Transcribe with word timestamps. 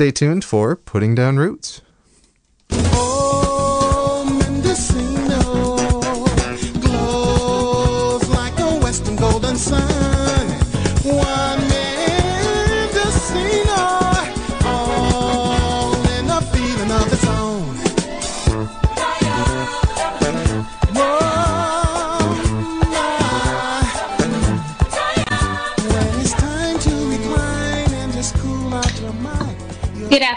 stay 0.00 0.10
tuned 0.10 0.42
for 0.42 0.76
Putting 0.76 1.14
Down 1.14 1.36
Roots. 1.36 1.82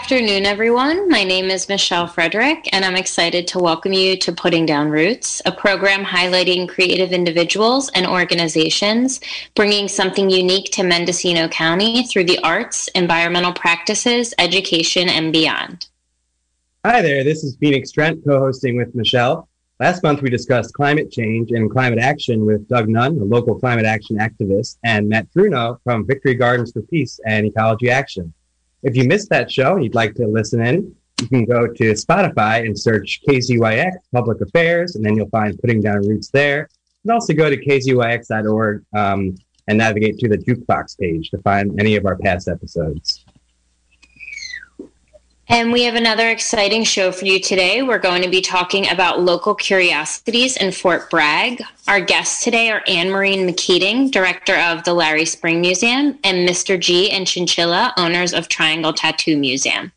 Afternoon, 0.04 0.44
everyone. 0.44 1.08
My 1.08 1.24
name 1.24 1.46
is 1.46 1.66
Michelle 1.66 2.06
Frederick, 2.06 2.68
and 2.74 2.84
I'm 2.84 2.94
excited 2.94 3.48
to 3.48 3.58
welcome 3.58 3.94
you 3.94 4.18
to 4.18 4.32
Putting 4.32 4.66
Down 4.66 4.90
Roots, 4.90 5.40
a 5.46 5.50
program 5.50 6.04
highlighting 6.04 6.68
creative 6.68 7.10
individuals 7.10 7.90
and 7.94 8.06
organizations, 8.06 9.22
bringing 9.54 9.88
something 9.88 10.28
unique 10.28 10.70
to 10.72 10.82
Mendocino 10.82 11.48
County 11.48 12.02
through 12.02 12.24
the 12.24 12.38
arts, 12.40 12.88
environmental 12.88 13.54
practices, 13.54 14.34
education, 14.38 15.08
and 15.08 15.32
beyond. 15.32 15.86
Hi 16.84 17.00
there, 17.00 17.24
this 17.24 17.42
is 17.42 17.56
Phoenix 17.56 17.90
Trent 17.90 18.22
co 18.26 18.38
hosting 18.38 18.76
with 18.76 18.94
Michelle. 18.94 19.48
Last 19.80 20.02
month 20.02 20.20
we 20.20 20.28
discussed 20.28 20.74
climate 20.74 21.10
change 21.10 21.50
and 21.52 21.70
climate 21.70 21.98
action 21.98 22.44
with 22.44 22.68
Doug 22.68 22.90
Nunn, 22.90 23.16
a 23.16 23.24
local 23.24 23.58
climate 23.58 23.86
action 23.86 24.18
activist, 24.18 24.76
and 24.84 25.08
Matt 25.08 25.32
Bruno 25.32 25.80
from 25.82 26.06
Victory 26.06 26.34
Gardens 26.34 26.72
for 26.72 26.82
Peace 26.82 27.18
and 27.24 27.46
Ecology 27.46 27.88
Action. 27.88 28.34
If 28.84 28.96
you 28.96 29.04
missed 29.04 29.30
that 29.30 29.50
show 29.50 29.74
and 29.74 29.82
you'd 29.82 29.94
like 29.94 30.14
to 30.16 30.26
listen 30.26 30.60
in, 30.60 30.94
you 31.22 31.28
can 31.28 31.46
go 31.46 31.66
to 31.66 31.92
Spotify 31.94 32.66
and 32.66 32.78
search 32.78 33.22
KZYX 33.26 33.92
Public 34.12 34.42
Affairs, 34.42 34.94
and 34.94 35.04
then 35.04 35.16
you'll 35.16 35.30
find 35.30 35.58
Putting 35.58 35.80
Down 35.80 36.06
Roots 36.06 36.28
there. 36.28 36.68
And 37.02 37.12
also 37.12 37.32
go 37.32 37.48
to 37.48 37.56
kzyx.org 37.56 38.84
um, 38.94 39.34
and 39.68 39.78
navigate 39.78 40.18
to 40.18 40.28
the 40.28 40.36
jukebox 40.36 40.98
page 40.98 41.30
to 41.30 41.38
find 41.38 41.80
any 41.80 41.96
of 41.96 42.04
our 42.04 42.16
past 42.18 42.46
episodes. 42.46 43.23
And 45.48 45.72
we 45.72 45.82
have 45.82 45.94
another 45.94 46.30
exciting 46.30 46.84
show 46.84 47.12
for 47.12 47.26
you 47.26 47.38
today. 47.38 47.82
We're 47.82 47.98
going 47.98 48.22
to 48.22 48.30
be 48.30 48.40
talking 48.40 48.88
about 48.88 49.20
local 49.20 49.54
curiosities 49.54 50.56
in 50.56 50.72
Fort 50.72 51.10
Bragg. 51.10 51.62
Our 51.86 52.00
guests 52.00 52.42
today 52.42 52.70
are 52.70 52.82
Anne 52.88 53.10
Marie 53.10 53.36
McKeating, 53.36 54.10
director 54.10 54.56
of 54.56 54.84
the 54.84 54.94
Larry 54.94 55.26
Spring 55.26 55.60
Museum, 55.60 56.18
and 56.24 56.48
Mr. 56.48 56.80
G 56.80 57.10
and 57.10 57.26
Chinchilla, 57.26 57.92
owners 57.98 58.32
of 58.32 58.48
Triangle 58.48 58.94
Tattoo 58.94 59.36
Museum. 59.36 59.92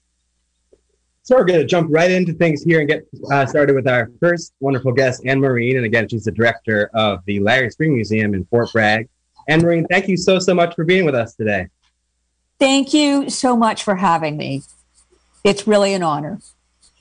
So 1.23 1.37
we're 1.37 1.45
going 1.45 1.61
to 1.61 1.65
jump 1.65 1.87
right 1.91 2.11
into 2.11 2.33
things 2.33 2.61
here 2.61 2.81
and 2.81 2.89
get 2.89 3.07
uh, 3.31 3.45
started 3.45 3.73
with 3.73 3.87
our 3.87 4.11
first 4.19 4.53
wonderful 4.59 4.91
guest, 4.91 5.21
Anne 5.25 5.39
Marine. 5.39 5.77
And 5.77 5.85
again, 5.85 6.09
she's 6.09 6.25
the 6.25 6.31
director 6.31 6.89
of 6.93 7.23
the 7.25 7.39
Larry 7.39 7.71
Spring 7.71 7.93
Museum 7.93 8.33
in 8.33 8.43
Fort 8.45 8.69
Bragg. 8.73 9.07
Anne 9.47 9.61
Marine, 9.61 9.87
thank 9.87 10.09
you 10.09 10.17
so, 10.17 10.39
so 10.39 10.53
much 10.53 10.75
for 10.75 10.83
being 10.83 11.05
with 11.05 11.15
us 11.15 11.35
today. 11.35 11.69
Thank 12.59 12.93
you 12.93 13.29
so 13.29 13.55
much 13.55 13.83
for 13.83 13.95
having 13.95 14.35
me. 14.35 14.63
It's 15.47 15.65
really 15.65 15.93
an 15.93 16.03
honor. 16.03 16.39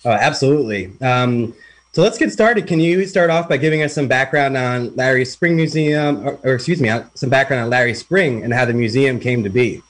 Oh, 0.05 0.13
absolutely. 0.13 0.93
Um, 1.01 1.53
so 1.91 2.03
let's 2.03 2.17
get 2.17 2.31
started. 2.31 2.69
Can 2.69 2.79
you 2.79 3.05
start 3.07 3.29
off 3.29 3.49
by 3.49 3.57
giving 3.57 3.83
us 3.83 3.93
some 3.93 4.07
background 4.07 4.57
on 4.57 4.95
Larry 4.95 5.25
Spring 5.25 5.57
Museum, 5.57 6.25
or, 6.25 6.39
or 6.45 6.55
excuse 6.55 6.81
me, 6.81 6.89
uh, 6.89 7.03
some 7.15 7.29
background 7.29 7.65
on 7.65 7.71
Larry 7.71 7.95
Spring 7.95 8.45
and 8.45 8.55
how 8.55 8.65
the 8.65 8.73
museum 8.73 9.19
came 9.19 9.43
to 9.43 9.49
be? 9.49 9.83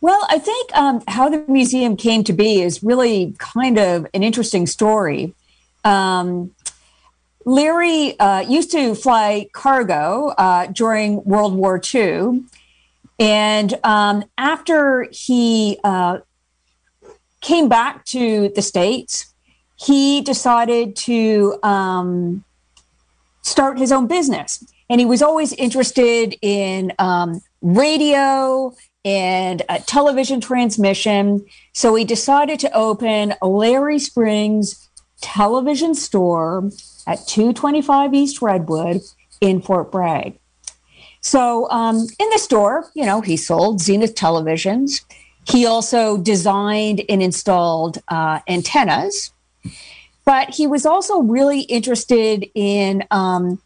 Well, 0.00 0.26
I 0.30 0.38
think 0.38 0.74
um, 0.74 1.02
how 1.06 1.28
the 1.28 1.44
museum 1.46 1.96
came 1.96 2.24
to 2.24 2.32
be 2.32 2.62
is 2.62 2.82
really 2.82 3.34
kind 3.38 3.78
of 3.78 4.06
an 4.14 4.22
interesting 4.22 4.66
story. 4.66 5.34
Um, 5.84 6.54
Larry 7.44 8.18
uh, 8.18 8.40
used 8.40 8.70
to 8.70 8.94
fly 8.94 9.48
cargo 9.52 10.28
uh, 10.38 10.66
during 10.68 11.22
World 11.24 11.54
War 11.54 11.78
II. 11.94 12.44
And 13.18 13.74
um, 13.84 14.24
after 14.38 15.08
he 15.10 15.78
uh, 15.84 16.20
came 17.44 17.68
back 17.68 18.04
to 18.06 18.48
the 18.56 18.62
States, 18.62 19.32
he 19.76 20.22
decided 20.22 20.96
to 20.96 21.58
um, 21.62 22.42
start 23.42 23.78
his 23.78 23.92
own 23.92 24.06
business. 24.06 24.64
And 24.88 25.00
he 25.00 25.06
was 25.06 25.22
always 25.22 25.52
interested 25.52 26.36
in 26.42 26.92
um, 26.98 27.40
radio 27.60 28.74
and 29.04 29.62
uh, 29.68 29.78
television 29.86 30.40
transmission. 30.40 31.44
So 31.72 31.94
he 31.94 32.04
decided 32.04 32.58
to 32.60 32.72
open 32.72 33.34
a 33.42 33.46
Larry 33.46 33.98
Springs 33.98 34.88
television 35.20 35.94
store 35.94 36.70
at 37.06 37.26
225 37.26 38.14
East 38.14 38.40
Redwood 38.40 39.02
in 39.40 39.60
Fort 39.60 39.92
Bragg. 39.92 40.38
So 41.20 41.68
um, 41.70 42.06
in 42.18 42.30
the 42.30 42.38
store, 42.38 42.90
you 42.94 43.06
know, 43.06 43.20
he 43.20 43.36
sold 43.36 43.80
Zenith 43.80 44.14
televisions. 44.14 45.02
He 45.48 45.66
also 45.66 46.16
designed 46.16 47.02
and 47.08 47.22
installed 47.22 47.98
uh, 48.08 48.40
antennas, 48.48 49.30
but 50.24 50.50
he 50.50 50.66
was 50.66 50.86
also 50.86 51.20
really 51.20 51.60
interested 51.62 52.46
in 52.54 53.04
um, 53.10 53.60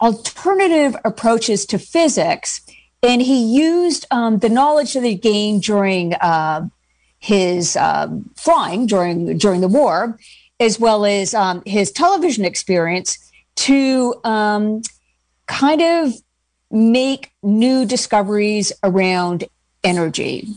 alternative 0.00 0.96
approaches 1.04 1.64
to 1.66 1.78
physics. 1.78 2.60
And 3.02 3.22
he 3.22 3.42
used 3.42 4.06
um, 4.10 4.38
the 4.38 4.48
knowledge 4.48 4.92
that 4.94 5.02
he 5.02 5.14
gained 5.14 5.62
during 5.62 6.14
uh, 6.14 6.68
his 7.18 7.76
um, 7.76 8.30
flying 8.36 8.86
during 8.86 9.38
during 9.38 9.60
the 9.60 9.68
war, 9.68 10.18
as 10.60 10.78
well 10.78 11.04
as 11.04 11.34
um, 11.34 11.62
his 11.64 11.90
television 11.90 12.44
experience, 12.44 13.18
to 13.56 14.14
um, 14.24 14.82
kind 15.46 15.80
of 15.80 16.12
make 16.70 17.30
new 17.42 17.84
discoveries 17.84 18.72
around 18.82 19.44
energy. 19.84 20.48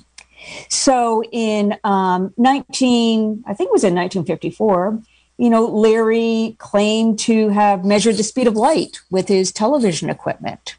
So 0.70 1.24
in 1.32 1.76
um, 1.84 2.34
19, 2.38 3.44
I 3.48 3.54
think 3.54 3.70
it 3.70 3.74
was 3.74 3.84
in 3.84 3.96
1954, 3.96 5.02
you 5.38 5.50
know, 5.50 5.66
Larry 5.66 6.56
claimed 6.60 7.20
to 7.20 7.50
have 7.50 7.84
measured 7.84 8.18
the 8.18 8.24
speed 8.24 8.48
of 8.48 8.56
light 8.56 9.00
with 9.10 9.28
his 9.28 9.52
television 9.52 10.10
equipment. 10.10 10.78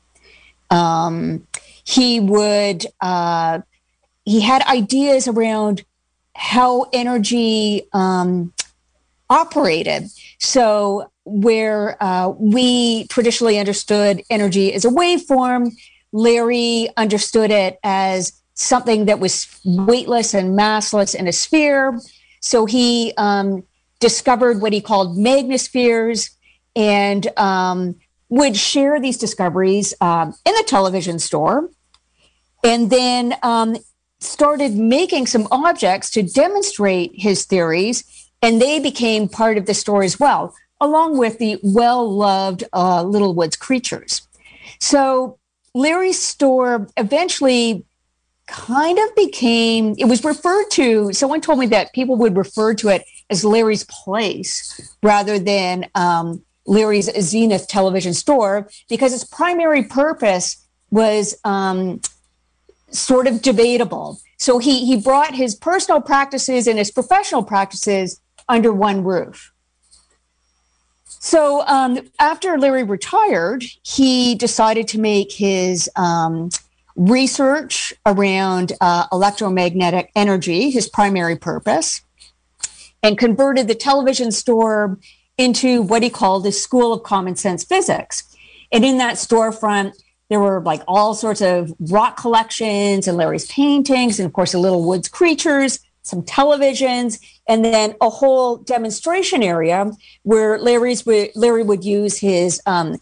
Um, 0.71 1.47
he 1.85 2.21
would, 2.21 2.87
uh, 3.01 3.61
he 4.25 4.41
had 4.41 4.63
ideas 4.63 5.29
around 5.29 5.85
how 6.35 6.87
energy 6.93 7.87
um, 7.93 8.53
operated. 9.31 10.09
So, 10.39 11.11
where 11.25 12.01
uh, 12.03 12.29
we 12.39 13.07
traditionally 13.09 13.59
understood 13.59 14.23
energy 14.31 14.73
as 14.73 14.85
a 14.85 14.89
waveform, 14.89 15.73
Larry 16.13 16.89
understood 16.97 17.51
it 17.51 17.79
as 17.83 18.33
something 18.57 19.05
that 19.05 19.21
was 19.21 19.47
weightless 19.65 20.35
and 20.35 20.59
massless 20.59 21.15
in 21.15 21.29
a 21.29 21.33
sphere. 21.33 21.99
So 22.41 22.65
he 22.67 23.13
um, 23.17 23.63
discovered 24.01 24.61
what 24.61 24.73
he 24.73 24.81
called 24.81 25.17
magnospheres 25.17 26.31
and 26.75 27.27
um, 27.39 27.95
would 28.29 28.57
share 28.57 29.01
these 29.01 29.19
discoveries 29.19 29.95
um, 30.01 30.35
in 30.45 30.55
the 30.55 30.65
television 30.67 31.19
store. 31.19 31.71
And 32.65 32.91
then 32.91 33.35
um, 33.43 33.77
started 34.21 34.75
making 34.75 35.27
some 35.27 35.47
objects 35.51 36.11
to 36.11 36.23
demonstrate 36.23 37.13
his 37.15 37.45
theories, 37.45 38.05
and 38.43 38.61
they 38.61 38.81
became 38.81 39.29
part 39.29 39.59
of 39.59 39.67
the 39.67 39.75
store 39.75 40.03
as 40.03 40.19
well, 40.19 40.55
along 40.81 41.19
with 41.19 41.39
the 41.39 41.59
well 41.63 42.11
loved 42.11 42.65
uh, 42.73 43.03
Little 43.03 43.35
Woods 43.35 43.57
creatures. 43.57 44.27
So 44.81 45.39
Larry's 45.75 46.21
store 46.21 46.89
eventually 46.97 47.85
kind 48.47 48.99
of 48.99 49.15
became, 49.17 49.95
it 49.99 50.07
was 50.07 50.25
referred 50.25 50.69
to, 50.73 51.13
someone 51.13 51.41
told 51.41 51.59
me 51.59 51.67
that 51.67 51.93
people 51.93 52.17
would 52.17 52.37
refer 52.37 52.75
to 52.75 52.89
it 52.89 53.05
as 53.31 53.45
Larry's 53.45 53.85
Place 53.85 54.97
rather 55.03 55.39
than 55.39 55.87
um, 55.95 56.43
Larry's 56.67 57.11
Zenith 57.21 57.69
television 57.69 58.15
store 58.15 58.69
because 58.89 59.13
its 59.13 59.25
primary 59.25 59.85
purpose 59.85 60.65
was 60.91 61.39
um, 61.45 62.01
sort 62.91 63.27
of 63.27 63.43
debatable. 63.43 64.19
So 64.39 64.59
he, 64.59 64.85
he 64.85 64.97
brought 64.97 65.35
his 65.35 65.55
personal 65.55 66.01
practices 66.01 66.67
and 66.67 66.79
his 66.79 66.91
professional 66.91 67.43
practices 67.43 68.21
under 68.49 68.73
one 68.73 69.03
roof. 69.03 69.53
So 71.09 71.67
um, 71.67 71.99
after 72.21 72.57
Larry 72.59 72.85
retired, 72.85 73.65
he 73.83 74.37
decided 74.37 74.87
to 74.89 75.01
make 75.01 75.33
his 75.33 75.91
um, 75.97 76.51
research 76.97 77.95
around 78.05 78.73
uh, 78.81 79.07
electromagnetic 79.13 80.11
energy 80.17 80.71
his 80.71 80.89
primary 80.89 81.37
purpose 81.37 82.03
and 83.03 83.19
converted 83.19 83.69
the 83.69 83.75
television 83.75 84.33
store 84.33 84.99
into 85.39 85.83
what 85.83 86.03
he 86.03 86.11
called 86.11 86.45
the 86.45 86.53
School 86.53 86.93
of 86.93 87.03
Common 87.03 87.37
Sense 87.37 87.63
Physics. 87.63 88.25
And 88.73 88.85
in 88.85 88.99
that 88.99 89.17
storefront, 89.17 89.93
there 90.29 90.41
were 90.41 90.61
like 90.63 90.83
all 90.89 91.15
sorts 91.15 91.41
of 91.41 91.73
rock 91.79 92.17
collections 92.17 93.07
and 93.07 93.17
Larry's 93.17 93.47
paintings, 93.47 94.19
and 94.19 94.27
of 94.27 94.33
course, 94.33 94.53
the 94.53 94.59
Little 94.59 94.85
Woods 94.85 95.09
creatures, 95.09 95.79
some 96.03 96.23
televisions, 96.23 97.21
and 97.49 97.65
then 97.65 97.95
a 98.01 98.11
whole 98.11 98.57
demonstration 98.57 99.43
area 99.43 99.91
where 100.23 100.59
Larry's 100.59 101.07
Larry 101.07 101.63
would 101.63 101.85
use 101.85 102.19
his 102.19 102.61
um, 102.67 102.97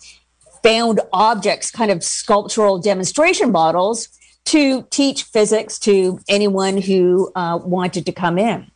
found 0.64 1.00
objects, 1.12 1.70
kind 1.70 1.93
of 1.93 2.02
sculptural 2.02 2.81
demonstration 2.81 3.52
models, 3.52 4.08
to 4.46 4.82
teach 4.90 5.22
physics 5.25 5.78
to 5.78 6.19
anyone 6.28 6.76
who 6.78 7.31
uh, 7.37 7.58
wanted 7.62 8.05
to 8.06 8.12
come 8.12 8.38
in. 8.38 8.70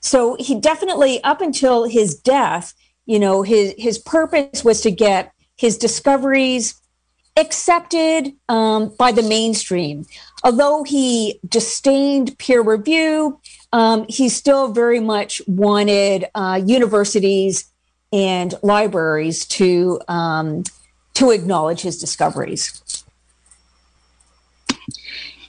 So 0.00 0.36
he 0.38 0.60
definitely, 0.60 1.22
up 1.24 1.40
until 1.40 1.84
his 1.84 2.14
death, 2.14 2.74
you 3.06 3.18
know, 3.18 3.42
his 3.42 3.74
his 3.78 3.98
purpose 3.98 4.64
was 4.64 4.80
to 4.82 4.90
get 4.90 5.32
his 5.56 5.76
discoveries 5.78 6.80
accepted 7.36 8.32
um, 8.48 8.94
by 8.98 9.10
the 9.12 9.22
mainstream. 9.22 10.04
Although 10.44 10.82
he 10.82 11.40
disdained 11.48 12.38
peer 12.38 12.62
review, 12.62 13.40
um, 13.72 14.04
he 14.08 14.28
still 14.28 14.72
very 14.72 15.00
much 15.00 15.40
wanted 15.46 16.26
uh, 16.34 16.60
universities 16.64 17.72
and 18.12 18.54
libraries 18.62 19.46
to 19.46 20.00
um, 20.08 20.64
to 21.14 21.30
acknowledge 21.30 21.80
his 21.82 21.98
discoveries. 21.98 22.82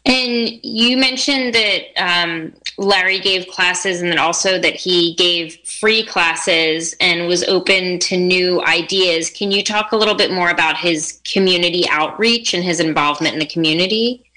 And 0.06 0.60
you 0.64 0.98
mentioned 0.98 1.56
that 1.56 1.84
um, 1.96 2.54
Larry 2.78 3.20
gave 3.20 3.48
classes 3.48 4.02
and 4.02 4.12
then 4.12 4.20
also 4.20 4.60
that 4.60 4.76
he 4.76 5.16
gave 5.16 5.56
free 5.66 6.06
classes 6.06 6.94
and 7.00 7.26
was 7.26 7.44
open 7.46 8.00
to 8.00 8.18
new 8.18 8.62
ideas. 8.66 9.30
Can 9.30 9.52
you 9.52 9.64
talk 9.64 9.94
a 9.94 9.96
little 9.96 10.16
bit 10.16 10.30
more 10.32 10.50
about 10.50 10.78
his 10.78 11.22
community 11.24 11.88
outreach 11.90 12.54
and 12.54 12.64
his 12.64 12.82
involvement 12.82 13.34
in 13.34 13.40
the 13.40 13.46
community? 13.46 14.30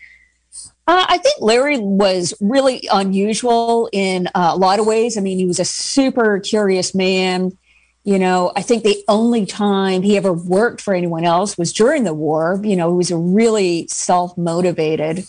Uh, 0.87 1.05
I 1.08 1.19
think 1.19 1.34
Larry 1.40 1.78
was 1.78 2.32
really 2.40 2.88
unusual 2.93 3.88
in 3.93 4.28
uh, 4.28 4.52
a 4.52 4.56
lot 4.56 4.78
of 4.78 4.87
ways. 4.87 5.19
I 5.19 5.20
mean, 5.20 5.37
he 5.37 5.46
was 5.46 5.58
a 5.58 5.64
super 5.64 6.38
curious 6.38 6.94
man. 6.94 7.58
You 8.06 8.19
know, 8.19 8.53
I 8.56 8.62
think 8.62 8.85
the 8.85 9.03
only 9.08 9.44
time 9.44 10.03
he 10.03 10.17
ever 10.17 10.32
worked 10.32 10.81
for 10.81 10.94
anyone 10.94 11.25
else 11.25 11.58
was 11.58 11.73
during 11.73 12.05
the 12.05 12.14
war. 12.14 12.61
You 12.62 12.76
know, 12.76 12.91
he 12.93 12.97
was 12.97 13.12
really 13.12 13.88
self 13.88 14.38
motivated 14.38 15.26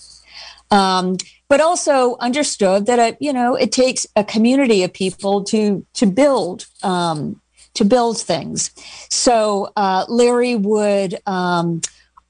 um, 0.72 1.18
but 1.50 1.62
also 1.62 2.18
understood 2.20 2.86
that 2.88 3.00
it, 3.00 3.18
you 3.20 3.32
know 3.32 3.56
it 3.56 3.72
takes 3.72 4.06
a 4.16 4.24
community 4.24 4.84
of 4.84 4.94
people 4.94 5.44
to 5.46 5.86
to 5.94 6.06
build 6.06 6.66
um, 6.84 7.42
to 7.74 7.86
build 7.86 8.20
things. 8.20 8.72
So 9.10 9.72
uh, 9.76 10.06
Larry 10.10 10.56
would 10.56 11.20
um, 11.26 11.82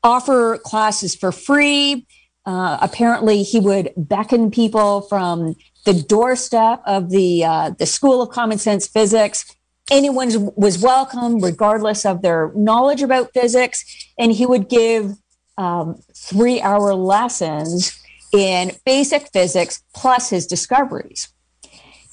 offer 0.03 0.57
classes 0.59 1.15
for 1.15 1.31
free. 1.31 2.05
Uh, 2.45 2.77
apparently, 2.81 3.43
he 3.43 3.59
would 3.59 3.91
beckon 3.97 4.51
people 4.51 5.01
from 5.01 5.55
the 5.85 5.93
doorstep 5.93 6.81
of 6.85 7.09
the 7.09 7.43
uh, 7.43 7.71
the 7.71 7.85
School 7.85 8.21
of 8.21 8.29
Common 8.29 8.57
Sense 8.57 8.87
Physics. 8.87 9.53
Anyone 9.89 10.51
was 10.55 10.79
welcome, 10.79 11.39
regardless 11.39 12.05
of 12.05 12.21
their 12.21 12.51
knowledge 12.55 13.01
about 13.01 13.33
physics, 13.33 13.85
and 14.17 14.31
he 14.31 14.45
would 14.45 14.67
give 14.67 15.15
um, 15.57 16.01
three 16.13 16.61
hour 16.61 16.93
lessons 16.93 17.97
in 18.33 18.71
basic 18.85 19.29
physics 19.31 19.83
plus 19.93 20.29
his 20.29 20.45
discoveries. 20.45 21.29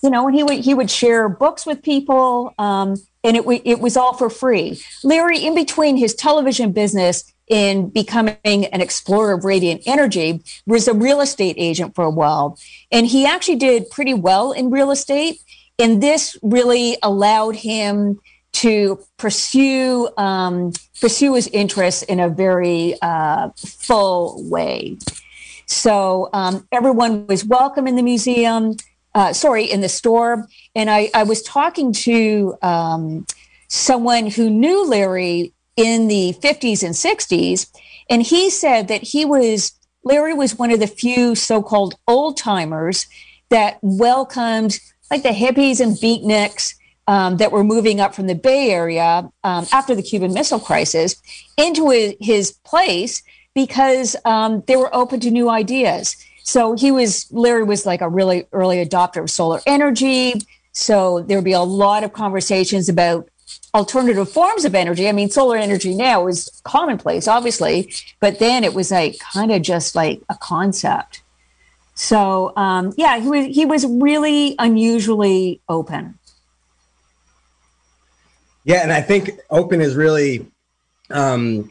You 0.03 0.11
know, 0.11 0.27
and 0.27 0.37
he 0.37 0.43
would 0.43 0.59
he 0.61 0.75
would 0.75 0.91
share 0.91 1.29
books 1.29 1.65
with 1.65 1.83
people, 1.83 2.55
um, 2.59 2.97
and 3.23 3.37
it 3.37 3.45
it 3.65 3.81
was 3.81 3.97
all 3.97 4.13
for 4.13 4.29
free. 4.29 4.81
Larry, 5.03 5.39
in 5.39 5.55
between 5.55 5.97
his 5.97 6.15
television 6.15 6.73
business 6.73 7.25
in 7.49 7.89
becoming 7.91 8.37
an 8.45 8.81
explorer 8.81 9.33
of 9.33 9.45
radiant 9.45 9.83
energy, 9.87 10.43
was 10.67 10.89
a 10.89 10.95
real 10.95 11.21
estate 11.21 11.57
agent 11.59 11.95
for 11.95 12.05
a 12.05 12.11
while, 12.11 12.59
and 12.93 13.07
he 13.07 13.27
actually 13.27 13.57
did 13.57 13.91
pretty 13.91 14.15
well 14.15 14.53
in 14.53 14.71
real 14.71 14.91
estate. 14.91 15.41
And 15.79 16.03
this 16.03 16.37
really 16.43 16.97
allowed 17.03 17.57
him 17.57 18.21
to 18.53 19.01
pursue 19.17 20.09
um, 20.17 20.73
pursue 21.01 21.35
his 21.35 21.49
interests 21.49 22.03
in 22.05 22.21
a 22.21 22.29
very 22.29 22.95
uh, 23.03 23.51
full 23.57 24.49
way. 24.49 24.97
So 25.67 26.31
um, 26.33 26.67
everyone 26.71 27.27
was 27.27 27.45
welcome 27.45 27.87
in 27.87 27.97
the 27.97 28.03
museum, 28.03 28.77
uh, 29.15 29.33
sorry, 29.33 29.65
in 29.65 29.81
the 29.81 29.89
store. 29.89 30.47
And 30.75 30.91
I, 30.91 31.11
I 31.15 31.25
was 31.25 31.43
talking 31.43 31.93
to 31.93 32.55
um, 32.63 33.27
someone 33.69 34.29
who 34.29 34.51
knew 34.51 34.87
Larry 34.87 35.53
in 35.77 36.07
the 36.07 36.37
50s 36.41 36.85
and 36.85 36.95
60s, 36.95 37.69
and 38.09 38.23
he 38.23 38.51
said 38.51 38.89
that 38.89 39.03
he 39.03 39.25
was, 39.25 39.73
Larry 40.05 40.35
was 40.35 40.57
one 40.57 40.71
of 40.71 40.79
the 40.79 40.87
few 40.87 41.35
so 41.35 41.63
called 41.63 41.97
old 42.07 42.37
timers 42.37 43.07
that 43.51 43.79
welcomed 43.83 44.79
like 45.11 45.23
the 45.23 45.31
hippies 45.31 45.81
and 45.81 45.97
beatniks. 45.97 46.75
Um, 47.07 47.37
that 47.37 47.53
were 47.53 47.63
moving 47.63 48.01
up 48.01 48.15
from 48.15 48.29
the 48.29 48.35
Bay 48.35 48.71
Area 48.71 49.31
um, 49.45 49.67
after 49.73 49.95
the 49.95 50.03
Cuban 50.03 50.33
Missile 50.33 50.59
Crisis 50.59 51.21
into 51.59 51.91
his, 52.19 52.53
place 52.65 53.23
because 53.55 54.17
um, 54.25 54.63
they 54.67 54.77
were 54.77 54.89
open 54.97 55.21
to 55.21 55.31
new 55.31 55.51
ideas. 55.51 56.17
So 56.45 56.75
he 56.77 56.91
was, 56.91 57.31
Larry 57.31 57.63
was 57.63 57.85
like 57.85 58.01
a 58.01 58.09
really 58.09 58.47
early 58.53 58.83
adopter 58.83 59.23
of 59.23 59.31
solar 59.31 59.61
energy. 59.67 60.41
So 60.73 61.21
there 61.21 61.37
would 61.37 61.45
be 61.45 61.53
a 61.53 61.61
lot 61.61 62.05
of 62.05 62.13
conversations 62.13 62.89
about 62.89 63.29
alternative 63.75 64.31
forms 64.31 64.65
of 64.65 64.75
energy. 64.75 65.09
I 65.09 65.13
mean, 65.13 65.31
solar 65.31 65.57
energy 65.57 65.95
now 65.95 66.27
is 66.27 66.49
commonplace, 66.65 67.27
obviously, 67.29 67.93
but 68.21 68.39
then 68.39 68.65
it 68.65 68.73
was 68.73 68.91
like 68.91 69.19
kind 69.19 69.51
of 69.53 69.63
just 69.63 69.95
like 69.95 70.23
a 70.29 70.37
concept. 70.37 71.23
So 71.95 72.53
um, 72.57 72.93
yeah, 72.97 73.19
he 73.19 73.29
was 73.29 73.47
he 73.47 73.65
was 73.65 73.87
really 73.87 74.55
unusually 74.59 75.61
open. 75.69 76.19
Yeah, 78.65 78.83
and 78.83 78.93
I 78.93 79.03
think 79.03 79.31
open 79.51 79.81
is 79.81 79.95
really 79.95 80.47
um, 81.11 81.71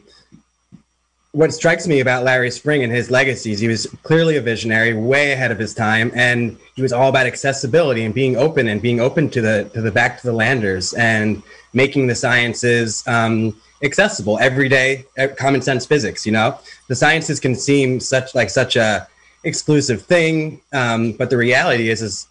what 1.34 1.52
strikes 1.52 1.88
me 1.88 1.98
about 1.98 2.22
Larry 2.22 2.50
Spring 2.50 2.84
and 2.84 2.92
his 2.92 3.10
legacies, 3.10 3.58
he 3.58 3.66
was 3.66 3.86
clearly 4.04 4.36
a 4.36 4.40
visionary, 4.40 4.94
way 4.94 5.32
ahead 5.32 5.50
of 5.50 5.58
his 5.58 5.74
time, 5.74 6.12
and 6.14 6.56
he 6.76 6.82
was 6.82 6.92
all 6.92 7.08
about 7.08 7.26
accessibility 7.26 8.04
and 8.04 8.14
being 8.14 8.36
open 8.36 8.68
and 8.68 8.80
being 8.80 9.00
open 9.00 9.28
to 9.30 9.40
the 9.40 9.68
to 9.74 9.82
the 9.82 9.90
back 9.90 10.20
to 10.20 10.26
the 10.28 10.32
landers 10.32 10.94
and 10.94 11.42
making 11.72 12.06
the 12.06 12.14
sciences 12.14 13.02
um, 13.08 13.60
accessible, 13.82 14.38
everyday, 14.38 15.04
uh, 15.18 15.26
common 15.36 15.60
sense 15.60 15.84
physics. 15.84 16.24
You 16.24 16.32
know, 16.32 16.58
the 16.86 16.94
sciences 16.94 17.40
can 17.40 17.56
seem 17.56 17.98
such 17.98 18.36
like 18.36 18.48
such 18.48 18.76
a 18.76 19.08
exclusive 19.44 20.02
thing, 20.02 20.60
um, 20.72 21.12
but 21.12 21.30
the 21.30 21.36
reality 21.36 21.90
is 21.90 22.02
is 22.02 22.26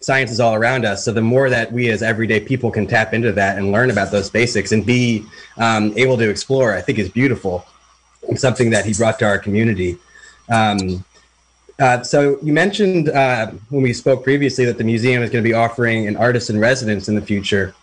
science 0.00 0.30
is 0.30 0.40
all 0.40 0.54
around 0.54 0.84
us. 0.84 1.04
So 1.04 1.12
the 1.12 1.22
more 1.22 1.48
that 1.48 1.72
we 1.72 1.90
as 1.90 2.02
everyday 2.02 2.40
people 2.40 2.70
can 2.70 2.86
tap 2.86 3.14
into 3.14 3.32
that 3.32 3.56
and 3.56 3.72
learn 3.72 3.90
about 3.90 4.10
those 4.10 4.28
basics 4.28 4.70
and 4.72 4.84
be 4.84 5.24
um, 5.56 5.94
able 5.96 6.18
to 6.18 6.28
explore, 6.28 6.74
I 6.74 6.82
think 6.82 6.98
is 6.98 7.08
beautiful 7.08 7.64
something 8.36 8.70
that 8.70 8.84
he 8.84 8.94
brought 8.94 9.18
to 9.18 9.26
our 9.26 9.38
community. 9.38 9.98
Um, 10.50 11.04
uh, 11.78 12.02
so 12.02 12.38
you 12.42 12.52
mentioned 12.52 13.08
uh, 13.08 13.50
when 13.70 13.82
we 13.82 13.92
spoke 13.92 14.22
previously 14.22 14.64
that 14.64 14.78
the 14.78 14.84
museum 14.84 15.22
is 15.22 15.30
going 15.30 15.42
to 15.42 15.48
be 15.48 15.54
offering 15.54 16.06
an 16.06 16.16
artist 16.16 16.50
in 16.50 16.58
residence 16.58 17.08
in 17.08 17.14
the 17.14 17.22
future. 17.22 17.74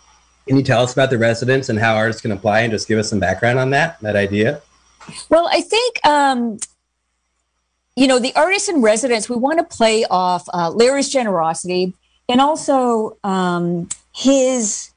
Can 0.46 0.56
you 0.56 0.62
tell 0.62 0.82
us 0.82 0.92
about 0.92 1.10
the 1.10 1.18
residence 1.18 1.68
and 1.68 1.78
how 1.78 1.94
artists 1.94 2.22
can 2.22 2.32
apply 2.32 2.60
and 2.60 2.72
just 2.72 2.88
give 2.88 2.98
us 2.98 3.10
some 3.10 3.20
background 3.20 3.58
on 3.58 3.70
that, 3.70 4.00
that 4.00 4.16
idea? 4.16 4.60
Well, 5.28 5.48
I 5.50 5.60
think, 5.60 6.04
um, 6.04 6.58
you 7.96 8.06
know, 8.06 8.18
the 8.18 8.34
artists 8.34 8.68
in 8.68 8.82
residence, 8.82 9.28
we 9.28 9.36
want 9.36 9.58
to 9.58 9.64
play 9.64 10.04
off 10.10 10.44
uh, 10.52 10.70
Larry's 10.70 11.08
generosity 11.08 11.94
and 12.28 12.40
also 12.40 13.18
um, 13.24 13.88
his 14.14 14.92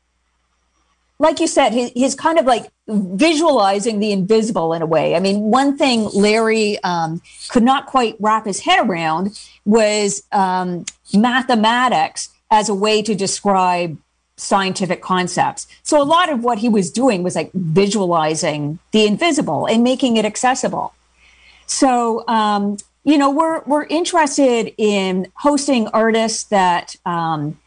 like 1.18 1.40
you 1.40 1.48
said, 1.48 1.72
he, 1.72 1.90
he's 1.90 2.16
kind 2.16 2.38
of 2.38 2.46
like 2.46 2.70
visualizing 2.88 4.00
the 4.00 4.12
invisible 4.12 4.74
in 4.74 4.82
a 4.82 4.86
way. 4.86 5.16
I 5.16 5.20
mean, 5.20 5.44
one 5.44 5.78
thing 5.78 6.10
Larry 6.14 6.78
um, 6.84 7.22
could 7.50 7.64
not 7.64 7.86
quite 7.86 8.16
wrap 8.20 8.46
his 8.46 8.60
head 8.60 8.86
around 8.86 9.40
was 9.66 10.24
um, 10.32 10.86
mathematics 11.14 12.30
as 12.52 12.70
a 12.70 12.76
way 12.76 13.02
to 13.02 13.16
describe 13.16 13.98
scientific 14.38 15.02
concepts. 15.02 15.68
So 15.84 16.02
a 16.02 16.04
lot 16.04 16.30
of 16.30 16.44
what 16.44 16.58
he 16.58 16.68
was 16.68 16.92
doing 16.92 17.24
was 17.24 17.36
like 17.36 17.52
visualizing 17.54 18.80
the 18.92 19.06
invisible 19.06 19.66
and 19.66 19.84
making 19.84 20.18
it 20.18 20.26
accessible. 20.26 20.94
So, 21.68 22.28
um, 22.28 22.78
you 23.04 23.18
know, 23.18 23.30
we're 23.30 23.62
we're 23.66 23.86
interested 23.86 24.74
in 24.78 25.32
hosting 25.36 25.88
artists 25.90 26.44
that 26.46 26.96
um, 27.06 27.60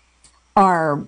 are 0.57 1.07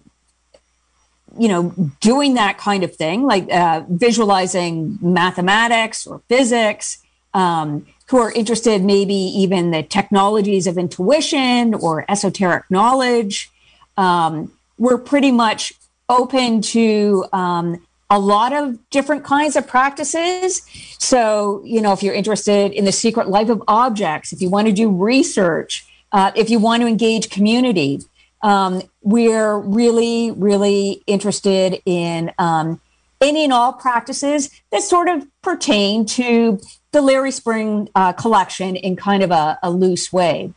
you 1.38 1.48
know, 1.48 1.74
doing 2.00 2.34
that 2.34 2.58
kind 2.58 2.84
of 2.84 2.94
thing, 2.94 3.22
like 3.24 3.50
uh, 3.52 3.82
visualizing 3.88 4.98
mathematics 5.00 6.06
or 6.06 6.20
physics, 6.28 6.98
um, 7.34 7.86
who 8.08 8.18
are 8.18 8.32
interested 8.32 8.82
maybe 8.82 9.14
even 9.14 9.70
the 9.70 9.82
technologies 9.82 10.66
of 10.66 10.76
intuition 10.76 11.74
or 11.74 12.04
esoteric 12.08 12.64
knowledge. 12.70 13.50
Um, 13.96 14.52
we're 14.78 14.98
pretty 14.98 15.30
much 15.30 15.72
open 16.08 16.60
to 16.62 17.24
um, 17.32 17.86
a 18.10 18.18
lot 18.18 18.52
of 18.52 18.78
different 18.90 19.24
kinds 19.24 19.54
of 19.54 19.66
practices. 19.66 20.62
So, 20.98 21.62
you 21.64 21.80
know, 21.80 21.92
if 21.92 22.02
you're 22.02 22.14
interested 22.14 22.72
in 22.72 22.84
the 22.84 22.92
secret 22.92 23.28
life 23.28 23.48
of 23.48 23.62
objects, 23.68 24.32
if 24.32 24.42
you 24.42 24.50
want 24.50 24.66
to 24.66 24.72
do 24.72 24.90
research, 24.90 25.86
uh, 26.12 26.32
if 26.34 26.50
you 26.50 26.58
want 26.58 26.82
to 26.82 26.88
engage 26.88 27.30
community, 27.30 28.00
um, 28.42 28.82
we're 29.02 29.58
really, 29.58 30.32
really 30.32 31.02
interested 31.06 31.80
in 31.86 32.32
um, 32.38 32.80
any 33.20 33.44
and 33.44 33.52
all 33.52 33.72
practices 33.72 34.50
that 34.72 34.82
sort 34.82 35.08
of 35.08 35.26
pertain 35.42 36.04
to 36.06 36.58
the 36.92 37.02
Larry 37.02 37.30
Spring 37.30 37.88
uh, 37.94 38.12
collection 38.12 38.76
in 38.76 38.96
kind 38.96 39.22
of 39.22 39.30
a, 39.30 39.58
a, 39.62 39.70
loose 39.70 40.12
way. 40.12 40.52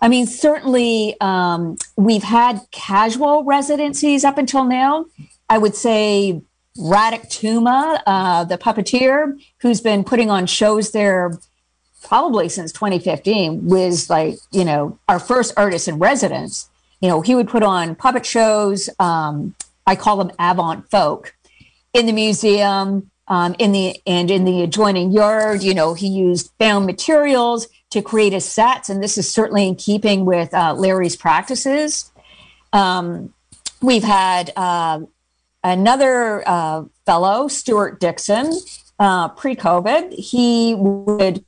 I 0.00 0.08
mean, 0.08 0.26
certainly 0.26 1.16
um, 1.20 1.76
we've 1.96 2.24
had 2.24 2.60
casual 2.70 3.44
residencies 3.44 4.24
up 4.24 4.36
until 4.36 4.64
now. 4.64 5.06
I 5.48 5.58
would 5.58 5.74
say 5.74 6.42
Radek 6.78 7.28
Tuma, 7.28 8.00
uh, 8.06 8.44
the 8.44 8.58
puppeteer, 8.58 9.40
who's 9.60 9.80
been 9.80 10.04
putting 10.04 10.30
on 10.30 10.46
shows 10.46 10.92
there 10.92 11.38
probably 12.02 12.48
since 12.48 12.72
2015, 12.72 13.66
was 13.66 14.08
like, 14.08 14.36
you 14.52 14.64
know, 14.64 14.98
our 15.08 15.18
first 15.18 15.54
artist 15.56 15.88
in 15.88 15.98
residence. 15.98 16.68
You 17.00 17.08
know, 17.08 17.20
he 17.20 17.34
would 17.34 17.48
put 17.48 17.62
on 17.62 17.94
puppet 17.94 18.24
shows. 18.24 18.88
Um, 18.98 19.54
I 19.86 19.96
call 19.96 20.16
them 20.16 20.30
avant 20.38 20.90
folk 20.90 21.34
in 21.92 22.06
the 22.06 22.12
museum, 22.12 23.10
um, 23.28 23.54
in 23.58 23.72
the 23.72 24.00
and 24.06 24.30
in 24.30 24.44
the 24.44 24.62
adjoining 24.62 25.10
yard. 25.12 25.62
You 25.62 25.74
know, 25.74 25.94
he 25.94 26.08
used 26.08 26.50
found 26.58 26.86
materials 26.86 27.68
to 27.90 28.02
create 28.02 28.32
his 28.32 28.44
sets, 28.44 28.88
and 28.88 29.02
this 29.02 29.18
is 29.18 29.30
certainly 29.30 29.66
in 29.66 29.76
keeping 29.76 30.24
with 30.24 30.52
uh, 30.54 30.74
Larry's 30.74 31.16
practices. 31.16 32.10
Um, 32.72 33.32
we've 33.80 34.04
had 34.04 34.52
uh, 34.56 35.00
another 35.70 36.46
uh, 36.48 36.84
fellow, 37.04 37.48
Stuart 37.48 38.00
Dixon, 38.00 38.52
uh, 38.98 39.28
pre-COVID. 39.28 40.12
He 40.12 40.74
would 40.74 41.44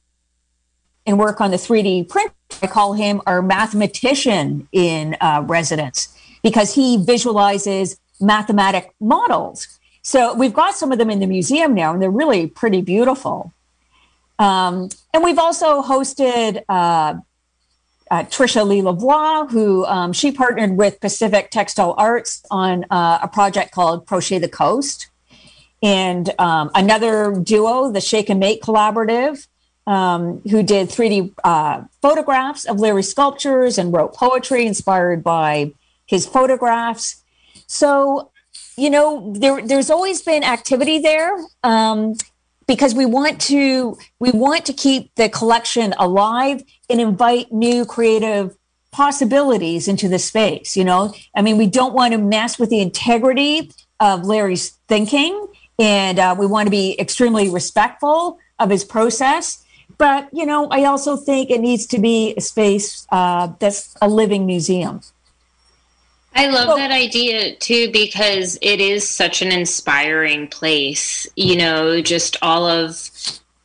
and 1.06 1.18
work 1.18 1.40
on 1.40 1.50
the 1.50 1.56
3D 1.56 2.08
print. 2.08 2.32
I 2.62 2.66
call 2.66 2.92
him 2.92 3.22
our 3.26 3.40
mathematician 3.40 4.68
in 4.72 5.16
uh, 5.22 5.42
residence 5.46 6.14
because 6.42 6.74
he 6.74 7.02
visualizes 7.02 7.98
mathematic 8.20 8.92
models 9.00 9.78
so 10.08 10.32
we've 10.32 10.54
got 10.54 10.74
some 10.74 10.90
of 10.90 10.96
them 10.96 11.10
in 11.10 11.20
the 11.20 11.26
museum 11.26 11.74
now, 11.74 11.92
and 11.92 12.00
they're 12.00 12.10
really 12.10 12.46
pretty 12.46 12.80
beautiful. 12.80 13.52
Um, 14.38 14.88
and 15.12 15.22
we've 15.22 15.38
also 15.38 15.82
hosted 15.82 16.62
uh, 16.66 17.16
uh, 18.10 18.24
Trisha 18.24 18.66
Lee 18.66 18.80
Lavoie, 18.80 19.50
who 19.50 19.84
um, 19.86 20.12
she 20.12 20.32
partnered 20.32 20.76
with 20.76 21.00
Pacific 21.00 21.50
Textile 21.50 21.94
Arts 21.96 22.42
on 22.50 22.84
uh, 22.90 23.18
a 23.22 23.28
project 23.28 23.72
called 23.72 24.06
Crochet 24.06 24.38
the 24.38 24.48
Coast. 24.48 25.08
And 25.82 26.32
um, 26.38 26.70
another 26.74 27.32
duo, 27.40 27.90
the 27.92 28.00
Shake 28.00 28.28
and 28.30 28.40
Make 28.40 28.62
Collaborative, 28.62 29.46
um, 29.86 30.42
who 30.50 30.62
did 30.62 30.88
3D 30.88 31.34
uh, 31.44 31.82
photographs 32.02 32.64
of 32.64 32.80
Larry's 32.80 33.10
sculptures 33.10 33.78
and 33.78 33.92
wrote 33.92 34.14
poetry 34.14 34.66
inspired 34.66 35.22
by 35.22 35.72
his 36.06 36.26
photographs. 36.26 37.22
So 37.66 38.30
you 38.78 38.90
know, 38.90 39.32
there 39.36 39.60
there's 39.60 39.90
always 39.90 40.22
been 40.22 40.44
activity 40.44 41.00
there. 41.00 41.36
Um, 41.64 42.14
because 42.68 42.94
we 42.94 43.06
want 43.06 43.40
to 43.40 43.98
we 44.20 44.30
want 44.30 44.66
to 44.66 44.72
keep 44.72 45.12
the 45.16 45.28
collection 45.28 45.92
alive 45.98 46.62
and 46.88 47.00
invite 47.00 47.50
new 47.50 47.84
creative 47.84 48.56
possibilities 48.92 49.88
into 49.88 50.08
the 50.08 50.18
space 50.18 50.76
you 50.76 50.84
know? 50.84 51.12
I 51.34 51.42
mean 51.42 51.56
we 51.56 51.66
don't 51.66 51.94
want 51.94 52.12
to 52.12 52.18
mess 52.18 52.58
with 52.58 52.70
the 52.70 52.80
integrity 52.80 53.72
of 53.98 54.24
larry's 54.24 54.70
thinking 54.86 55.48
and 55.80 56.18
uh, 56.20 56.36
we 56.38 56.46
want 56.46 56.66
to 56.66 56.70
be 56.70 56.94
extremely 57.00 57.48
respectful 57.48 58.38
of 58.58 58.70
his 58.70 58.84
process. 58.84 59.64
But 59.96 60.28
you 60.32 60.46
know 60.46 60.68
i 60.70 60.84
also 60.84 61.16
think 61.16 61.50
it 61.50 61.60
needs 61.60 61.86
to 61.86 61.98
be 61.98 62.34
a 62.36 62.40
space 62.40 63.06
uh, 63.10 63.48
that's 63.58 63.96
a 64.00 64.08
living 64.08 64.46
museum 64.46 65.00
I 66.38 66.46
love 66.46 66.76
that 66.76 66.92
idea 66.92 67.56
too 67.56 67.90
because 67.90 68.58
it 68.62 68.80
is 68.80 69.08
such 69.08 69.42
an 69.42 69.50
inspiring 69.50 70.46
place. 70.46 71.26
You 71.34 71.56
know, 71.56 72.00
just 72.00 72.36
all 72.42 72.64
of 72.64 73.10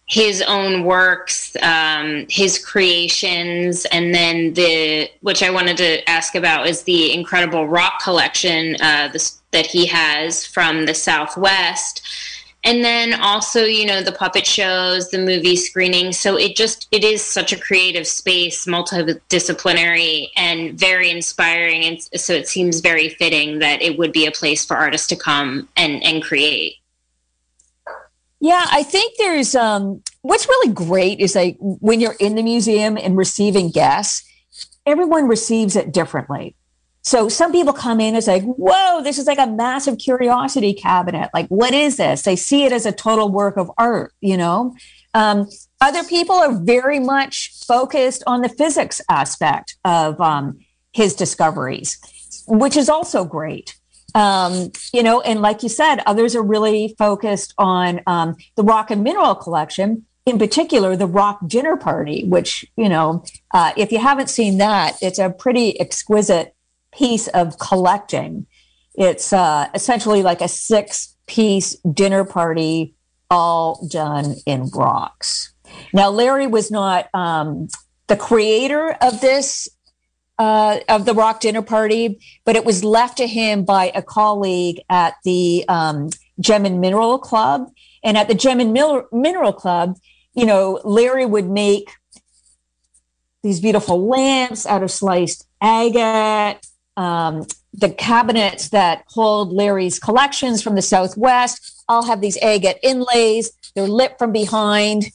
his 0.07 0.41
own 0.41 0.83
works, 0.83 1.55
um, 1.61 2.25
his 2.29 2.57
creations, 2.57 3.85
and 3.85 4.13
then 4.13 4.53
the 4.53 5.07
which 5.21 5.43
I 5.43 5.51
wanted 5.51 5.77
to 5.77 6.09
ask 6.09 6.33
about 6.33 6.67
is 6.67 6.81
the 6.83 7.13
incredible 7.13 7.67
rock 7.67 8.01
collection 8.01 8.75
uh, 8.81 9.09
this, 9.13 9.39
that 9.51 9.67
he 9.67 9.85
has 9.85 10.43
from 10.43 10.87
the 10.87 10.95
Southwest 10.95 12.01
and 12.63 12.83
then 12.83 13.13
also 13.13 13.63
you 13.63 13.85
know 13.85 14.01
the 14.01 14.11
puppet 14.11 14.45
shows 14.45 15.09
the 15.09 15.17
movie 15.17 15.55
screenings 15.55 16.17
so 16.17 16.37
it 16.37 16.55
just 16.55 16.87
it 16.91 17.03
is 17.03 17.23
such 17.23 17.53
a 17.53 17.59
creative 17.59 18.07
space 18.07 18.65
multidisciplinary 18.65 20.27
and 20.35 20.77
very 20.77 21.09
inspiring. 21.09 21.83
And 21.83 22.01
so 22.19 22.33
it 22.33 22.47
seems 22.47 22.79
very 22.79 23.09
fitting 23.09 23.59
that 23.59 23.81
it 23.81 23.97
would 23.97 24.11
be 24.11 24.25
a 24.25 24.31
place 24.31 24.65
for 24.65 24.75
artists 24.75 25.07
to 25.07 25.15
come 25.15 25.69
and 25.77 26.03
and 26.03 26.23
create. 26.23 26.75
Yeah 28.39 28.65
i 28.69 28.83
think 28.83 29.15
there's 29.17 29.55
um 29.55 30.03
what's 30.21 30.47
really 30.47 30.73
great 30.73 31.19
is 31.19 31.35
like 31.35 31.55
when 31.59 32.01
you're 32.01 32.17
in 32.19 32.35
the 32.35 32.43
museum 32.43 32.97
and 32.97 33.15
receiving 33.15 33.69
guests 33.69 34.29
everyone 34.85 35.29
receives 35.29 35.77
it 35.77 35.93
differently 35.93 36.55
so 37.03 37.27
some 37.27 37.51
people 37.51 37.73
come 37.73 37.99
in 37.99 38.15
and 38.15 38.23
say, 38.23 38.39
whoa, 38.39 39.03
this 39.03 39.17
is 39.17 39.27
like 39.27 39.37
a 39.37 39.45
massive 39.45 39.97
curiosity 39.97 40.73
cabinet. 40.73 41.29
Like, 41.33 41.47
what 41.49 41.73
is 41.73 41.97
this? 41.97 42.21
They 42.21 42.37
see 42.37 42.63
it 42.63 42.71
as 42.71 42.85
a 42.85 42.93
total 42.93 43.29
work 43.29 43.57
of 43.57 43.69
art, 43.77 44.13
you 44.21 44.37
know? 44.37 44.73
Um, 45.13 45.49
other 45.81 46.03
people 46.05 46.35
are 46.35 46.53
very 46.53 46.99
much 46.99 47.51
focused 47.67 48.23
on 48.25 48.41
the 48.41 48.47
physics 48.47 49.01
aspect 49.09 49.75
of 49.83 50.19
um, 50.21 50.59
his 50.93 51.13
discoveries, 51.13 51.99
which 52.47 52.77
is 52.77 52.87
also 52.87 53.25
great. 53.25 53.75
Um, 54.15 54.71
you 54.93 55.03
know, 55.03 55.19
and 55.21 55.41
like 55.41 55.61
you 55.61 55.69
said, 55.69 55.97
others 56.05 56.35
are 56.37 56.43
really 56.43 56.95
focused 56.97 57.53
on 57.57 57.99
um, 58.07 58.37
the 58.55 58.63
rock 58.63 58.91
and 58.91 59.03
mineral 59.03 59.35
collection, 59.35 60.05
in 60.25 60.39
particular, 60.39 60.95
the 60.95 61.07
rock 61.07 61.39
dinner 61.47 61.75
party, 61.75 62.23
which, 62.23 62.65
you 62.77 62.87
know, 62.87 63.25
uh, 63.53 63.73
if 63.75 63.91
you 63.91 63.99
haven't 63.99 64.29
seen 64.29 64.57
that, 64.59 64.95
it's 65.01 65.19
a 65.19 65.29
pretty 65.29 65.77
exquisite 65.81 66.52
piece 66.97 67.27
of 67.29 67.57
collecting. 67.59 68.45
It's 68.95 69.33
uh, 69.33 69.67
essentially 69.73 70.21
like 70.23 70.41
a 70.41 70.47
six 70.47 71.15
piece 71.25 71.75
dinner 71.91 72.25
party, 72.25 72.95
all 73.29 73.87
done 73.89 74.35
in 74.45 74.69
rocks. 74.69 75.53
Now, 75.93 76.09
Larry 76.09 76.47
was 76.47 76.69
not 76.69 77.09
um, 77.13 77.67
the 78.07 78.15
creator 78.15 78.95
of 79.01 79.21
this, 79.21 79.67
uh, 80.37 80.79
of 80.89 81.05
the 81.05 81.13
rock 81.13 81.39
dinner 81.39 81.61
party, 81.61 82.19
but 82.45 82.55
it 82.55 82.65
was 82.65 82.83
left 82.83 83.17
to 83.17 83.27
him 83.27 83.65
by 83.65 83.91
a 83.95 84.01
colleague 84.01 84.81
at 84.89 85.15
the 85.23 85.65
um, 85.67 86.09
Gem 86.39 86.65
and 86.65 86.79
Mineral 86.79 87.17
Club. 87.17 87.71
And 88.03 88.17
at 88.17 88.27
the 88.27 88.35
Gem 88.35 88.59
and 88.59 88.73
Mineral 88.73 89.53
Club, 89.53 89.97
you 90.35 90.45
know, 90.45 90.81
Larry 90.83 91.25
would 91.25 91.49
make 91.49 91.89
these 93.43 93.59
beautiful 93.59 94.07
lamps 94.07 94.65
out 94.65 94.83
of 94.83 94.91
sliced 94.91 95.47
agate 95.61 96.65
um, 96.97 97.45
the 97.73 97.89
cabinets 97.89 98.69
that 98.69 99.03
hold 99.07 99.51
Larry's 99.51 99.99
collections 99.99 100.61
from 100.61 100.75
the 100.75 100.81
Southwest 100.81 101.83
all 101.89 102.05
have 102.05 102.21
these 102.21 102.37
agate 102.37 102.77
inlays. 102.83 103.51
They're 103.75 103.87
lit 103.87 104.17
from 104.17 104.31
behind. 104.31 105.05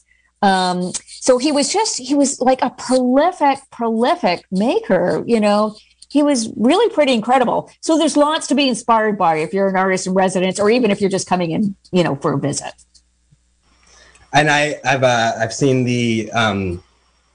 Um, 0.41 0.91
so 1.05 1.37
he 1.37 1.51
was 1.51 1.71
just, 1.71 1.97
he 1.97 2.15
was 2.15 2.39
like 2.41 2.61
a 2.61 2.69
prolific, 2.71 3.59
prolific 3.71 4.45
maker, 4.51 5.23
you 5.25 5.39
know. 5.39 5.75
He 6.09 6.23
was 6.23 6.51
really 6.57 6.91
pretty 6.93 7.13
incredible. 7.13 7.69
So 7.81 7.97
there's 7.97 8.17
lots 8.17 8.47
to 8.47 8.55
be 8.55 8.67
inspired 8.67 9.17
by 9.17 9.37
if 9.37 9.53
you're 9.53 9.69
an 9.69 9.75
artist 9.75 10.07
in 10.07 10.13
residence 10.13 10.59
or 10.59 10.69
even 10.69 10.89
if 10.91 11.01
you're 11.01 11.09
just 11.09 11.27
coming 11.27 11.51
in, 11.51 11.75
you 11.91 12.03
know, 12.03 12.15
for 12.15 12.33
a 12.33 12.39
visit. 12.39 12.73
And 14.33 14.49
I, 14.49 14.79
I've 14.83 15.03
uh, 15.03 15.33
I've 15.39 15.53
seen 15.53 15.83
the 15.83 16.31
um, 16.33 16.83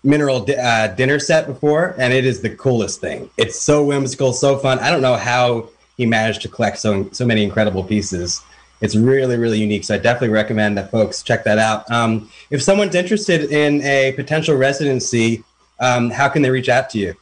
mineral 0.04 0.46
uh, 0.50 0.88
dinner 0.88 1.18
set 1.18 1.46
before, 1.46 1.94
and 1.99 2.12
it 2.12 2.25
is 2.25 2.42
the 2.42 2.50
coolest 2.50 3.00
thing. 3.00 3.30
It's 3.37 3.58
so 3.58 3.82
whimsical, 3.82 4.32
so 4.32 4.58
fun. 4.58 4.78
I 4.78 4.90
don't 4.90 5.02
know 5.02 5.16
how 5.16 5.70
he 5.96 6.06
managed 6.06 6.42
to 6.42 6.49
collect 6.49 6.78
so 6.78 7.08
so 7.12 7.25
many 7.25 7.42
incredible 7.42 7.82
pieces. 7.82 8.42
It's 8.80 8.94
really 8.94 9.37
really 9.37 9.58
unique. 9.58 9.84
So 9.84 9.94
I 9.94 9.99
definitely 9.99 10.28
recommend 10.28 10.76
that 10.78 10.90
folks 10.90 11.23
check 11.23 11.44
that 11.44 11.58
out. 11.58 11.90
Um, 11.90 12.30
if 12.50 12.62
someone's 12.62 12.94
interested 12.94 13.50
in 13.50 13.80
a 13.82 14.12
potential 14.12 14.56
residency, 14.56 15.42
um, 15.80 16.11
how 16.11 16.28
can 16.28 16.42
they 16.42 16.50
reach 16.50 16.68
out 16.68 16.90
to 16.90 16.99
you? 16.99 17.14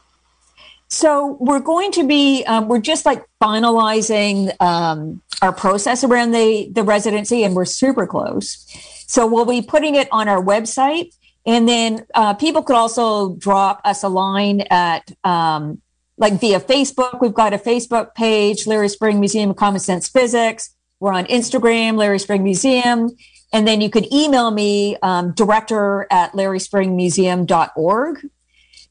So 0.89 1.37
we're 1.39 1.59
going 1.59 1.91
to 1.93 2.05
be 2.05 2.43
um, 2.45 2.67
we're 2.67 2.79
just 2.79 3.05
like 3.05 3.25
finalizing 3.41 4.53
um, 4.61 5.21
our 5.41 5.53
process 5.53 6.03
around 6.03 6.31
the 6.31 6.69
the 6.71 6.83
residency, 6.83 7.43
and 7.43 7.55
we're 7.55 7.65
super 7.65 8.05
close. 8.05 8.67
So 9.07 9.25
we'll 9.25 9.45
be 9.45 9.61
putting 9.61 9.95
it 9.95 10.07
on 10.11 10.27
our 10.27 10.43
website 10.43 11.13
and 11.45 11.67
then 11.67 12.05
uh, 12.13 12.33
people 12.33 12.63
could 12.63 12.75
also 12.75 13.35
drop 13.35 13.81
us 13.83 14.03
a 14.03 14.09
line 14.09 14.61
at 14.69 15.11
um, 15.23 15.81
like 16.17 16.39
via 16.39 16.59
Facebook. 16.59 17.19
We've 17.21 17.33
got 17.33 17.53
a 17.53 17.57
Facebook 17.57 18.15
page, 18.15 18.65
Larry 18.65 18.89
Spring 18.89 19.19
Museum 19.19 19.49
of 19.49 19.55
Common 19.57 19.79
Sense 19.79 20.07
Physics. 20.07 20.73
We're 20.99 21.13
on 21.13 21.25
Instagram, 21.25 21.97
Larry 21.97 22.19
Spring 22.19 22.43
Museum. 22.43 23.09
And 23.51 23.67
then 23.67 23.81
you 23.81 23.89
could 23.89 24.11
email 24.11 24.49
me, 24.51 24.97
um, 25.03 25.33
director 25.33 26.07
at 26.09 26.31
larryspringmuseum.org. 26.31 28.29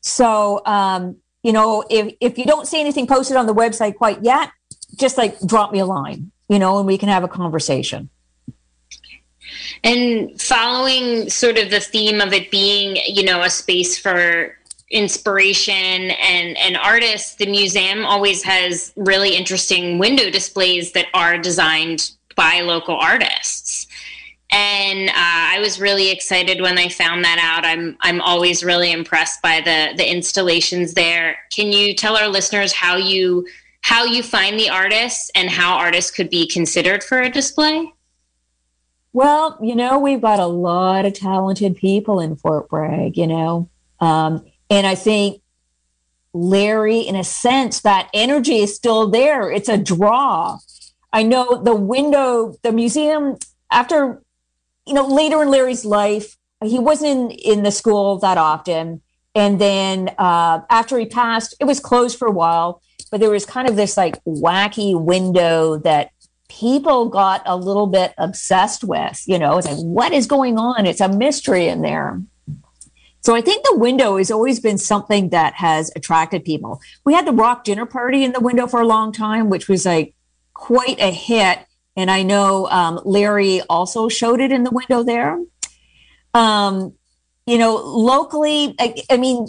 So, 0.00 0.62
um, 0.66 1.16
you 1.42 1.52
know, 1.52 1.84
if, 1.88 2.14
if 2.20 2.38
you 2.38 2.44
don't 2.44 2.68
see 2.68 2.80
anything 2.80 3.06
posted 3.06 3.36
on 3.36 3.46
the 3.46 3.54
website 3.54 3.96
quite 3.96 4.22
yet, 4.22 4.50
just 4.96 5.16
like 5.16 5.40
drop 5.40 5.72
me 5.72 5.78
a 5.78 5.86
line, 5.86 6.30
you 6.48 6.58
know, 6.58 6.78
and 6.78 6.86
we 6.86 6.98
can 6.98 7.08
have 7.08 7.24
a 7.24 7.28
conversation. 7.28 8.10
And 9.84 10.40
following 10.40 11.28
sort 11.30 11.58
of 11.58 11.70
the 11.70 11.80
theme 11.80 12.20
of 12.20 12.32
it 12.32 12.50
being, 12.50 12.96
you 13.06 13.24
know, 13.24 13.42
a 13.42 13.50
space 13.50 13.98
for 13.98 14.56
inspiration 14.90 15.74
and 15.74 16.56
and 16.58 16.76
artists, 16.76 17.34
the 17.36 17.46
museum 17.46 18.04
always 18.04 18.42
has 18.42 18.92
really 18.96 19.34
interesting 19.36 19.98
window 19.98 20.30
displays 20.30 20.92
that 20.92 21.06
are 21.14 21.38
designed 21.38 22.12
by 22.36 22.60
local 22.60 22.96
artists. 22.96 23.86
And 24.54 25.08
uh, 25.08 25.14
I 25.16 25.58
was 25.60 25.80
really 25.80 26.10
excited 26.10 26.60
when 26.60 26.76
I 26.76 26.88
found 26.88 27.24
that 27.24 27.38
out. 27.40 27.64
I'm 27.64 27.96
I'm 28.02 28.20
always 28.20 28.62
really 28.62 28.92
impressed 28.92 29.40
by 29.42 29.60
the 29.60 29.94
the 29.96 30.08
installations 30.08 30.92
there. 30.92 31.38
Can 31.50 31.72
you 31.72 31.94
tell 31.94 32.16
our 32.16 32.28
listeners 32.28 32.72
how 32.72 32.96
you 32.96 33.46
how 33.80 34.04
you 34.04 34.22
find 34.22 34.58
the 34.58 34.68
artists 34.68 35.30
and 35.34 35.48
how 35.48 35.76
artists 35.76 36.10
could 36.10 36.28
be 36.28 36.46
considered 36.46 37.02
for 37.02 37.20
a 37.20 37.30
display? 37.30 37.92
Well, 39.12 39.58
you 39.60 39.74
know, 39.74 39.98
we've 39.98 40.22
got 40.22 40.38
a 40.38 40.46
lot 40.46 41.04
of 41.04 41.12
talented 41.12 41.76
people 41.76 42.18
in 42.18 42.36
Fort 42.36 42.68
Bragg, 42.68 43.16
you 43.16 43.26
know. 43.26 43.68
Um, 44.00 44.44
and 44.70 44.86
I 44.86 44.94
think 44.94 45.42
Larry, 46.32 47.00
in 47.00 47.14
a 47.14 47.24
sense, 47.24 47.80
that 47.80 48.08
energy 48.14 48.58
is 48.58 48.74
still 48.74 49.08
there. 49.08 49.50
It's 49.50 49.68
a 49.68 49.76
draw. 49.76 50.58
I 51.12 51.22
know 51.22 51.62
the 51.62 51.74
window, 51.74 52.54
the 52.62 52.72
museum, 52.72 53.36
after, 53.70 54.22
you 54.86 54.94
know, 54.94 55.06
later 55.06 55.42
in 55.42 55.50
Larry's 55.50 55.84
life, 55.84 56.36
he 56.64 56.78
wasn't 56.78 57.32
in, 57.32 57.64
the 57.64 57.70
school 57.70 58.18
that 58.18 58.38
often. 58.38 59.02
And 59.34 59.60
then 59.60 60.10
uh, 60.18 60.60
after 60.70 60.98
he 60.98 61.06
passed, 61.06 61.54
it 61.60 61.64
was 61.64 61.80
closed 61.80 62.18
for 62.18 62.28
a 62.28 62.32
while, 62.32 62.82
but 63.10 63.20
there 63.20 63.30
was 63.30 63.44
kind 63.44 63.68
of 63.68 63.76
this 63.76 63.96
like 63.96 64.22
wacky 64.24 64.98
window 64.98 65.78
that 65.78 66.10
people 66.58 67.08
got 67.08 67.42
a 67.46 67.56
little 67.56 67.86
bit 67.86 68.12
obsessed 68.18 68.84
with. 68.84 69.22
You 69.26 69.38
know, 69.38 69.58
it's 69.58 69.66
like, 69.66 69.78
what 69.78 70.12
is 70.12 70.26
going 70.26 70.58
on? 70.58 70.86
It's 70.86 71.00
a 71.00 71.08
mystery 71.08 71.68
in 71.68 71.82
there. 71.82 72.20
So 73.20 73.34
I 73.34 73.40
think 73.40 73.64
the 73.64 73.76
window 73.76 74.16
has 74.16 74.30
always 74.30 74.60
been 74.60 74.78
something 74.78 75.30
that 75.30 75.54
has 75.54 75.90
attracted 75.94 76.44
people. 76.44 76.80
We 77.04 77.14
had 77.14 77.26
the 77.26 77.32
rock 77.32 77.64
dinner 77.64 77.86
party 77.86 78.24
in 78.24 78.32
the 78.32 78.40
window 78.40 78.66
for 78.66 78.80
a 78.80 78.86
long 78.86 79.12
time, 79.12 79.48
which 79.48 79.68
was 79.68 79.86
like 79.86 80.14
quite 80.54 80.98
a 80.98 81.10
hit. 81.10 81.60
And 81.96 82.10
I 82.10 82.22
know 82.22 82.66
um, 82.68 83.00
Larry 83.04 83.60
also 83.62 84.08
showed 84.08 84.40
it 84.40 84.50
in 84.50 84.64
the 84.64 84.70
window 84.70 85.04
there. 85.04 85.40
Um, 86.34 86.94
you 87.46 87.58
know, 87.58 87.76
locally, 87.76 88.74
I, 88.78 88.94
I 89.10 89.16
mean, 89.16 89.46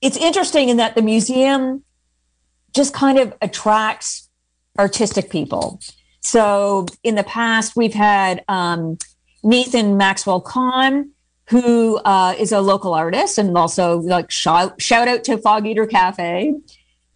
it's 0.00 0.16
interesting 0.16 0.68
in 0.68 0.78
that 0.78 0.96
the 0.96 1.02
museum 1.02 1.84
just 2.74 2.92
kind 2.92 3.18
of 3.18 3.34
attracts 3.40 4.28
artistic 4.78 5.30
people. 5.30 5.80
So 6.20 6.86
in 7.02 7.14
the 7.14 7.24
past, 7.24 7.76
we've 7.76 7.94
had 7.94 8.44
um, 8.48 8.98
Nathan 9.42 9.96
Maxwell 9.96 10.40
Kahn, 10.40 11.10
who 11.48 11.96
uh, 11.98 12.34
is 12.38 12.52
a 12.52 12.60
local 12.60 12.94
artist 12.94 13.38
and 13.38 13.56
also 13.56 13.98
like 13.98 14.30
shout, 14.30 14.80
shout 14.80 15.08
out 15.08 15.24
to 15.24 15.36
Fog 15.38 15.66
Eater 15.66 15.86
Cafe. 15.86 16.54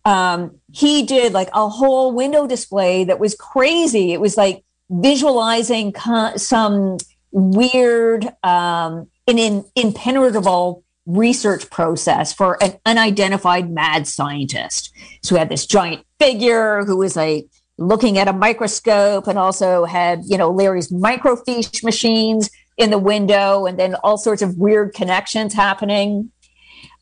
Um, 0.05 0.59
he 0.73 1.05
did 1.05 1.33
like 1.33 1.49
a 1.53 1.69
whole 1.69 2.13
window 2.13 2.47
display 2.47 3.05
that 3.05 3.19
was 3.19 3.35
crazy. 3.35 4.13
It 4.13 4.21
was 4.21 4.37
like 4.37 4.65
visualizing 4.91 5.93
co- 5.93 6.37
some 6.37 6.99
weird 7.31 8.27
um, 8.43 9.09
and 9.27 9.39
in, 9.39 9.65
impenetrable 9.75 10.85
research 11.07 11.71
process 11.71 12.33
for 12.33 12.63
an 12.63 12.79
unidentified 12.85 13.71
mad 13.71 14.07
scientist. 14.07 14.93
So 15.26 15.35
we 15.35 15.38
had 15.38 15.49
this 15.49 15.66
giant 15.66 16.04
figure 16.18 16.85
who 16.85 16.97
was 16.97 17.16
like 17.16 17.47
looking 17.78 18.18
at 18.18 18.28
a 18.28 18.33
microscope 18.33 19.26
and 19.26 19.39
also 19.39 19.84
had, 19.84 20.23
you 20.26 20.39
know, 20.39 20.50
Larry's 20.50 20.91
microfiche 20.91 21.84
machines 21.84 22.50
in 22.76 22.91
the 22.91 22.99
window 22.99 23.67
and 23.67 23.78
then 23.78 23.95
all 23.97 24.19
sorts 24.19 24.43
of 24.43 24.56
weird 24.56 24.95
connections 24.95 25.54
happening. 25.54 26.30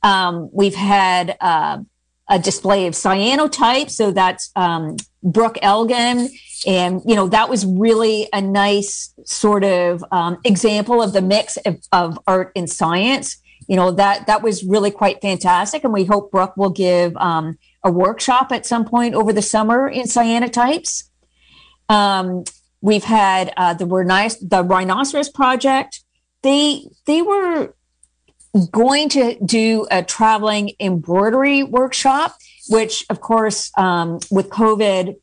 Um, 0.02 0.50
we've 0.52 0.74
had 0.74 1.37
uh, 1.40 1.78
a 2.28 2.38
display 2.38 2.87
of 2.87 2.94
cyanotype. 2.94 3.90
So 3.90 4.10
that's 4.10 4.50
um, 4.56 4.96
Brooke 5.22 5.58
Elgin. 5.62 6.30
And, 6.66 7.02
you 7.04 7.14
know, 7.14 7.28
that 7.28 7.48
was 7.48 7.66
really 7.66 8.28
a 8.32 8.40
nice 8.40 9.12
sort 9.24 9.64
of 9.64 10.04
um, 10.12 10.38
example 10.44 11.02
of 11.02 11.12
the 11.12 11.20
mix 11.22 11.56
of, 11.58 11.78
of, 11.92 12.18
art 12.26 12.52
and 12.56 12.68
science. 12.70 13.37
You 13.68 13.76
know, 13.76 13.90
that, 13.92 14.26
that 14.26 14.42
was 14.42 14.64
really 14.64 14.90
quite 14.90 15.20
fantastic. 15.20 15.84
And 15.84 15.92
we 15.92 16.04
hope 16.04 16.30
Brooke 16.30 16.56
will 16.56 16.70
give 16.70 17.16
um, 17.16 17.58
a 17.85 17.90
workshop 17.90 18.51
at 18.51 18.66
some 18.66 18.85
point 18.85 19.14
over 19.14 19.33
the 19.33 19.42
summer 19.42 19.88
in 19.88 20.05
cyanotypes. 20.05 21.05
Um, 21.88 22.44
We've 22.85 23.05
had 23.05 23.51
uh, 23.57 23.73
the, 23.73 23.87
the 24.42 24.62
Rhinoceros 24.62 25.31
Project. 25.31 26.05
They 26.42 26.87
they 27.07 27.23
were 27.23 27.75
going 28.73 29.09
to 29.09 29.38
do 29.42 29.87
a 29.90 30.03
traveling 30.03 30.73
embroidery 30.79 31.62
workshop, 31.62 32.37
which 32.68 33.07
of 33.09 33.23
course 33.23 33.70
um, 33.79 34.18
with 34.31 34.51
COVID 34.51 35.16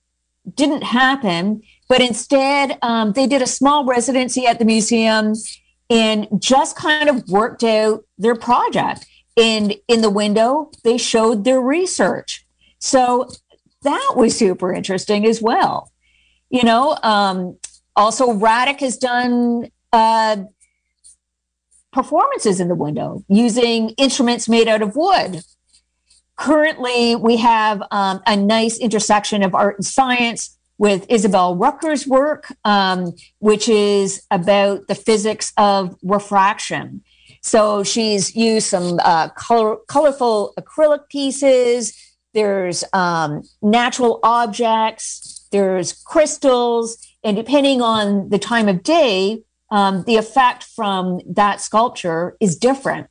didn't 0.55 0.81
happen. 0.81 1.61
But 1.87 2.01
instead, 2.01 2.79
um, 2.81 3.11
they 3.11 3.27
did 3.27 3.43
a 3.43 3.47
small 3.47 3.85
residency 3.85 4.47
at 4.47 4.57
the 4.57 4.65
museum 4.65 5.35
and 5.87 6.27
just 6.39 6.75
kind 6.75 7.09
of 7.09 7.29
worked 7.29 7.63
out 7.63 8.05
their 8.17 8.35
project. 8.35 9.05
And 9.37 9.75
in 9.87 10.01
the 10.01 10.09
window, 10.09 10.71
they 10.83 10.97
showed 10.97 11.43
their 11.43 11.61
research. 11.61 12.43
So 12.81 13.29
that 13.83 14.13
was 14.15 14.35
super 14.35 14.73
interesting 14.73 15.25
as 15.25 15.41
well. 15.41 15.91
You 16.49 16.63
know, 16.63 16.97
um, 17.03 17.57
also 17.95 18.33
Radek 18.33 18.79
has 18.79 18.97
done 18.97 19.69
uh, 19.93 20.37
performances 21.93 22.59
in 22.59 22.67
the 22.67 22.75
window 22.75 23.23
using 23.29 23.91
instruments 23.91 24.49
made 24.49 24.67
out 24.67 24.81
of 24.81 24.95
wood. 24.95 25.43
Currently, 26.37 27.15
we 27.17 27.37
have 27.37 27.83
um, 27.91 28.21
a 28.25 28.35
nice 28.35 28.79
intersection 28.79 29.43
of 29.43 29.53
art 29.53 29.75
and 29.77 29.85
science 29.85 30.57
with 30.79 31.05
Isabel 31.07 31.55
Rucker's 31.55 32.07
work, 32.07 32.51
um, 32.65 33.13
which 33.37 33.69
is 33.69 34.25
about 34.31 34.87
the 34.87 34.95
physics 34.95 35.53
of 35.55 35.95
refraction. 36.01 37.03
So 37.43 37.83
she's 37.83 38.35
used 38.35 38.67
some 38.67 38.99
uh, 39.03 39.29
color, 39.29 39.77
colorful 39.87 40.53
acrylic 40.59 41.07
pieces. 41.09 41.93
There's 42.33 42.83
um, 42.93 43.43
natural 43.61 44.19
objects 44.23 45.41
there's 45.51 45.93
crystals, 45.93 46.97
and 47.23 47.35
depending 47.35 47.81
on 47.81 48.29
the 48.29 48.39
time 48.39 48.67
of 48.67 48.83
day, 48.83 49.43
um, 49.69 50.03
the 50.03 50.15
effect 50.15 50.63
from 50.63 51.19
that 51.27 51.61
sculpture 51.61 52.35
is 52.39 52.57
different. 52.57 53.07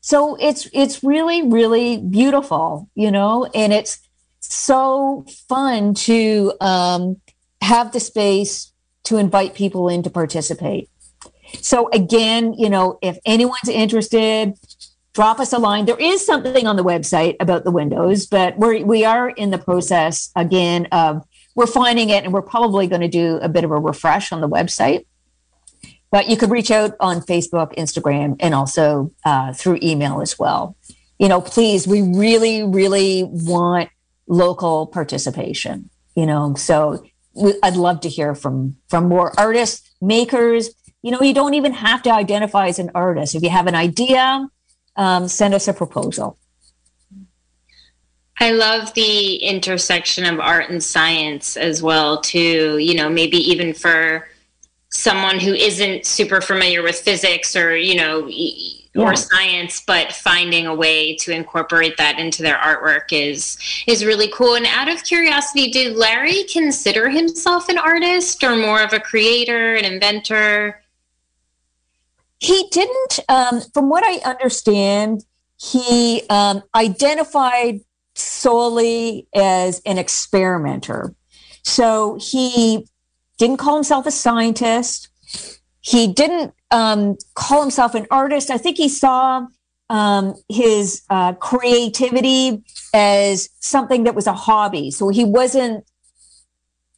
So 0.00 0.36
it's 0.36 0.68
it's 0.72 1.04
really 1.04 1.42
really 1.42 1.98
beautiful, 1.98 2.88
you 2.94 3.10
know, 3.10 3.50
and 3.54 3.72
it's 3.72 3.98
so 4.40 5.26
fun 5.48 5.94
to 5.94 6.52
um, 6.60 7.20
have 7.60 7.92
the 7.92 8.00
space 8.00 8.72
to 9.04 9.18
invite 9.18 9.54
people 9.54 9.88
in 9.88 10.02
to 10.04 10.10
participate. 10.10 10.88
So 11.60 11.90
again, 11.92 12.54
you 12.54 12.70
know, 12.70 12.98
if 13.02 13.18
anyone's 13.26 13.68
interested, 13.68 14.54
drop 15.12 15.40
us 15.40 15.52
a 15.52 15.58
line. 15.58 15.86
There 15.86 15.98
is 15.98 16.24
something 16.24 16.66
on 16.66 16.76
the 16.76 16.84
website 16.84 17.36
about 17.40 17.64
the 17.64 17.70
windows, 17.70 18.26
but 18.26 18.56
we're 18.58 18.84
we 18.84 19.04
are 19.04 19.30
in 19.30 19.50
the 19.50 19.58
process 19.58 20.30
again 20.36 20.86
of 20.92 21.24
we're 21.54 21.66
finding 21.66 22.10
it 22.10 22.24
and 22.24 22.32
we're 22.32 22.42
probably 22.42 22.86
going 22.86 23.00
to 23.00 23.08
do 23.08 23.38
a 23.42 23.48
bit 23.48 23.64
of 23.64 23.70
a 23.70 23.78
refresh 23.78 24.32
on 24.32 24.40
the 24.40 24.48
website. 24.48 25.06
But 26.12 26.28
you 26.28 26.36
could 26.36 26.50
reach 26.50 26.70
out 26.70 26.96
on 27.00 27.20
Facebook, 27.20 27.74
Instagram, 27.76 28.36
and 28.40 28.54
also 28.54 29.12
uh, 29.24 29.52
through 29.52 29.78
email 29.82 30.20
as 30.20 30.38
well. 30.38 30.76
You 31.18 31.28
know, 31.28 31.40
please, 31.40 31.86
we 31.86 32.02
really, 32.02 32.64
really 32.64 33.24
want 33.24 33.90
local 34.26 34.86
participation. 34.86 35.90
You 36.16 36.26
know, 36.26 36.54
so 36.54 37.04
we, 37.34 37.54
I'd 37.62 37.76
love 37.76 38.00
to 38.00 38.08
hear 38.08 38.34
from 38.34 38.76
from 38.88 39.08
more 39.08 39.38
artists, 39.38 39.88
makers. 40.00 40.70
You 41.02 41.12
know, 41.12 41.20
you 41.22 41.32
don't 41.32 41.54
even 41.54 41.72
have 41.72 42.02
to 42.02 42.12
identify 42.12 42.68
as 42.68 42.78
an 42.78 42.90
artist. 42.94 43.34
If 43.34 43.42
you 43.42 43.50
have 43.50 43.66
an 43.66 43.74
idea, 43.74 44.48
um, 45.00 45.26
send 45.26 45.54
us 45.54 45.66
a 45.66 45.72
proposal. 45.72 46.36
I 48.38 48.52
love 48.52 48.92
the 48.94 49.36
intersection 49.36 50.26
of 50.26 50.40
art 50.40 50.70
and 50.70 50.82
science 50.82 51.56
as 51.56 51.82
well 51.82 52.20
too, 52.20 52.76
you 52.78 52.94
know, 52.94 53.08
maybe 53.08 53.38
even 53.38 53.72
for 53.72 54.28
someone 54.90 55.40
who 55.40 55.54
isn't 55.54 56.04
super 56.04 56.40
familiar 56.42 56.82
with 56.82 56.96
physics 56.96 57.56
or, 57.56 57.76
you 57.76 57.94
know, 57.94 58.28
or 58.96 59.10
yeah. 59.10 59.14
science 59.14 59.82
but 59.86 60.12
finding 60.12 60.66
a 60.66 60.74
way 60.74 61.14
to 61.14 61.32
incorporate 61.32 61.96
that 61.96 62.18
into 62.18 62.42
their 62.42 62.56
artwork 62.56 63.12
is 63.12 63.56
is 63.86 64.04
really 64.04 64.28
cool 64.34 64.56
and 64.56 64.66
out 64.66 64.88
of 64.88 65.04
curiosity 65.04 65.70
did 65.70 65.94
larry 65.94 66.42
consider 66.52 67.08
himself 67.08 67.68
an 67.68 67.78
artist 67.78 68.42
or 68.42 68.56
more 68.56 68.82
of 68.82 68.92
a 68.92 68.98
creator 68.98 69.76
an 69.76 69.84
inventor 69.84 70.79
he 72.40 72.68
didn't 72.72 73.20
um, 73.28 73.60
from 73.72 73.88
what 73.88 74.02
i 74.04 74.18
understand 74.28 75.22
he 75.60 76.22
um, 76.30 76.62
identified 76.74 77.80
solely 78.14 79.28
as 79.34 79.82
an 79.84 79.98
experimenter. 79.98 81.14
So 81.64 82.18
he 82.20 82.86
didn't 83.38 83.58
call 83.58 83.74
himself 83.74 84.06
a 84.06 84.10
scientist. 84.10 85.08
He 85.80 86.12
didn't 86.12 86.54
um, 86.70 87.16
call 87.34 87.60
himself 87.60 87.94
an 87.94 88.06
artist. 88.10 88.50
I 88.50 88.58
think 88.58 88.76
he 88.76 88.88
saw 88.88 89.46
um, 89.90 90.34
his 90.48 91.02
uh, 91.10 91.34
creativity 91.34 92.62
as 92.94 93.50
something 93.60 94.04
that 94.04 94.14
was 94.14 94.26
a 94.26 94.32
hobby. 94.32 94.90
So 94.90 95.08
he 95.08 95.24
wasn't, 95.24 95.84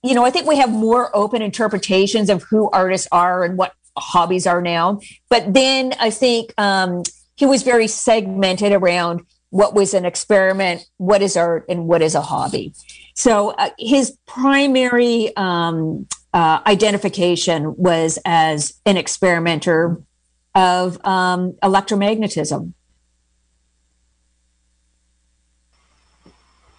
you 0.05 0.15
know, 0.15 0.25
I 0.25 0.31
think 0.31 0.47
we 0.47 0.57
have 0.57 0.71
more 0.71 1.15
open 1.17 1.43
interpretations 1.43 2.29
of 2.31 2.43
who 2.45 2.71
artists 2.71 3.09
are 3.11 3.45
and 3.45 3.57
what 3.57 3.73
hobbies 3.97 4.47
are 4.47 4.63
now. 4.63 5.01
But 5.29 5.53
then 5.53 5.95
I 6.01 6.11
think 6.11 6.53
um, 6.59 7.03
he 7.37 7.47
was 7.47 7.63
very 7.63 7.89
segmented 7.89 8.73
around 8.73 9.23
what 9.51 9.75
was 9.75 9.93
an 9.93 10.05
experiment, 10.05 10.87
what 10.97 11.21
is 11.21 11.37
art, 11.37 11.67
and 11.69 11.87
what 11.87 12.01
is 12.01 12.15
a 12.15 12.23
hobby. 12.23 12.73
So 13.15 13.51
uh, 13.51 13.71
his 13.79 14.17
primary 14.27 15.37
um, 15.37 16.07
uh, 16.33 16.61
identification 16.67 17.77
was 17.77 18.19
as 18.25 18.81
an 18.87 18.97
experimenter 18.97 20.01
of 20.55 21.05
um, 21.05 21.53
electromagnetism. 21.63 22.73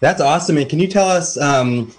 That's 0.00 0.20
awesome. 0.20 0.58
And 0.58 0.68
can 0.68 0.80
you 0.80 0.88
tell 0.88 1.08
us? 1.08 1.38
Um, 1.38 1.92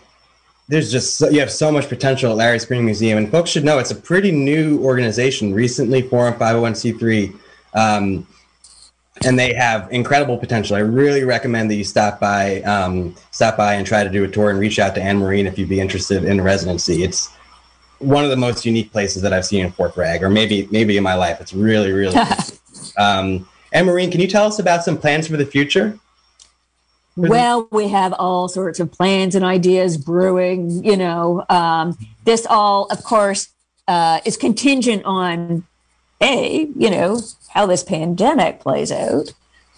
there's 0.67 0.91
just 0.91 1.17
so, 1.17 1.29
you 1.29 1.39
have 1.39 1.51
so 1.51 1.71
much 1.71 1.87
potential 1.87 2.31
at 2.31 2.37
Larry 2.37 2.59
Spring 2.59 2.85
Museum, 2.85 3.17
and 3.17 3.29
folks 3.29 3.51
should 3.51 3.63
know 3.63 3.77
it's 3.77 3.91
a 3.91 3.95
pretty 3.95 4.31
new 4.31 4.79
organization, 4.83 5.53
recently 5.53 6.01
formed 6.01 6.37
501c3, 6.37 7.35
um, 7.75 8.25
and 9.23 9.37
they 9.37 9.53
have 9.53 9.87
incredible 9.91 10.37
potential. 10.37 10.75
I 10.75 10.79
really 10.79 11.23
recommend 11.23 11.69
that 11.69 11.75
you 11.75 11.83
stop 11.83 12.19
by, 12.19 12.61
um, 12.63 13.15
stop 13.31 13.57
by 13.57 13.75
and 13.75 13.85
try 13.85 14.03
to 14.03 14.09
do 14.09 14.23
a 14.23 14.27
tour 14.27 14.49
and 14.49 14.59
reach 14.59 14.79
out 14.79 14.95
to 14.95 15.01
Anne 15.01 15.19
Marine 15.19 15.45
if 15.45 15.57
you'd 15.57 15.69
be 15.69 15.79
interested 15.79 16.23
in 16.25 16.41
residency. 16.41 17.03
It's 17.03 17.29
one 17.99 18.23
of 18.23 18.29
the 18.29 18.35
most 18.35 18.65
unique 18.65 18.91
places 18.91 19.21
that 19.21 19.33
I've 19.33 19.45
seen 19.45 19.65
in 19.65 19.71
Fort 19.71 19.95
Bragg, 19.95 20.23
or 20.23 20.29
maybe 20.29 20.67
maybe 20.71 20.97
in 20.97 21.03
my 21.03 21.15
life. 21.15 21.39
It's 21.39 21.53
really 21.53 21.91
really. 21.91 22.17
um, 22.97 23.47
Anne 23.71 23.85
Marine, 23.85 24.11
can 24.11 24.19
you 24.19 24.27
tell 24.27 24.45
us 24.45 24.59
about 24.59 24.83
some 24.83 24.97
plans 24.97 25.27
for 25.27 25.37
the 25.37 25.45
future? 25.45 25.97
Well, 27.17 27.67
we 27.71 27.87
have 27.89 28.13
all 28.13 28.49
sorts 28.49 28.79
of 28.79 28.91
plans 28.91 29.35
and 29.35 29.45
ideas 29.45 29.97
brewing. 29.97 30.83
You 30.83 30.97
know, 30.97 31.45
um, 31.49 31.97
this 32.25 32.45
all, 32.45 32.85
of 32.91 33.03
course, 33.03 33.49
uh, 33.87 34.19
is 34.25 34.35
contingent 34.35 35.03
on 35.05 35.65
a, 36.21 36.67
you 36.75 36.89
know, 36.89 37.21
how 37.49 37.65
this 37.65 37.83
pandemic 37.83 38.59
plays 38.59 38.91
out, 38.91 39.33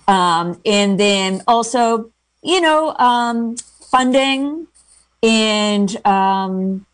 um, 0.07 0.59
and 0.65 0.99
then 0.99 1.43
also, 1.47 2.11
you 2.41 2.61
know, 2.61 2.95
um, 2.97 3.55
funding 3.91 4.67
and 5.21 6.05
um, 6.05 6.85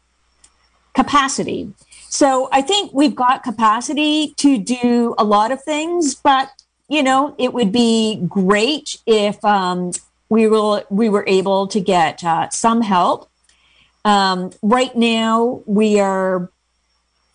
capacity. 0.93 1.73
So 2.10 2.49
I 2.51 2.62
think 2.62 2.91
we've 2.93 3.15
got 3.15 3.43
capacity 3.43 4.34
to 4.38 4.58
do 4.58 5.15
a 5.17 5.23
lot 5.23 5.51
of 5.51 5.63
things, 5.63 6.15
but 6.15 6.51
you 6.89 7.01
know, 7.01 7.34
it 7.39 7.53
would 7.53 7.71
be 7.71 8.23
great 8.27 8.97
if 9.08 9.43
um, 9.43 9.91
we 10.34 10.48
will 10.48 10.82
we 10.89 11.10
were 11.10 11.24
able 11.28 11.67
to 11.67 11.80
get 11.80 12.24
uh, 12.24 12.50
some 12.50 12.82
help. 12.82 13.30
Um, 14.04 14.50
right 14.63 14.96
now, 14.96 15.62
we 15.67 16.00
are 16.00 16.52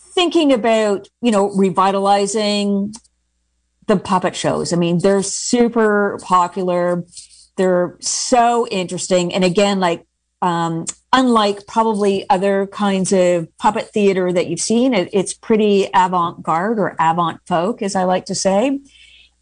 thinking 0.01 0.53
about 0.53 1.09
you 1.23 1.31
know 1.31 1.51
revitalizing 1.51 2.93
the 3.87 3.97
puppet 3.97 4.35
shows. 4.35 4.73
I 4.73 4.77
mean, 4.77 4.99
they're 4.99 5.23
super 5.23 6.19
popular. 6.25 7.05
They're 7.57 7.97
so 8.01 8.67
interesting, 8.67 9.33
and 9.33 9.45
again, 9.45 9.79
like 9.79 10.05
um, 10.43 10.85
unlike 11.13 11.69
probably 11.69 12.29
other 12.29 12.67
kinds 12.67 13.13
of 13.13 13.47
puppet 13.59 13.91
theater 13.91 14.33
that 14.33 14.49
you've 14.49 14.59
seen, 14.73 14.93
it, 14.93 15.09
it's 15.13 15.35
pretty 15.35 15.89
avant-garde 15.95 16.81
or 16.81 16.97
avant 16.99 17.39
folk, 17.47 17.81
as 17.81 17.95
I 17.95 18.03
like 18.03 18.25
to 18.27 18.35
say. 18.35 18.81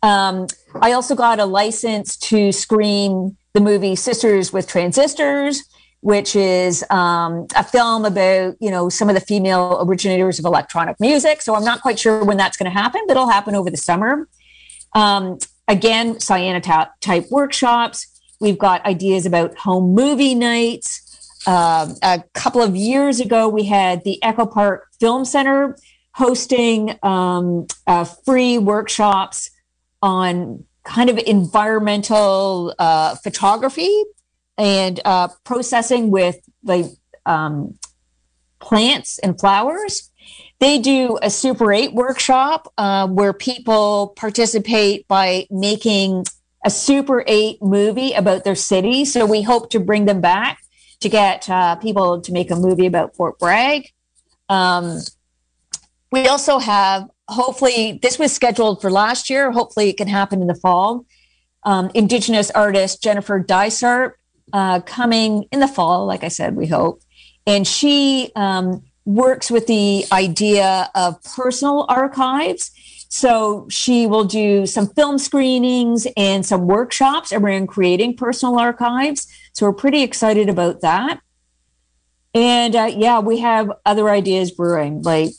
Um, 0.03 0.47
I 0.81 0.93
also 0.93 1.15
got 1.15 1.41
a 1.41 1.47
license 1.47 2.19
to 2.29 2.53
screen 2.53 3.37
the 3.57 3.61
movie 3.63 3.97
Sisters 3.97 4.53
with 4.53 4.69
Transistors, 4.69 5.65
which 6.01 6.37
is 6.37 6.85
um, 6.91 7.47
a 7.57 7.65
film 7.65 8.05
about 8.05 8.55
you 8.61 8.71
know 8.71 8.91
some 8.91 9.09
of 9.09 9.15
the 9.15 9.21
female 9.21 9.79
originators 9.81 10.39
of 10.39 10.45
electronic 10.45 11.01
music. 11.01 11.41
So 11.41 11.55
I'm 11.55 11.65
not 11.65 11.81
quite 11.81 11.99
sure 11.99 12.23
when 12.23 12.37
that's 12.37 12.59
going 12.59 12.71
to 12.71 12.79
happen, 12.79 13.01
but 13.07 13.13
it'll 13.17 13.31
happen 13.31 13.55
over 13.55 13.71
the 13.71 13.79
summer. 13.79 14.29
Um, 14.95 15.39
again, 15.67 16.17
cyanotype 16.17 17.31
workshops. 17.31 18.07
We've 18.41 18.59
got 18.59 18.85
ideas 18.85 19.25
about 19.25 19.57
home 19.57 19.95
movie 19.95 20.35
nights. 20.35 21.03
Uh, 21.47 21.95
a 22.03 22.23
couple 22.35 22.61
of 22.61 22.77
years 22.77 23.21
ago, 23.21 23.49
we 23.49 23.65
had 23.65 24.05
the 24.05 24.23
Echo 24.23 24.45
Park 24.45 24.89
Film 25.01 25.25
Center 25.25 25.79
hosting 26.13 26.99
um, 27.03 27.67
uh, 27.87 28.05
free 28.05 28.59
workshops 28.59 29.51
on 30.03 30.65
kind 30.87 31.11
of 31.11 31.19
environmental 31.19 32.75
uh, 32.79 33.17
photography 33.17 34.05
and 34.57 35.01
uh, 35.05 35.29
processing 35.45 36.11
with 36.11 36.39
like 36.63 36.87
um, 37.27 37.79
plants 38.61 39.19
and 39.19 39.39
flowers. 39.39 40.11
They 40.59 40.79
do 40.79 41.19
a 41.21 41.29
Super 41.29 41.73
8 41.73 41.93
workshop 41.93 42.73
uh, 42.79 43.07
where 43.09 43.33
people 43.33 44.15
participate 44.17 45.07
by 45.09 45.47
making 45.51 46.25
a 46.65 46.71
Super 46.71 47.25
8 47.27 47.63
movie 47.63 48.13
about 48.13 48.45
their 48.45 48.55
city. 48.55 49.05
So 49.05 49.27
we 49.27 49.43
hope 49.43 49.71
to 49.71 49.81
bring 49.81 50.07
them 50.07 50.21
back 50.21 50.59
to 51.01 51.09
get 51.09 51.49
uh, 51.51 51.77
people 51.77 52.21
to 52.23 52.33
make 52.33 52.51
a 52.51 52.57
movie 52.57 52.87
about 52.87 53.15
Fort 53.15 53.39
Bragg. 53.39 53.91
Um, 54.49 55.01
we 56.11 56.27
also 56.29 56.59
have 56.59 57.11
hopefully 57.29 57.99
this 58.03 58.19
was 58.19 58.33
scheduled 58.33 58.81
for 58.81 58.91
last 58.91 59.31
year. 59.31 59.51
Hopefully, 59.51 59.91
it 59.91 59.97
can 59.97 60.09
happen 60.09 60.41
in 60.41 60.47
the 60.47 60.55
fall. 60.55 61.05
Um, 61.65 61.91
Indigenous 61.95 62.51
artist 62.53 63.03
Jennifer 63.03 63.41
Dysart 63.41 64.19
uh, 64.53 64.81
coming 64.81 65.47
in 65.51 65.61
the 65.61 65.69
fall, 65.69 66.07
like 66.07 66.23
I 66.23 66.29
said, 66.29 66.55
we 66.55 66.67
hope, 66.67 67.03
and 67.47 67.67
she 67.67 68.31
um, 68.37 68.85
works 69.05 69.51
with 69.51 69.67
the 69.67 70.05
idea 70.13 70.91
of 70.95 71.23
personal 71.23 71.87
archives. 71.89 72.71
So 73.09 73.67
she 73.71 74.07
will 74.07 74.25
do 74.25 74.67
some 74.67 74.89
film 74.89 75.19
screenings 75.19 76.07
and 76.17 76.45
some 76.45 76.67
workshops 76.67 77.33
around 77.33 77.69
creating 77.69 78.17
personal 78.17 78.59
archives. 78.59 79.29
So 79.53 79.65
we're 79.67 79.73
pretty 79.73 80.03
excited 80.03 80.49
about 80.49 80.81
that. 80.81 81.21
And 82.35 82.77
uh, 82.77 82.91
yeah, 82.95 83.21
we 83.21 83.39
have 83.39 83.71
other 83.87 84.11
ideas 84.11 84.51
brewing, 84.51 85.03
like 85.03 85.31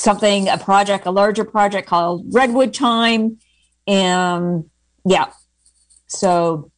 something, 0.00 0.48
a 0.48 0.58
project, 0.58 1.06
a 1.06 1.10
larger 1.10 1.44
project 1.44 1.88
called 1.88 2.24
Redwood 2.32 2.72
Time. 2.74 3.38
And 3.86 4.70
yeah, 5.04 5.30
so 6.06 6.70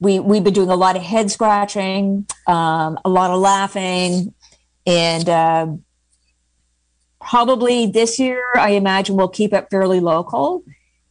we 0.00 0.20
we've 0.20 0.44
been 0.44 0.54
doing 0.54 0.70
a 0.70 0.76
lot 0.76 0.96
of 0.96 1.02
head 1.02 1.30
scratching, 1.30 2.26
um, 2.46 2.98
a 3.04 3.08
lot 3.08 3.30
of 3.30 3.40
laughing, 3.40 4.34
and 4.86 5.28
uh, 5.28 5.66
probably 7.20 7.86
this 7.86 8.18
year 8.18 8.42
I 8.54 8.70
imagine 8.70 9.16
we'll 9.16 9.28
keep 9.28 9.52
it 9.52 9.68
fairly 9.70 10.00
local. 10.00 10.62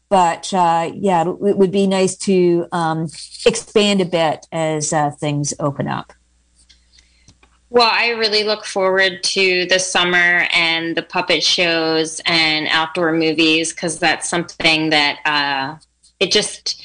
But 0.10 0.54
uh, 0.54 0.92
yeah, 0.94 1.24
it 1.24 1.58
would 1.58 1.72
be 1.72 1.86
nice 1.86 2.16
to 2.20 2.68
um, 2.72 3.10
expand 3.46 4.00
a 4.00 4.06
bit 4.06 4.46
as 4.54 4.94
uh, 4.94 5.12
things 5.12 5.54
open 5.60 5.90
up. 5.90 6.13
Well, 7.69 7.89
I 7.91 8.10
really 8.10 8.43
look 8.43 8.63
forward 8.63 9.23
to 9.23 9.65
the 9.65 9.80
summer 9.80 10.47
and 10.53 10.95
the 10.95 11.01
puppet 11.01 11.43
shows 11.43 12.21
and 12.25 12.67
outdoor 12.69 13.12
movies 13.12 13.73
because 13.73 13.99
that's 13.99 14.30
something 14.30 14.89
that 14.91 15.19
uh, 15.25 15.75
it 16.19 16.32
just 16.32 16.82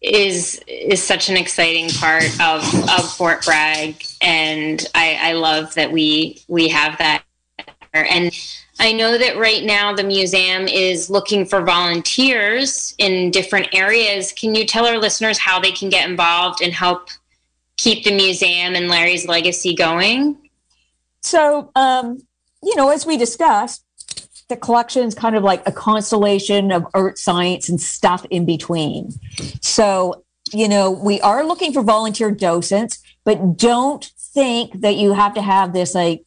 is 0.00 0.58
is 0.66 1.02
such 1.02 1.28
an 1.28 1.36
exciting 1.36 1.90
part 1.90 2.24
of 2.40 2.62
of 2.88 3.12
Fort 3.12 3.44
Bragg, 3.44 4.02
and 4.22 4.86
I, 4.94 5.18
I 5.20 5.32
love 5.34 5.74
that 5.74 5.92
we 5.92 6.40
we 6.48 6.68
have 6.68 6.96
that. 6.98 7.22
And 7.92 8.32
I 8.78 8.92
know 8.92 9.18
that 9.18 9.36
right 9.36 9.64
now 9.64 9.92
the 9.92 10.04
museum 10.04 10.66
is 10.66 11.10
looking 11.10 11.44
for 11.44 11.60
volunteers 11.60 12.94
in 12.96 13.30
different 13.30 13.68
areas. 13.74 14.32
Can 14.32 14.54
you 14.54 14.64
tell 14.64 14.86
our 14.86 14.96
listeners 14.96 15.38
how 15.38 15.60
they 15.60 15.72
can 15.72 15.90
get 15.90 16.08
involved 16.08 16.62
and 16.62 16.72
help 16.72 17.10
keep 17.82 18.04
the 18.04 18.14
museum 18.14 18.74
and 18.74 18.88
Larry's 18.88 19.26
legacy 19.26 19.74
going? 19.74 20.36
So, 21.22 21.70
um, 21.74 22.18
you 22.62 22.76
know, 22.76 22.90
as 22.90 23.06
we 23.06 23.16
discussed, 23.16 23.84
the 24.48 24.56
collection 24.56 25.06
is 25.06 25.14
kind 25.14 25.36
of 25.36 25.42
like 25.42 25.66
a 25.66 25.72
constellation 25.72 26.72
of 26.72 26.86
art, 26.92 27.18
science, 27.18 27.68
and 27.68 27.80
stuff 27.80 28.26
in 28.30 28.44
between. 28.44 29.12
So, 29.62 30.24
you 30.52 30.68
know, 30.68 30.90
we 30.90 31.20
are 31.20 31.44
looking 31.44 31.72
for 31.72 31.82
volunteer 31.82 32.30
docents, 32.30 32.98
but 33.24 33.56
don't 33.56 34.04
think 34.18 34.80
that 34.80 34.96
you 34.96 35.12
have 35.12 35.34
to 35.34 35.42
have 35.42 35.72
this 35.72 35.94
like 35.94 36.24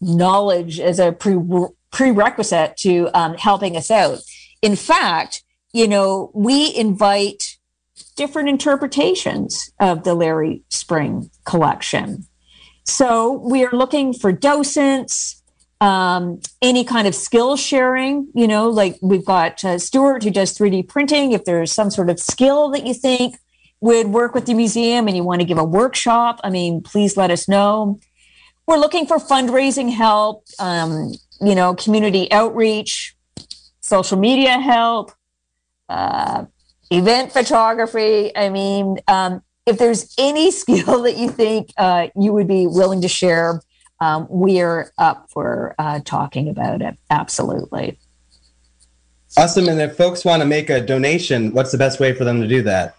knowledge 0.00 0.78
as 0.78 0.98
a 0.98 1.12
pre- 1.12 1.68
prerequisite 1.90 2.76
to 2.76 3.08
um, 3.14 3.34
helping 3.34 3.76
us 3.76 3.90
out. 3.90 4.18
In 4.62 4.76
fact, 4.76 5.42
you 5.72 5.88
know, 5.88 6.30
we 6.34 6.74
invite 6.76 7.55
different 8.16 8.48
interpretations 8.48 9.70
of 9.78 10.04
the 10.04 10.14
Larry 10.14 10.62
Spring 10.70 11.30
collection. 11.44 12.26
So 12.84 13.32
we 13.32 13.64
are 13.64 13.72
looking 13.72 14.14
for 14.14 14.32
docents, 14.32 15.42
um, 15.80 16.40
any 16.62 16.84
kind 16.84 17.06
of 17.06 17.14
skill 17.14 17.56
sharing, 17.56 18.28
you 18.34 18.48
know, 18.48 18.68
like 18.68 18.98
we've 19.02 19.24
got 19.24 19.62
uh, 19.64 19.78
Stuart 19.78 20.22
who 20.22 20.30
does 20.30 20.56
3D 20.56 20.88
printing. 20.88 21.32
If 21.32 21.44
there's 21.44 21.72
some 21.72 21.90
sort 21.90 22.08
of 22.08 22.18
skill 22.18 22.70
that 22.70 22.86
you 22.86 22.94
think 22.94 23.36
would 23.80 24.08
work 24.08 24.34
with 24.34 24.46
the 24.46 24.54
museum 24.54 25.06
and 25.06 25.16
you 25.16 25.22
want 25.22 25.40
to 25.40 25.46
give 25.46 25.58
a 25.58 25.64
workshop, 25.64 26.40
I 26.42 26.50
mean, 26.50 26.80
please 26.80 27.16
let 27.16 27.30
us 27.30 27.48
know. 27.48 28.00
We're 28.66 28.78
looking 28.78 29.06
for 29.06 29.18
fundraising 29.18 29.92
help, 29.92 30.44
um, 30.58 31.12
you 31.40 31.54
know, 31.54 31.74
community 31.74 32.30
outreach, 32.32 33.14
social 33.80 34.18
media 34.18 34.58
help, 34.58 35.12
uh, 35.88 36.46
event 36.90 37.32
photography. 37.32 38.36
I 38.36 38.48
mean, 38.48 38.98
um, 39.08 39.42
if 39.66 39.78
there's 39.78 40.14
any 40.18 40.50
skill 40.62 41.02
that 41.02 41.16
you 41.16 41.30
think 41.30 41.72
uh, 41.76 42.08
you 42.16 42.32
would 42.32 42.48
be 42.48 42.66
willing 42.66 43.02
to 43.02 43.08
share, 43.08 43.60
um, 44.00 44.26
we're 44.28 44.92
up 44.98 45.28
for 45.30 45.74
uh, 45.78 46.00
talking 46.04 46.48
about 46.48 46.82
it. 46.82 46.96
Absolutely. 47.10 47.98
Awesome. 49.38 49.68
And 49.68 49.80
if 49.80 49.96
folks 49.96 50.24
want 50.24 50.40
to 50.40 50.46
make 50.46 50.70
a 50.70 50.80
donation, 50.80 51.52
what's 51.52 51.72
the 51.72 51.78
best 51.78 52.00
way 52.00 52.14
for 52.14 52.24
them 52.24 52.40
to 52.40 52.48
do 52.48 52.62
that? 52.62 52.96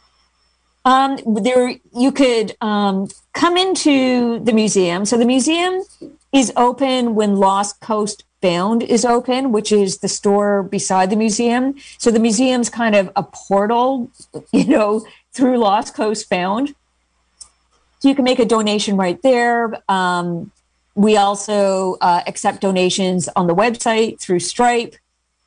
Um, 0.86 1.18
there, 1.26 1.74
you 1.96 2.12
could 2.12 2.56
um, 2.62 3.08
come 3.34 3.58
into 3.58 4.40
the 4.40 4.54
museum. 4.54 5.06
So 5.06 5.18
the 5.18 5.26
museum 5.26 5.82
is 6.32 6.54
open 6.56 7.16
when 7.16 7.36
Lost 7.36 7.82
Coast 7.82 8.24
Found 8.42 8.84
is 8.84 9.04
open, 9.04 9.52
which 9.52 9.72
is 9.72 10.00
the 10.00 10.08
store 10.08 10.64
beside 10.64 11.10
the 11.10 11.16
museum. 11.16 11.76
So 11.98 12.12
the 12.12 12.20
museum's 12.20 12.70
kind 12.70 12.96
of 12.96 13.12
a 13.16 13.24
portal, 13.24 14.12
you 14.52 14.66
know, 14.66 15.06
through 15.34 15.58
Lost 15.58 15.96
Coast 15.96 16.30
Found. 16.30 16.76
So 18.00 18.10
you 18.10 18.16
can 18.16 18.24
make 18.24 18.40
a 18.40 18.46
donation 18.46 18.96
right 18.96 19.20
there. 19.24 19.82
Um, 19.90 20.52
we 20.94 21.18
also 21.18 21.98
uh, 22.02 22.22
accept 22.28 22.62
donations 22.62 23.28
on 23.36 23.48
the 23.48 23.56
website 23.56 24.20
through 24.20 24.40
Stripe. 24.40 24.96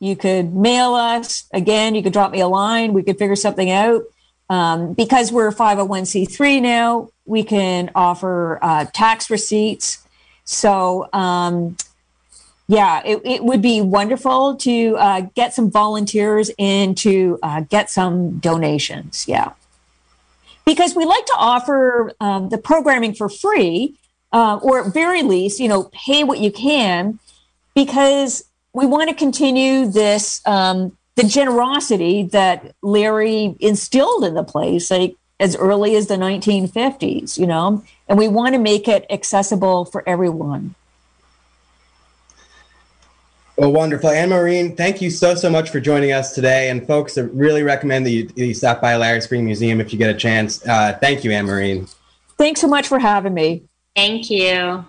You 0.01 0.17
could 0.17 0.55
mail 0.55 0.95
us. 0.95 1.45
Again, 1.53 1.95
you 1.95 2.03
could 2.03 2.13
drop 2.13 2.33
me 2.33 2.41
a 2.41 2.49
line. 2.49 2.93
We 2.93 3.03
could 3.03 3.19
figure 3.19 3.37
something 3.37 3.71
out. 3.71 4.03
Um, 4.49 4.95
because 4.95 5.31
we're 5.31 5.53
501c3 5.53 6.61
now, 6.61 7.11
we 7.25 7.45
can 7.45 7.91
offer 7.95 8.59
uh, 8.63 8.87
tax 8.93 9.31
receipts. 9.31 10.05
So, 10.45 11.09
um, 11.13 11.77
yeah, 12.71 13.03
it, 13.05 13.21
it, 13.25 13.43
would 13.43 13.61
be 13.61 13.81
wonderful 13.81 14.55
to 14.59 14.97
uh, 14.97 15.23
get 15.35 15.53
some 15.53 15.73
volunteers 15.73 16.53
and 16.57 16.97
to 16.99 17.37
uh, 17.43 17.63
get 17.63 17.91
some 17.91 18.39
donations. 18.39 19.27
Yeah. 19.27 19.55
Because 20.65 20.95
we 20.95 21.05
like 21.05 21.27
to 21.27 21.35
offer 21.37 22.13
um, 22.21 22.49
the 22.49 22.59
programming 22.59 23.13
for 23.13 23.29
free, 23.29 23.97
uh, 24.33 24.61
or 24.63 24.87
at 24.87 24.95
very 24.95 25.25
least, 25.25 25.59
you 25.59 25.67
know, 25.67 25.91
pay 25.93 26.23
what 26.23 26.39
you 26.39 26.53
can, 26.53 27.19
because 27.75 28.45
we 28.73 28.87
want 28.87 29.09
to 29.09 29.17
continue 29.17 29.87
this 29.87 30.41
um, 30.47 30.97
the 31.17 31.25
generosity 31.25 32.23
that 32.23 32.77
Larry 32.83 33.57
instilled 33.59 34.23
in 34.23 34.35
the 34.35 34.45
place, 34.45 34.93
like 34.93 35.17
as 35.41 35.57
early 35.57 35.97
as 35.97 36.07
the 36.07 36.15
1950s, 36.15 37.37
you 37.37 37.49
know, 37.49 37.83
and 38.07 38.17
we 38.17 38.29
want 38.29 38.55
to 38.55 38.61
make 38.61 38.87
it 38.87 39.07
accessible 39.11 39.87
for 39.87 40.09
everyone. 40.09 40.77
Well, 43.61 43.73
wonderful. 43.73 44.09
Anne 44.09 44.31
Maureen, 44.31 44.75
thank 44.75 45.03
you 45.03 45.11
so, 45.11 45.35
so 45.35 45.51
much 45.51 45.69
for 45.69 45.81
joining 45.81 46.13
us 46.13 46.35
today. 46.35 46.71
And 46.71 46.87
folks, 46.87 47.19
I 47.19 47.25
really 47.25 47.63
recommend 47.63 48.07
that 48.07 48.11
you, 48.11 48.31
you 48.35 48.55
stop 48.55 48.81
by 48.81 48.97
Larry 48.97 49.21
Spring 49.21 49.45
Museum 49.45 49.83
if 49.83 49.93
you 49.93 49.99
get 49.99 50.09
a 50.09 50.19
chance. 50.19 50.67
Uh, 50.67 50.97
thank 50.99 51.25
you, 51.25 51.31
Anne 51.31 51.45
Maureen. 51.45 51.87
Thanks 52.39 52.63
so 52.63 52.69
much 52.69 52.89
for 52.89 52.99
having 52.99 53.35
me. 53.35 53.65
Thank 53.95 54.31
you. 54.31 54.87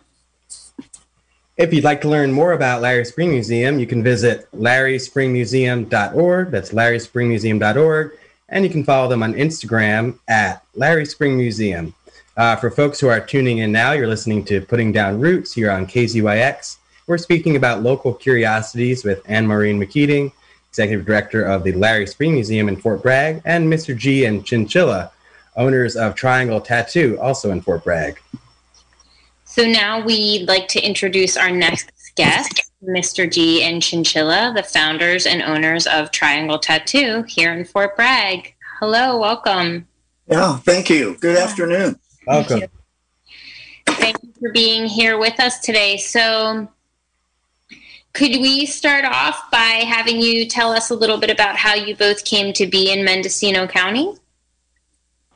If 1.57 1.73
you'd 1.73 1.83
like 1.83 1.99
to 1.99 2.07
learn 2.07 2.31
more 2.31 2.53
about 2.53 2.81
Larry 2.81 3.03
Spring 3.03 3.31
Museum, 3.31 3.77
you 3.77 3.85
can 3.85 4.03
visit 4.03 4.49
larryspringmuseum.org. 4.53 6.51
That's 6.51 6.71
larryspringmuseum.org. 6.71 8.11
And 8.47 8.63
you 8.63 8.69
can 8.71 8.85
follow 8.85 9.09
them 9.09 9.21
on 9.21 9.33
Instagram 9.33 10.17
at 10.29 10.63
Larry 10.75 11.05
Spring 11.05 11.35
Museum. 11.35 11.93
Uh, 12.37 12.55
for 12.55 12.71
folks 12.71 13.01
who 13.01 13.09
are 13.09 13.19
tuning 13.19 13.57
in 13.57 13.73
now, 13.73 13.91
you're 13.91 14.07
listening 14.07 14.45
to 14.45 14.61
Putting 14.61 14.93
Down 14.93 15.19
Roots 15.19 15.51
here 15.51 15.69
on 15.69 15.85
KZYX. 15.85 16.77
We're 17.07 17.17
speaking 17.17 17.55
about 17.55 17.81
local 17.81 18.13
curiosities 18.13 19.03
with 19.03 19.21
Anne 19.25 19.47
Maureen 19.47 19.79
McKeating, 19.79 20.31
Executive 20.69 21.05
Director 21.05 21.43
of 21.43 21.63
the 21.63 21.71
Larry 21.73 22.05
Spring 22.05 22.33
Museum 22.33 22.69
in 22.69 22.75
Fort 22.75 23.01
Bragg, 23.01 23.41
and 23.43 23.71
Mr. 23.71 23.97
G 23.97 24.25
and 24.25 24.45
Chinchilla, 24.45 25.11
owners 25.55 25.95
of 25.95 26.15
Triangle 26.15 26.61
Tattoo, 26.61 27.17
also 27.19 27.51
in 27.51 27.61
Fort 27.61 27.83
Bragg. 27.83 28.19
So 29.45 29.65
now 29.65 29.99
we'd 29.99 30.47
like 30.47 30.67
to 30.69 30.79
introduce 30.79 31.35
our 31.35 31.51
next 31.51 31.91
guest, 32.15 32.71
Mr. 32.83 33.29
G 33.29 33.63
and 33.63 33.81
Chinchilla, 33.81 34.53
the 34.55 34.63
founders 34.63 35.25
and 35.25 35.41
owners 35.41 35.87
of 35.87 36.11
Triangle 36.11 36.59
Tattoo 36.59 37.23
here 37.27 37.51
in 37.51 37.65
Fort 37.65 37.95
Bragg. 37.95 38.53
Hello, 38.79 39.17
welcome. 39.17 39.87
Yeah, 40.27 40.57
thank 40.59 40.89
you. 40.89 41.17
Good 41.19 41.37
afternoon. 41.37 41.99
Welcome. 42.25 42.61
Thank 43.87 44.23
you 44.23 44.33
for 44.39 44.51
being 44.53 44.85
here 44.85 45.17
with 45.17 45.39
us 45.39 45.59
today. 45.59 45.97
So, 45.97 46.69
could 48.13 48.31
we 48.31 48.65
start 48.65 49.05
off 49.05 49.49
by 49.51 49.83
having 49.87 50.21
you 50.21 50.45
tell 50.45 50.71
us 50.71 50.89
a 50.89 50.95
little 50.95 51.17
bit 51.17 51.29
about 51.29 51.55
how 51.55 51.73
you 51.73 51.95
both 51.95 52.25
came 52.25 52.53
to 52.53 52.67
be 52.67 52.91
in 52.91 53.05
Mendocino 53.05 53.67
County? 53.67 54.13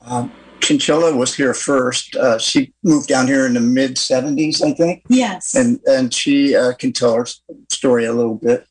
Um, 0.02 0.32
Chinchilla 0.60 1.16
was 1.16 1.36
here 1.36 1.54
first. 1.54 2.16
Uh, 2.16 2.38
she 2.38 2.74
moved 2.84 3.08
down 3.08 3.28
here 3.28 3.46
in 3.46 3.54
the 3.54 3.60
mid 3.60 3.96
70s, 3.96 4.62
I 4.62 4.74
think. 4.74 5.04
Yes. 5.10 5.56
And 5.56 5.80
and 5.86 6.14
she 6.14 6.56
uh, 6.56 6.74
can 6.74 6.92
tell 6.92 7.14
her 7.16 7.28
story 7.70 8.06
a 8.06 8.14
little 8.14 8.36
bit. 8.36 8.68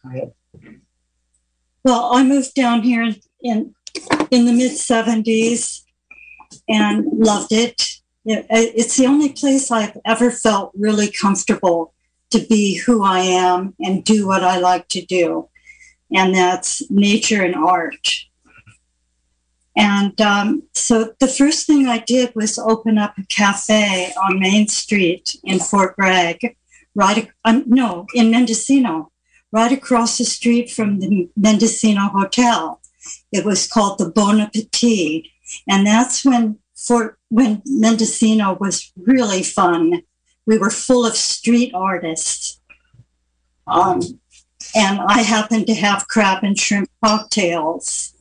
Well, 1.84 2.12
I 2.12 2.24
moved 2.24 2.54
down 2.54 2.82
here 2.82 3.14
in 3.42 3.74
in 4.30 4.46
the 4.46 4.52
mid 4.52 4.72
70s 4.72 5.82
and 6.68 7.06
loved 7.12 7.52
it. 7.52 7.80
it. 8.24 8.46
It's 8.50 8.96
the 8.96 9.06
only 9.06 9.32
place 9.32 9.70
I've 9.70 9.96
ever 10.04 10.30
felt 10.30 10.72
really 10.74 11.10
comfortable 11.10 11.93
to 12.34 12.46
be 12.46 12.78
who 12.78 13.04
I 13.04 13.20
am 13.20 13.74
and 13.80 14.04
do 14.04 14.26
what 14.26 14.42
I 14.42 14.58
like 14.58 14.88
to 14.88 15.04
do. 15.04 15.48
And 16.12 16.34
that's 16.34 16.88
nature 16.90 17.42
and 17.42 17.54
art. 17.54 18.26
And 19.76 20.20
um, 20.20 20.64
so 20.74 21.14
the 21.18 21.28
first 21.28 21.66
thing 21.66 21.86
I 21.86 21.98
did 21.98 22.34
was 22.34 22.58
open 22.58 22.98
up 22.98 23.18
a 23.18 23.24
cafe 23.26 24.12
on 24.22 24.40
Main 24.40 24.68
Street 24.68 25.36
in 25.44 25.58
Fort 25.58 25.96
Bragg, 25.96 26.56
right? 26.94 27.30
Um, 27.44 27.64
no, 27.66 28.06
in 28.14 28.30
Mendocino, 28.30 29.10
right 29.52 29.72
across 29.72 30.18
the 30.18 30.24
street 30.24 30.70
from 30.70 31.00
the 31.00 31.28
Mendocino 31.36 32.08
Hotel. 32.08 32.80
It 33.32 33.44
was 33.44 33.66
called 33.66 33.98
the 33.98 34.10
Bon 34.10 34.40
Appetit, 34.40 35.26
and 35.68 35.86
that's 35.86 36.24
when 36.24 36.58
Fort 36.76 37.18
when 37.28 37.62
Mendocino 37.66 38.56
was 38.58 38.92
really 38.96 39.42
fun. 39.42 40.02
We 40.46 40.58
were 40.58 40.70
full 40.70 41.06
of 41.06 41.16
street 41.16 41.72
artists. 41.74 42.60
Um, 43.66 44.00
and 44.74 45.00
I 45.00 45.22
happened 45.22 45.66
to 45.68 45.74
have 45.74 46.08
crab 46.08 46.44
and 46.44 46.58
shrimp 46.58 46.90
cocktails 47.02 48.14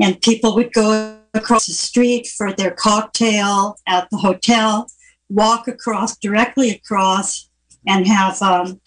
and 0.00 0.20
people 0.20 0.54
would 0.54 0.72
go 0.72 1.18
across 1.34 1.66
the 1.66 1.72
street 1.72 2.26
for 2.26 2.52
their 2.52 2.70
cocktail 2.70 3.76
at 3.86 4.08
the 4.10 4.18
hotel, 4.18 4.88
walk 5.28 5.68
across 5.68 6.16
directly 6.16 6.70
across, 6.70 7.48
and 7.86 8.06
have 8.06 8.40
um, 8.42 8.80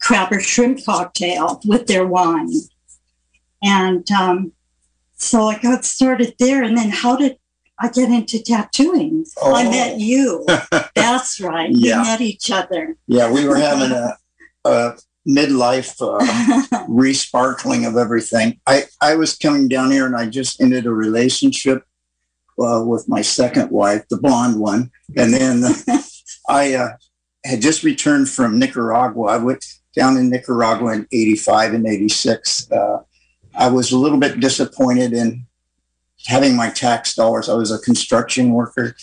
crab 0.00 0.32
or 0.32 0.40
shrimp 0.40 0.84
cocktail 0.84 1.60
with 1.64 1.86
their 1.86 2.06
wine. 2.06 2.50
And 3.62 4.08
um, 4.10 4.52
so 5.16 5.46
I 5.46 5.58
got 5.58 5.84
started 5.84 6.34
there. 6.38 6.62
And 6.62 6.76
then 6.76 6.90
how 6.90 7.16
did 7.16 7.38
I 7.82 7.88
get 7.88 8.10
into 8.10 8.40
tattooing? 8.40 9.26
Oh. 9.42 9.54
I 9.54 9.64
met 9.64 9.98
you. 9.98 10.46
That's 10.94 11.40
right. 11.40 11.68
Yeah. 11.72 11.98
We 11.98 12.08
met 12.08 12.20
each 12.20 12.48
other. 12.48 12.96
Yeah, 13.08 13.30
we 13.30 13.44
were 13.44 13.56
having 13.56 13.90
a, 13.90 14.16
a 14.64 14.96
midlife 15.28 16.00
uh, 16.00 16.86
resparkling 16.88 17.86
of 17.86 17.96
everything. 17.96 18.60
I, 18.68 18.84
I 19.00 19.16
was 19.16 19.36
coming 19.36 19.66
down 19.66 19.90
here 19.90 20.06
and 20.06 20.14
I 20.14 20.26
just 20.26 20.60
ended 20.60 20.86
a 20.86 20.92
relationship 20.92 21.84
uh, 22.56 22.84
with 22.86 23.08
my 23.08 23.20
second 23.20 23.72
wife, 23.72 24.06
the 24.08 24.16
blonde 24.16 24.60
one. 24.60 24.92
And 25.16 25.34
then 25.34 25.64
I 26.48 26.74
uh, 26.74 26.90
had 27.44 27.60
just 27.60 27.82
returned 27.82 28.28
from 28.28 28.60
Nicaragua. 28.60 29.24
I 29.26 29.38
went 29.38 29.64
down 29.96 30.16
in 30.16 30.30
Nicaragua 30.30 30.92
in 30.92 31.08
85 31.10 31.74
and 31.74 31.86
86. 31.88 32.70
Uh, 32.70 32.98
I 33.56 33.68
was 33.70 33.90
a 33.90 33.98
little 33.98 34.18
bit 34.18 34.38
disappointed 34.38 35.12
in 35.14 35.46
having 36.26 36.56
my 36.56 36.70
tax 36.70 37.14
dollars. 37.14 37.48
I 37.48 37.54
was 37.54 37.70
a 37.70 37.78
construction 37.78 38.52
worker. 38.52 38.94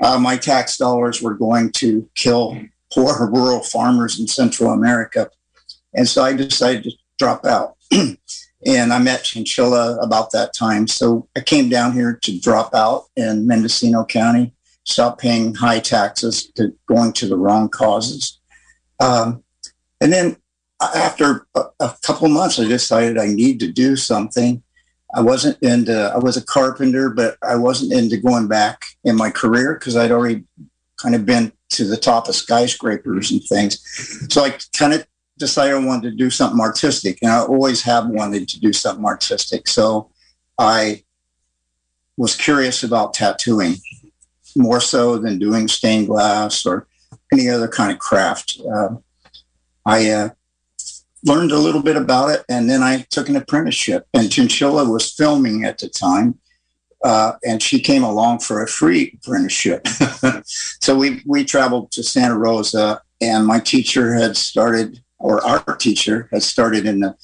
Uh, 0.00 0.18
my 0.18 0.36
tax 0.36 0.76
dollars 0.76 1.20
were 1.20 1.34
going 1.34 1.72
to 1.72 2.08
kill 2.14 2.58
poor 2.92 3.30
rural 3.32 3.62
farmers 3.62 4.18
in 4.18 4.26
Central 4.26 4.70
America. 4.70 5.30
And 5.94 6.08
so 6.08 6.22
I 6.22 6.32
decided 6.32 6.84
to 6.84 6.92
drop 7.18 7.44
out. 7.44 7.76
And 8.64 8.92
I 8.92 8.98
met 8.98 9.24
Chinchilla 9.24 9.98
about 9.98 10.30
that 10.32 10.54
time. 10.54 10.86
So 10.86 11.28
I 11.34 11.40
came 11.40 11.68
down 11.68 11.92
here 11.92 12.18
to 12.22 12.38
drop 12.38 12.74
out 12.74 13.06
in 13.16 13.46
Mendocino 13.46 14.04
County, 14.04 14.54
stop 14.84 15.18
paying 15.18 15.54
high 15.54 15.80
taxes 15.80 16.46
to 16.52 16.72
going 16.86 17.12
to 17.14 17.26
the 17.26 17.36
wrong 17.36 17.68
causes. 17.68 18.38
Um, 19.00 19.42
and 20.00 20.12
then 20.12 20.36
after 20.80 21.46
a, 21.56 21.62
a 21.80 21.96
couple 22.02 22.28
months, 22.28 22.60
I 22.60 22.64
decided 22.64 23.18
I 23.18 23.26
need 23.26 23.58
to 23.60 23.70
do 23.70 23.96
something. 23.96 24.62
I 25.14 25.20
wasn't 25.20 25.62
into, 25.62 26.12
I 26.14 26.18
was 26.18 26.36
a 26.36 26.44
carpenter, 26.44 27.10
but 27.10 27.36
I 27.42 27.56
wasn't 27.56 27.92
into 27.92 28.16
going 28.16 28.48
back 28.48 28.82
in 29.04 29.16
my 29.16 29.30
career 29.30 29.74
because 29.74 29.96
I'd 29.96 30.10
already 30.10 30.44
kind 30.96 31.14
of 31.14 31.26
been 31.26 31.52
to 31.70 31.84
the 31.84 31.96
top 31.96 32.28
of 32.28 32.34
skyscrapers 32.34 33.30
and 33.30 33.42
things. 33.44 33.80
So 34.32 34.44
I 34.44 34.56
kind 34.76 34.94
of 34.94 35.06
decided 35.38 35.74
I 35.74 35.84
wanted 35.84 36.10
to 36.10 36.16
do 36.16 36.30
something 36.30 36.60
artistic, 36.60 37.18
and 37.22 37.30
I 37.30 37.40
always 37.40 37.82
have 37.82 38.06
wanted 38.08 38.48
to 38.48 38.60
do 38.60 38.72
something 38.72 39.04
artistic. 39.04 39.68
So 39.68 40.10
I 40.58 41.02
was 42.16 42.36
curious 42.36 42.82
about 42.82 43.14
tattooing 43.14 43.76
more 44.56 44.80
so 44.80 45.18
than 45.18 45.38
doing 45.38 45.68
stained 45.68 46.06
glass 46.06 46.64
or 46.66 46.86
any 47.32 47.48
other 47.48 47.68
kind 47.68 47.90
of 47.90 47.98
craft. 47.98 48.60
Uh, 48.72 48.96
I 49.84 50.10
uh, 50.10 50.28
learned 51.24 51.52
a 51.52 51.58
little 51.58 51.82
bit 51.82 51.96
about 51.96 52.30
it, 52.30 52.44
and 52.48 52.68
then 52.68 52.82
I 52.82 53.06
took 53.10 53.28
an 53.28 53.36
apprenticeship. 53.36 54.06
And 54.14 54.30
Chinchilla 54.30 54.88
was 54.88 55.12
filming 55.12 55.64
at 55.64 55.78
the 55.78 55.88
time, 55.88 56.38
uh, 57.04 57.32
and 57.44 57.62
she 57.62 57.80
came 57.80 58.04
along 58.04 58.40
for 58.40 58.62
a 58.62 58.68
free 58.68 59.18
apprenticeship. 59.22 59.86
so 60.80 60.96
we 60.96 61.22
we 61.26 61.44
traveled 61.44 61.92
to 61.92 62.02
Santa 62.02 62.38
Rosa, 62.38 63.00
and 63.20 63.46
my 63.46 63.60
teacher 63.60 64.14
had 64.14 64.36
started, 64.36 65.02
or 65.18 65.44
our 65.44 65.76
teacher 65.76 66.28
had 66.32 66.42
started 66.42 66.86
in 66.86 67.00
the 67.00 67.16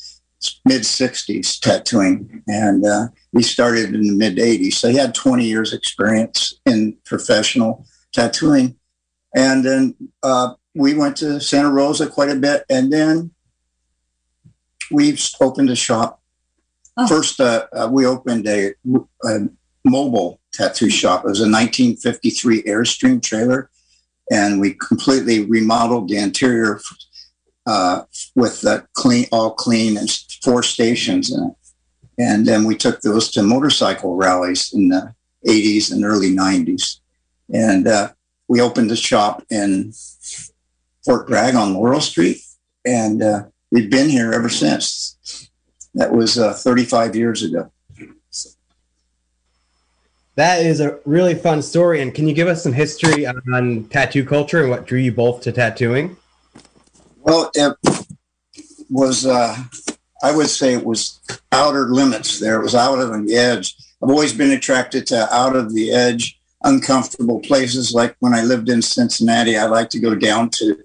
mid 0.65 0.83
60s 0.83 1.59
tattooing 1.59 2.43
and 2.47 2.85
uh, 2.87 3.09
we 3.33 3.43
started 3.43 3.95
in 3.95 4.03
the 4.03 4.13
mid 4.13 4.37
80s 4.37 4.75
so 4.75 4.89
he 4.89 4.97
had 4.97 5.15
20 5.15 5.45
years 5.45 5.73
experience 5.73 6.55
in 6.65 6.97
professional 7.05 7.85
tattooing 8.13 8.77
and 9.35 9.65
then 9.65 9.95
uh, 10.23 10.55
we 10.77 10.95
went 10.95 11.17
to 11.17 11.41
santa 11.41 11.71
rosa 11.71 12.07
quite 12.07 12.31
a 12.31 12.37
bit 12.37 12.65
and 12.71 12.93
then 12.93 13.33
we 14.91 15.17
opened 15.41 15.71
a 15.71 15.77
shop 15.77 16.21
Oh. 17.01 17.07
first 17.07 17.39
uh, 17.39 17.67
uh, 17.73 17.89
we 17.93 18.05
opened 18.07 18.49
a, 18.49 18.75
a 19.25 19.39
mobile 19.85 20.41
tattoo 20.53 20.91
shop 20.91 21.25
it 21.25 21.29
was 21.29 21.39
a 21.39 21.45
1953 21.45 22.63
airstream 22.65 23.23
trailer 23.23 23.71
and 24.31 24.61
we 24.61 24.75
completely 24.75 25.45
remodeled 25.45 26.09
the 26.09 26.17
interior 26.17 26.81
uh, 27.69 28.05
with 28.35 28.63
the 28.63 28.87
clean, 28.95 29.27
all 29.31 29.51
clean, 29.51 29.97
and 29.97 30.11
four 30.43 30.63
stations 30.63 31.31
in 31.31 31.45
it. 31.45 31.55
And 32.19 32.47
then 32.47 32.65
we 32.65 32.77
took 32.77 33.01
those 33.01 33.31
to 33.33 33.43
motorcycle 33.43 34.17
rallies 34.17 34.73
in 34.73 34.89
the 34.89 35.15
80s 35.47 35.93
and 35.93 36.05
early 36.05 36.35
90s. 36.35 37.01
And 37.53 37.87
uh, 37.87 38.13
we 38.49 38.61
opened 38.61 38.91
a 38.91 38.97
shop 38.97 39.45
in 39.51 39.93
Fort 41.05 41.29
Bragg 41.29 41.55
on 41.55 41.75
Laurel 41.75 42.01
Street, 42.01 42.39
and 42.85 43.23
uh, 43.23 43.45
we've 43.71 43.91
been 43.91 44.09
here 44.09 44.33
ever 44.33 44.49
since. 44.49 45.51
That 45.95 46.13
was 46.13 46.39
uh, 46.39 46.53
35 46.53 47.17
years 47.17 47.43
ago. 47.43 47.71
That 50.37 50.65
is 50.65 50.81
a 50.81 51.01
really 51.05 51.35
fun 51.35 51.63
story. 51.63 52.01
And 52.01 52.15
can 52.15 52.29
you 52.29 52.35
give 52.35 52.47
us 52.47 52.63
some 52.63 52.73
history 52.73 53.27
on 53.27 53.89
tattoo 53.91 54.25
culture 54.25 54.61
and 54.61 54.71
what 54.71 54.87
drew 54.87 55.01
you 55.01 55.11
both 55.11 55.43
to 55.43 55.53
tattooing? 55.53 56.17
Well, 57.19 57.51
it 57.55 57.77
was, 58.89 59.27
uh, 59.27 59.57
I 60.23 60.35
would 60.35 60.47
say 60.47 60.75
it 60.75 60.85
was 60.85 61.19
outer 61.51 61.87
limits 61.89 62.39
there. 62.39 62.61
It 62.61 62.63
was 62.63 62.77
out 62.77 63.01
of 63.01 63.27
the 63.27 63.35
edge. 63.35 63.75
I've 64.01 64.11
always 64.11 64.33
been 64.33 64.53
attracted 64.53 65.09
to 65.09 65.35
out 65.35 65.57
of 65.57 65.75
the 65.75 65.91
edge, 65.91 66.39
uncomfortable 66.63 67.41
places. 67.41 67.93
Like 67.93 68.15
when 68.21 68.33
I 68.33 68.45
lived 68.45 68.69
in 68.69 68.81
Cincinnati, 68.81 69.59
I 69.59 69.67
like 69.67 69.91
to 69.91 69.99
go 69.99 70.15
down 70.15 70.51
to 70.51 70.77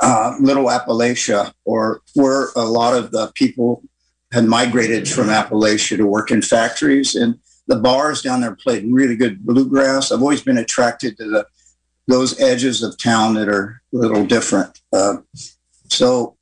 uh, 0.00 0.34
Little 0.40 0.66
Appalachia 0.66 1.52
or 1.64 2.02
where 2.14 2.48
a 2.56 2.64
lot 2.64 2.96
of 2.96 3.10
the 3.10 3.32
people 3.34 3.82
had 4.32 4.44
migrated 4.44 5.08
from 5.08 5.26
Appalachia 5.26 5.96
to 5.96 6.06
work 6.06 6.30
in 6.30 6.42
factories. 6.42 7.14
And 7.14 7.38
the 7.66 7.76
bars 7.76 8.22
down 8.22 8.40
there 8.40 8.54
played 8.54 8.86
really 8.90 9.16
good 9.16 9.44
bluegrass. 9.44 10.12
I've 10.12 10.22
always 10.22 10.42
been 10.42 10.58
attracted 10.58 11.16
to 11.18 11.24
the 11.24 11.46
those 12.06 12.40
edges 12.40 12.82
of 12.82 12.96
town 12.96 13.34
that 13.34 13.50
are 13.50 13.82
a 13.92 13.96
little 13.96 14.24
different. 14.24 14.80
Uh, 14.94 15.18
so 15.88 16.38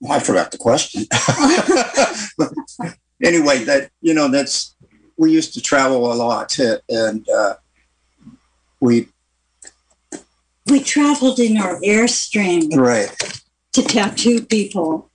well, 0.00 0.12
I 0.12 0.20
forgot 0.20 0.50
the 0.50 0.58
question. 0.58 1.04
anyway, 3.22 3.64
that 3.64 3.90
you 4.02 4.12
know, 4.12 4.28
that's 4.28 4.76
we 5.16 5.32
used 5.32 5.54
to 5.54 5.62
travel 5.62 6.12
a 6.12 6.14
lot, 6.14 6.58
uh, 6.58 6.78
and 6.88 7.26
uh, 7.28 7.54
we 8.80 9.08
We 10.70 10.80
traveled 10.80 11.38
in 11.38 11.56
our 11.58 11.80
airstream 11.80 12.74
right, 12.76 13.42
to 13.72 13.82
tattoo 13.82 14.44
people. 14.44 15.10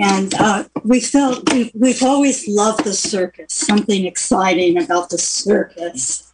And 0.00 0.34
uh, 0.34 0.64
we 0.82 1.00
felt 1.00 1.52
we, 1.52 1.70
we've 1.74 2.02
always 2.02 2.48
loved 2.48 2.84
the 2.84 2.92
circus, 2.92 3.52
something 3.52 4.06
exciting 4.06 4.82
about 4.82 5.10
the 5.10 5.18
circus. 5.18 6.32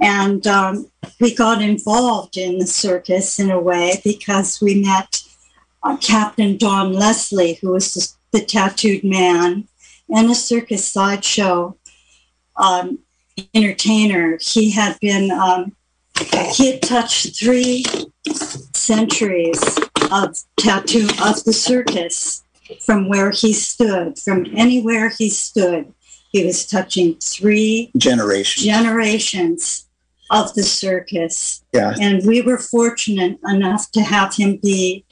And 0.00 0.46
um, 0.46 0.90
we 1.20 1.34
got 1.34 1.60
involved 1.60 2.36
in 2.36 2.58
the 2.58 2.66
circus 2.66 3.38
in 3.38 3.50
a 3.50 3.60
way 3.60 4.00
because 4.02 4.60
we 4.62 4.80
met 4.80 5.22
uh, 5.82 5.96
Captain 5.98 6.56
Don 6.56 6.92
Leslie, 6.92 7.58
who 7.60 7.72
was 7.72 7.92
the, 7.92 8.38
the 8.38 8.44
tattooed 8.44 9.04
man 9.04 9.68
and 10.08 10.30
a 10.30 10.34
circus 10.34 10.90
sideshow 10.90 11.76
um, 12.56 12.98
entertainer. 13.54 14.38
He 14.40 14.70
had 14.70 14.98
been, 15.00 15.30
um, 15.30 15.76
he 16.54 16.72
had 16.72 16.82
touched 16.82 17.36
three 17.36 17.84
centuries 18.74 19.78
of 20.10 20.36
tattoo 20.58 21.08
of 21.22 21.42
the 21.44 21.52
circus 21.52 22.42
from 22.80 23.08
where 23.08 23.30
he 23.30 23.52
stood, 23.52 24.18
from 24.18 24.46
anywhere 24.56 25.08
he 25.08 25.28
stood. 25.28 25.92
He 26.30 26.44
was 26.44 26.66
touching 26.66 27.16
three 27.16 27.90
generation. 27.96 28.64
generations 28.64 29.86
of 30.30 30.54
the 30.54 30.62
circus. 30.62 31.62
Yeah. 31.72 31.94
And 32.00 32.26
we 32.26 32.40
were 32.40 32.58
fortunate 32.58 33.38
enough 33.46 33.90
to 33.92 34.02
have 34.02 34.34
him 34.34 34.56
be 34.56 35.04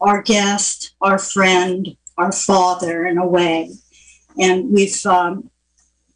our 0.00 0.22
guest, 0.22 0.94
our 1.00 1.18
friend, 1.18 1.96
our 2.18 2.32
father 2.32 3.06
in 3.06 3.16
a 3.16 3.26
way. 3.26 3.70
And 4.38 4.70
we've 4.70 5.04
um, 5.06 5.50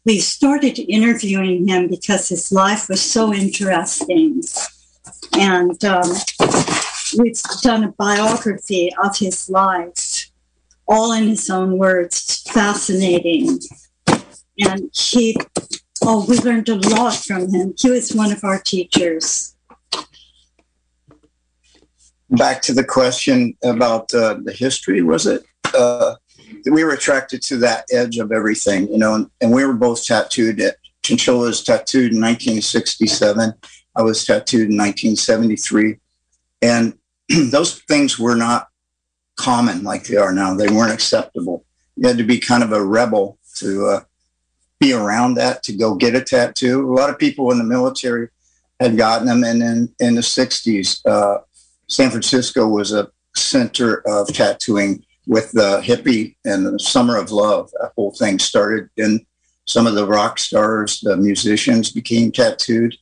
we 0.05 0.19
started 0.19 0.79
interviewing 0.79 1.67
him 1.67 1.87
because 1.87 2.29
his 2.29 2.51
life 2.51 2.89
was 2.89 3.01
so 3.01 3.33
interesting. 3.33 4.41
And 5.37 5.83
um, 5.85 6.11
we've 7.17 7.41
done 7.61 7.83
a 7.83 7.91
biography 7.91 8.91
of 9.03 9.17
his 9.17 9.49
life, 9.49 10.31
all 10.87 11.11
in 11.11 11.27
his 11.27 11.49
own 11.49 11.77
words. 11.77 12.43
Fascinating. 12.51 13.59
And 14.59 14.89
he 14.93 15.35
Oh, 16.03 16.25
we 16.27 16.37
learned 16.39 16.67
a 16.67 16.75
lot 16.75 17.15
from 17.15 17.53
him. 17.53 17.75
He 17.77 17.91
was 17.91 18.11
one 18.13 18.31
of 18.31 18.43
our 18.43 18.59
teachers. 18.59 19.55
Back 22.31 22.61
to 22.63 22.73
the 22.73 22.83
question 22.83 23.55
about 23.63 24.11
uh, 24.13 24.37
the 24.43 24.53
history, 24.53 25.03
was 25.03 25.27
it? 25.27 25.43
Uh, 25.75 26.15
we 26.65 26.83
were 26.83 26.93
attracted 26.93 27.41
to 27.43 27.57
that 27.57 27.85
edge 27.91 28.17
of 28.17 28.31
everything, 28.31 28.87
you 28.91 28.97
know, 28.97 29.15
and, 29.15 29.29
and 29.41 29.51
we 29.51 29.65
were 29.65 29.73
both 29.73 30.03
tattooed. 30.05 30.59
At, 30.59 30.75
Chinchilla 31.03 31.45
was 31.45 31.63
tattooed 31.63 32.11
in 32.11 32.21
1967. 32.21 33.53
I 33.95 34.01
was 34.01 34.23
tattooed 34.23 34.69
in 34.69 34.77
1973. 34.77 35.97
And 36.61 36.97
those 37.51 37.79
things 37.81 38.19
were 38.19 38.35
not 38.35 38.67
common 39.35 39.83
like 39.83 40.05
they 40.05 40.17
are 40.17 40.33
now. 40.33 40.53
They 40.53 40.67
weren't 40.67 40.93
acceptable. 40.93 41.65
You 41.95 42.07
had 42.07 42.17
to 42.17 42.23
be 42.23 42.39
kind 42.39 42.63
of 42.63 42.71
a 42.71 42.83
rebel 42.83 43.37
to 43.57 43.87
uh, 43.87 44.01
be 44.79 44.93
around 44.93 45.35
that, 45.35 45.63
to 45.63 45.73
go 45.73 45.95
get 45.95 46.15
a 46.15 46.21
tattoo. 46.21 46.91
A 46.91 46.93
lot 46.93 47.09
of 47.09 47.17
people 47.19 47.51
in 47.51 47.57
the 47.57 47.63
military 47.63 48.29
had 48.79 48.97
gotten 48.97 49.27
them. 49.27 49.43
And 49.43 49.61
then 49.61 49.93
in 49.99 50.15
the 50.15 50.21
60s, 50.21 51.05
uh, 51.05 51.39
San 51.87 52.09
Francisco 52.09 52.67
was 52.67 52.93
a 52.93 53.09
center 53.35 54.01
of 54.07 54.27
tattooing 54.27 55.03
with 55.31 55.49
the 55.53 55.79
hippie 55.79 56.35
and 56.43 56.65
the 56.65 56.77
summer 56.77 57.15
of 57.15 57.31
love. 57.31 57.71
That 57.79 57.93
whole 57.95 58.11
thing 58.11 58.37
started. 58.37 58.89
And 58.97 59.25
some 59.65 59.87
of 59.87 59.95
the 59.95 60.05
rock 60.05 60.37
stars, 60.37 60.99
the 60.99 61.15
musicians 61.15 61.89
became 61.89 62.33
tattooed. 62.33 62.97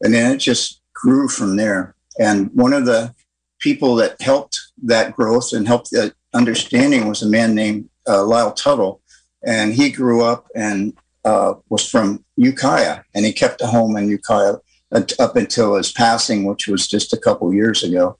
And 0.00 0.12
then 0.12 0.34
it 0.34 0.38
just 0.38 0.82
grew 0.92 1.28
from 1.28 1.56
there. 1.56 1.94
And 2.18 2.50
one 2.52 2.72
of 2.72 2.84
the 2.84 3.14
people 3.60 3.94
that 3.94 4.20
helped 4.20 4.58
that 4.82 5.14
growth 5.14 5.52
and 5.52 5.68
helped 5.68 5.92
that 5.92 6.14
understanding 6.34 7.06
was 7.06 7.22
a 7.22 7.28
man 7.28 7.54
named 7.54 7.88
uh, 8.08 8.24
Lyle 8.24 8.52
Tuttle. 8.52 9.00
And 9.46 9.72
he 9.72 9.88
grew 9.92 10.24
up 10.24 10.48
and 10.56 10.98
uh, 11.24 11.54
was 11.68 11.88
from 11.88 12.24
Ukiah, 12.34 13.02
and 13.14 13.24
he 13.24 13.32
kept 13.32 13.60
a 13.60 13.68
home 13.68 13.96
in 13.96 14.08
Ukiah 14.08 14.56
up 14.92 15.36
until 15.36 15.76
his 15.76 15.92
passing, 15.92 16.44
which 16.44 16.66
was 16.66 16.88
just 16.88 17.12
a 17.12 17.18
couple 17.18 17.54
years 17.54 17.84
ago. 17.84 18.18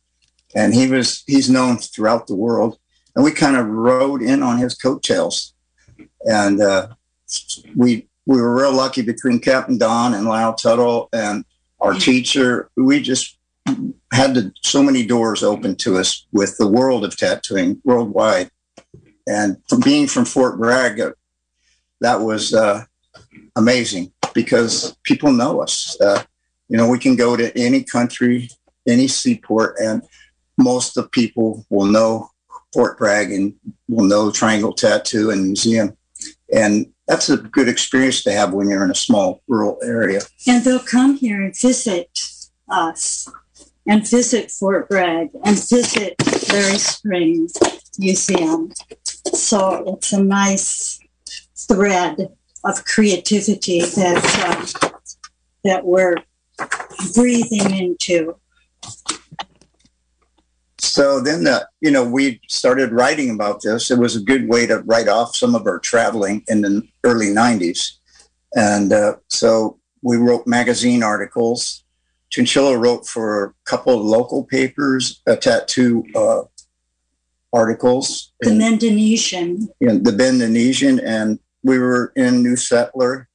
And 0.54 0.74
he 0.74 0.88
was 0.88 1.24
he's 1.26 1.50
known 1.50 1.78
throughout 1.78 2.28
the 2.28 2.36
world, 2.36 2.78
and 3.18 3.24
we 3.24 3.32
kind 3.32 3.56
of 3.56 3.66
rode 3.66 4.22
in 4.22 4.44
on 4.44 4.58
his 4.58 4.76
coattails. 4.76 5.52
and 6.24 6.60
uh, 6.60 6.86
we 7.74 8.06
we 8.26 8.40
were 8.40 8.54
real 8.54 8.72
lucky 8.72 9.02
between 9.02 9.40
Captain 9.40 9.76
Don 9.76 10.14
and 10.14 10.24
Lyle 10.24 10.54
Tuttle 10.54 11.08
and 11.12 11.44
our 11.80 11.94
teacher. 11.94 12.70
We 12.76 13.02
just 13.02 13.36
had 14.12 14.52
so 14.62 14.84
many 14.84 15.04
doors 15.04 15.42
open 15.42 15.74
to 15.76 15.98
us 15.98 16.26
with 16.30 16.56
the 16.58 16.68
world 16.68 17.04
of 17.04 17.16
tattooing 17.16 17.80
worldwide. 17.84 18.50
And 19.26 19.56
from 19.68 19.80
being 19.80 20.06
from 20.06 20.24
Fort 20.24 20.56
Bragg, 20.56 21.00
uh, 21.00 21.12
that 22.00 22.20
was 22.20 22.54
uh, 22.54 22.84
amazing 23.56 24.12
because 24.32 24.96
people 25.02 25.32
know 25.32 25.60
us. 25.60 26.00
Uh, 26.00 26.22
you 26.68 26.76
know, 26.76 26.88
we 26.88 27.00
can 27.00 27.16
go 27.16 27.36
to 27.36 27.50
any 27.58 27.82
country, 27.82 28.48
any 28.86 29.08
seaport, 29.08 29.74
and 29.82 30.02
most 30.56 30.96
of 30.96 31.04
the 31.04 31.10
people 31.10 31.66
will 31.68 31.86
know 31.86 32.30
Fort 32.78 32.96
Bragg 32.96 33.32
and 33.32 33.52
will 33.88 34.04
know 34.04 34.30
Triangle 34.30 34.72
Tattoo 34.72 35.30
and 35.30 35.42
Museum. 35.42 35.96
And 36.54 36.86
that's 37.08 37.28
a 37.28 37.36
good 37.36 37.68
experience 37.68 38.22
to 38.22 38.30
have 38.30 38.52
when 38.52 38.68
you're 38.68 38.84
in 38.84 38.92
a 38.92 38.94
small 38.94 39.42
rural 39.48 39.80
area. 39.82 40.20
And 40.46 40.62
they'll 40.62 40.78
come 40.78 41.16
here 41.16 41.42
and 41.42 41.52
visit 41.60 42.08
us 42.68 43.28
and 43.84 44.08
visit 44.08 44.52
Fort 44.52 44.88
Bragg 44.88 45.30
and 45.44 45.56
visit 45.56 46.14
Larry 46.52 46.78
Springs 46.78 47.52
Museum. 47.98 48.72
So 49.34 49.96
it's 49.96 50.12
a 50.12 50.22
nice 50.22 51.00
thread 51.56 52.28
of 52.64 52.84
creativity 52.84 53.80
that 53.80 54.80
uh, 54.84 54.88
that 55.64 55.84
we're 55.84 56.14
breathing 57.16 57.76
into. 57.76 58.36
So 60.80 61.20
then, 61.20 61.46
uh, 61.46 61.60
you 61.80 61.90
know, 61.90 62.08
we 62.08 62.40
started 62.48 62.92
writing 62.92 63.30
about 63.30 63.62
this. 63.62 63.90
It 63.90 63.98
was 63.98 64.16
a 64.16 64.20
good 64.20 64.48
way 64.48 64.66
to 64.66 64.78
write 64.80 65.08
off 65.08 65.34
some 65.34 65.54
of 65.54 65.66
our 65.66 65.78
traveling 65.78 66.44
in 66.48 66.62
the 66.62 66.86
early 67.04 67.26
90s. 67.26 67.94
And 68.54 68.92
uh, 68.92 69.16
so 69.28 69.78
we 70.02 70.16
wrote 70.16 70.46
magazine 70.46 71.02
articles. 71.02 71.84
Chinchilla 72.30 72.76
wrote 72.76 73.06
for 73.06 73.44
a 73.44 73.54
couple 73.64 73.94
of 73.94 74.02
local 74.02 74.44
papers, 74.44 75.20
a 75.26 75.36
tattoo 75.36 76.04
uh, 76.14 76.42
articles. 77.52 78.32
The 78.40 78.50
in, 78.50 78.58
Mendonesian. 78.58 79.68
in 79.80 80.02
the 80.02 80.12
Bendonesian, 80.12 81.00
and 81.04 81.38
we 81.62 81.78
were 81.78 82.12
in 82.14 82.42
New 82.42 82.56
Settler. 82.56 83.28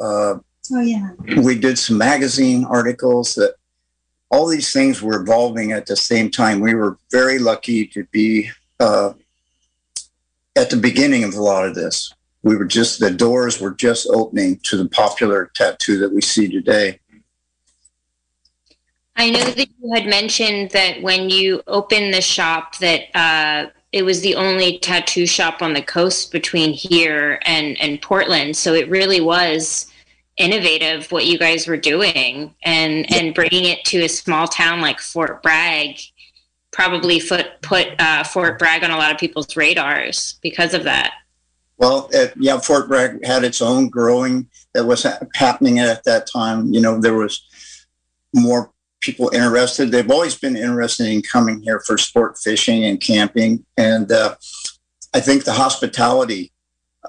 Uh, 0.00 0.36
Oh 0.72 0.80
yeah. 0.80 1.10
we 1.42 1.58
did 1.58 1.76
some 1.76 1.98
magazine 1.98 2.64
articles 2.64 3.34
that 3.34 3.56
all 4.32 4.48
these 4.48 4.72
things 4.72 5.02
were 5.02 5.20
evolving 5.20 5.72
at 5.72 5.86
the 5.86 5.94
same 5.94 6.30
time. 6.30 6.60
We 6.60 6.74
were 6.74 6.96
very 7.10 7.38
lucky 7.38 7.86
to 7.88 8.04
be 8.04 8.50
uh, 8.80 9.12
at 10.56 10.70
the 10.70 10.76
beginning 10.76 11.22
of 11.22 11.34
a 11.34 11.42
lot 11.42 11.66
of 11.66 11.74
this. 11.74 12.14
We 12.42 12.56
were 12.56 12.64
just, 12.64 12.98
the 12.98 13.10
doors 13.10 13.60
were 13.60 13.72
just 13.72 14.08
opening 14.08 14.58
to 14.64 14.78
the 14.78 14.88
popular 14.88 15.50
tattoo 15.54 15.98
that 15.98 16.12
we 16.12 16.22
see 16.22 16.48
today. 16.48 16.98
I 19.16 19.28
know 19.30 19.44
that 19.44 19.68
you 19.78 19.92
had 19.94 20.06
mentioned 20.06 20.70
that 20.70 21.02
when 21.02 21.28
you 21.28 21.62
opened 21.66 22.14
the 22.14 22.22
shop 22.22 22.78
that 22.78 23.14
uh, 23.14 23.68
it 23.92 24.02
was 24.02 24.22
the 24.22 24.34
only 24.34 24.78
tattoo 24.78 25.26
shop 25.26 25.60
on 25.60 25.74
the 25.74 25.82
coast 25.82 26.32
between 26.32 26.72
here 26.72 27.38
and, 27.44 27.78
and 27.78 28.00
Portland. 28.00 28.56
So 28.56 28.72
it 28.72 28.88
really 28.88 29.20
was 29.20 29.91
innovative 30.42 31.10
what 31.12 31.26
you 31.26 31.38
guys 31.38 31.66
were 31.66 31.76
doing 31.76 32.54
and 32.64 33.10
and 33.12 33.34
bringing 33.34 33.64
it 33.64 33.84
to 33.84 34.00
a 34.02 34.08
small 34.08 34.48
town 34.48 34.80
like 34.80 34.98
Fort 34.98 35.42
Bragg 35.42 35.98
probably 36.72 37.20
put 37.20 37.62
put 37.62 37.88
uh, 38.00 38.24
Fort 38.24 38.58
Bragg 38.58 38.82
on 38.82 38.90
a 38.90 38.96
lot 38.96 39.12
of 39.12 39.18
people's 39.18 39.56
radars 39.56 40.38
because 40.42 40.74
of 40.74 40.84
that. 40.84 41.12
Well, 41.78 42.08
it, 42.12 42.32
yeah, 42.36 42.58
Fort 42.58 42.88
Bragg 42.88 43.24
had 43.24 43.44
its 43.44 43.62
own 43.62 43.88
growing 43.88 44.48
that 44.74 44.84
was 44.84 45.04
ha- 45.04 45.18
happening 45.34 45.78
at 45.78 46.04
that 46.04 46.26
time. 46.26 46.72
You 46.72 46.80
know, 46.80 47.00
there 47.00 47.14
was 47.14 47.42
more 48.34 48.70
people 49.00 49.30
interested. 49.34 49.90
They've 49.90 50.10
always 50.10 50.36
been 50.36 50.56
interested 50.56 51.08
in 51.08 51.22
coming 51.22 51.60
here 51.60 51.82
for 51.86 51.98
sport 51.98 52.38
fishing 52.38 52.84
and 52.84 53.00
camping. 53.00 53.64
And 53.76 54.10
uh, 54.10 54.36
I 55.12 55.20
think 55.20 55.44
the 55.44 55.52
hospitality 55.52 56.52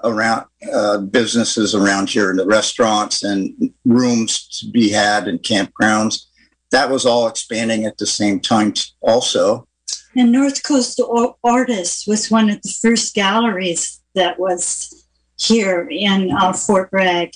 around 0.02 0.46
uh, 0.72 0.98
businesses 0.98 1.74
around 1.74 2.10
here, 2.10 2.30
and 2.30 2.38
the 2.38 2.46
restaurants 2.46 3.22
and 3.22 3.72
rooms 3.84 4.48
to 4.58 4.70
be 4.70 4.90
had 4.90 5.28
and 5.28 5.40
campgrounds, 5.42 6.24
that 6.70 6.90
was 6.90 7.06
all 7.06 7.28
expanding 7.28 7.84
at 7.84 7.98
the 7.98 8.06
same 8.06 8.40
time, 8.40 8.72
t- 8.72 8.82
also. 9.00 9.68
And 10.16 10.32
North 10.32 10.62
Coast 10.62 11.00
Artists 11.42 12.06
was 12.06 12.30
one 12.30 12.50
of 12.50 12.60
the 12.62 12.74
first 12.82 13.14
galleries 13.14 14.00
that 14.14 14.38
was 14.38 15.06
here 15.38 15.88
in 15.90 16.32
uh, 16.32 16.52
Fort 16.52 16.90
Bragg. 16.90 17.30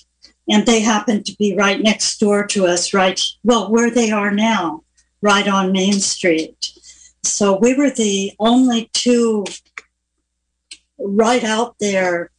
And 0.51 0.65
they 0.65 0.81
happened 0.81 1.27
to 1.27 1.37
be 1.39 1.55
right 1.57 1.81
next 1.81 2.19
door 2.19 2.47
to 2.47 2.67
us, 2.67 2.95
right, 2.95 3.21
well, 3.45 3.71
where 3.71 3.91
they 3.91 4.11
are 4.11 4.31
now, 4.31 4.83
right 5.21 5.47
on 5.47 5.73
Main 5.73 6.01
Street. 6.01 6.73
So 7.23 7.59
we 7.59 7.75
were 7.75 7.91
the 7.91 8.33
only 8.39 8.91
two 8.95 9.45
right 10.99 11.45
out 11.45 11.77
there 11.81 12.31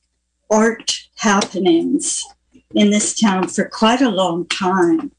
art 0.50 1.00
happenings 1.16 2.24
in 2.74 2.92
this 2.92 3.20
town 3.20 3.48
for 3.48 3.66
quite 3.66 4.02
a 4.02 4.10
long 4.10 4.48
time. 4.48 5.12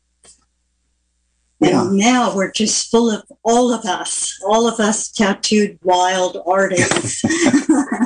Yeah. 1.60 1.82
And 1.82 1.96
now 1.96 2.34
we're 2.34 2.52
just 2.52 2.90
full 2.90 3.10
of 3.10 3.24
all 3.42 3.72
of 3.72 3.84
us, 3.84 4.38
all 4.46 4.66
of 4.66 4.80
us 4.80 5.10
tattooed 5.10 5.78
wild 5.82 6.42
artists. 6.46 7.22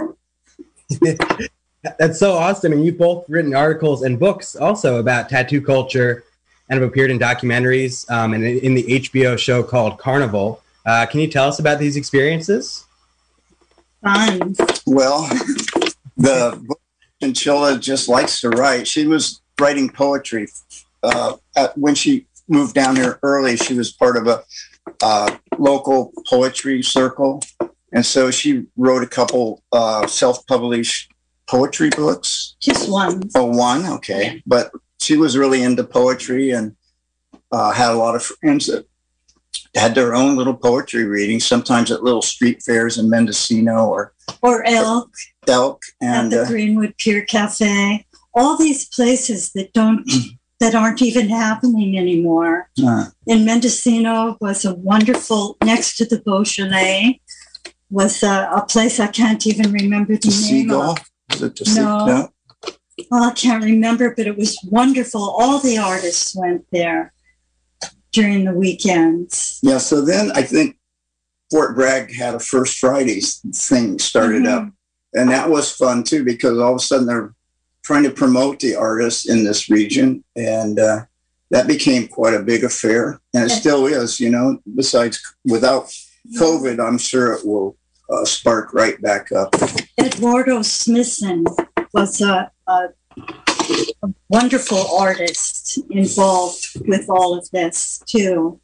That's 1.99 2.19
so 2.19 2.33
awesome. 2.33 2.73
And 2.73 2.85
you've 2.85 2.99
both 2.99 3.29
written 3.29 3.55
articles 3.55 4.03
and 4.03 4.19
books 4.19 4.57
also 4.57 4.99
about 4.99 5.29
tattoo 5.29 5.61
culture 5.61 6.25
and 6.69 6.81
have 6.81 6.89
appeared 6.89 7.11
in 7.11 7.19
documentaries 7.19 8.11
um, 8.11 8.33
and 8.33 8.43
in 8.43 8.59
in 8.59 8.75
the 8.75 8.85
HBO 8.85 9.39
show 9.39 9.63
called 9.63 9.99
Carnival. 9.99 10.63
Uh, 10.87 11.07
can 11.07 11.21
you 11.21 11.29
tell 11.29 11.49
us 11.49 11.59
about 11.59 11.79
these 11.79 11.97
experiences? 11.97 12.87
Fun. 14.03 14.55
Well, 14.87 15.23
the 16.17 16.61
book 16.67 16.81
Chinchilla 17.25 17.79
just 17.79 18.09
likes 18.09 18.41
to 18.41 18.51
write. 18.51 18.87
She 18.87 19.07
was 19.07 19.41
writing 19.59 19.89
poetry. 19.89 20.49
Uh, 21.03 21.37
at, 21.57 21.77
when 21.79 21.95
she 21.95 22.27
moved 22.49 22.75
down 22.75 22.97
here 22.97 23.19
early, 23.23 23.57
she 23.57 23.75
was 23.75 23.93
part 23.93 24.17
of 24.17 24.27
a 24.27 24.43
uh, 25.03 25.37
local 25.59 26.13
poetry 26.29 26.83
circle. 26.83 27.43
And 27.93 28.05
so 28.05 28.31
she 28.31 28.67
wrote 28.77 29.03
a 29.03 29.07
couple 29.07 29.63
uh, 29.73 30.07
self 30.07 30.47
published 30.47 31.11
poetry 31.47 31.91
books. 31.91 32.57
Just 32.61 32.91
one. 32.91 33.23
Oh, 33.35 33.47
one, 33.47 33.87
okay. 33.87 34.43
But 34.47 34.73
she 35.01 35.17
was 35.17 35.37
really 35.37 35.63
into 35.63 35.85
poetry 35.85 36.51
and 36.51 36.77
uh, 37.53 37.73
had 37.73 37.93
a 37.93 37.97
lot 37.97 38.17
of 38.17 38.23
friends 38.23 38.67
that 38.67 38.87
had 39.75 39.95
their 39.95 40.15
own 40.15 40.37
little 40.37 40.55
poetry 40.55 41.05
readings, 41.05 41.45
sometimes 41.47 41.91
at 41.91 42.03
little 42.05 42.23
street 42.23 42.63
fairs 42.63 42.97
in 42.99 43.11
Mendocino 43.11 43.87
or 43.87 44.13
Or 44.43 44.65
Elk 44.67 45.11
Elk. 45.49 45.83
at 46.03 46.09
And 46.25 46.33
the 46.33 46.43
uh, 46.43 46.47
Greenwood 46.47 46.95
Pier 46.99 47.23
Cafe. 47.25 48.07
All 48.35 48.57
these 48.57 48.87
places 48.89 49.53
that 49.53 49.73
don't 49.73 50.05
that 50.61 50.75
aren't 50.75 51.03
even 51.03 51.29
happening 51.29 51.99
anymore. 51.99 52.71
uh, 52.87 53.07
in 53.27 53.45
Mendocino 53.45 54.37
was 54.41 54.65
a 54.65 54.75
wonderful 54.75 55.57
next 55.65 55.97
to 55.97 56.05
the 56.05 56.21
Beaujolais 56.21 57.21
was 57.91 58.23
a, 58.23 58.51
a 58.55 58.65
place 58.67 58.99
I 59.01 59.07
can't 59.09 59.47
even 59.47 59.73
remember 59.73 60.15
the 60.15 60.21
the 60.21 60.29
name 60.29 60.35
seagull. 60.69 60.91
of. 60.93 60.99
Is 61.33 61.43
it 61.43 61.57
the 61.57 61.65
sea- 61.65 61.81
No. 61.81 62.29
Oh, 63.11 63.29
I 63.31 63.33
can't 63.33 63.65
remember, 63.65 64.15
but 64.17 64.27
it 64.29 64.37
was 64.37 64.57
wonderful. 64.71 65.21
All 65.21 65.59
the 65.59 65.79
artists 65.79 66.35
went 66.37 66.65
there 66.71 67.13
during 68.15 68.45
the 68.45 68.53
weekends. 68.55 69.59
Yeah. 69.63 69.79
So 69.79 70.01
then 70.01 70.31
I 70.35 70.43
think 70.43 70.77
Fort 71.51 71.75
Bragg 71.75 72.13
had 72.15 72.35
a 72.35 72.39
First 72.41 72.79
Fridays 72.79 73.41
thing 73.55 73.99
started 73.99 74.45
Mhm. 74.45 74.55
up, 74.57 74.73
and 75.13 75.31
that 75.31 75.51
was 75.51 75.71
fun 75.71 76.05
too 76.05 76.25
because 76.25 76.59
all 76.59 76.73
of 76.75 76.77
a 76.77 76.83
sudden 76.83 77.07
they're 77.07 77.35
trying 77.83 78.05
to 78.05 78.11
promote 78.11 78.61
the 78.61 78.75
artists 78.77 79.29
in 79.29 79.45
this 79.45 79.69
region, 79.69 80.25
and 80.37 80.79
uh, 80.79 81.01
that 81.51 81.67
became 81.67 82.09
quite 82.09 82.35
a 82.35 82.43
big 82.43 82.65
affair, 82.65 83.21
and 83.35 83.45
it 83.51 83.55
still 83.55 83.87
is. 83.87 84.19
You 84.21 84.31
know, 84.31 84.59
besides 84.75 85.21
without 85.45 85.93
COVID, 86.39 86.81
I'm 86.81 86.99
sure 86.99 87.33
it 87.35 87.45
will 87.45 87.77
uh, 88.11 88.25
spark 88.25 88.73
right 88.73 89.01
back 89.03 89.33
up. 89.33 89.55
Eduardo 90.01 90.63
Smithson 90.63 91.45
was 91.93 92.21
a, 92.21 92.51
a 92.67 92.89
wonderful 94.29 94.87
artist 94.97 95.79
involved 95.91 96.67
with 96.87 97.09
all 97.09 97.37
of 97.37 97.49
this 97.51 98.03
too. 98.07 98.61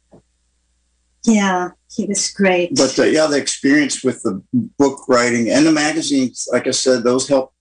Yeah, 1.23 1.69
he 1.95 2.05
was 2.05 2.31
great. 2.31 2.75
but 2.75 2.97
uh, 2.97 3.03
yeah, 3.03 3.27
the 3.27 3.37
experience 3.37 4.03
with 4.03 4.23
the 4.23 4.41
book 4.53 5.07
writing 5.07 5.49
and 5.49 5.65
the 5.65 5.71
magazines, 5.71 6.47
like 6.51 6.67
I 6.67 6.71
said, 6.71 7.03
those 7.03 7.27
help 7.27 7.53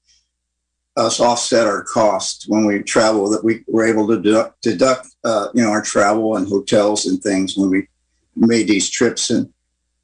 us 0.96 1.20
offset 1.20 1.66
our 1.66 1.84
costs 1.84 2.48
when 2.48 2.64
we 2.64 2.82
travel. 2.82 3.28
That 3.30 3.44
we 3.44 3.62
were 3.66 3.84
able 3.84 4.06
to 4.08 4.20
deduct, 4.20 4.62
deduct 4.62 5.08
uh, 5.24 5.48
you 5.54 5.62
know, 5.62 5.70
our 5.70 5.82
travel 5.82 6.36
and 6.36 6.48
hotels 6.48 7.06
and 7.06 7.22
things 7.22 7.56
when 7.56 7.70
we 7.70 7.88
made 8.34 8.66
these 8.66 8.88
trips. 8.88 9.30
And 9.30 9.52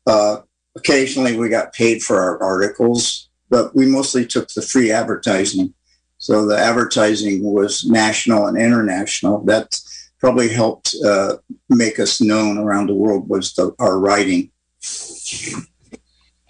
uh, 0.06 0.38
occasionally 0.76 1.36
we 1.36 1.48
got 1.48 1.72
paid 1.72 2.02
for 2.02 2.20
our 2.20 2.42
articles, 2.42 3.30
but 3.48 3.74
we 3.74 3.86
mostly 3.86 4.26
took 4.26 4.48
the 4.48 4.62
free 4.62 4.90
advertising. 4.90 5.72
So 6.18 6.46
the 6.46 6.58
advertising 6.58 7.42
was 7.42 7.84
national 7.84 8.46
and 8.46 8.56
international. 8.56 9.44
That 9.44 9.78
probably 10.18 10.48
helped 10.48 10.94
uh, 11.04 11.36
make 11.68 12.00
us 12.00 12.20
known 12.20 12.58
around 12.58 12.88
the 12.88 12.94
world 12.94 13.28
was 13.28 13.52
the, 13.54 13.74
our 13.78 13.98
writing. 13.98 14.50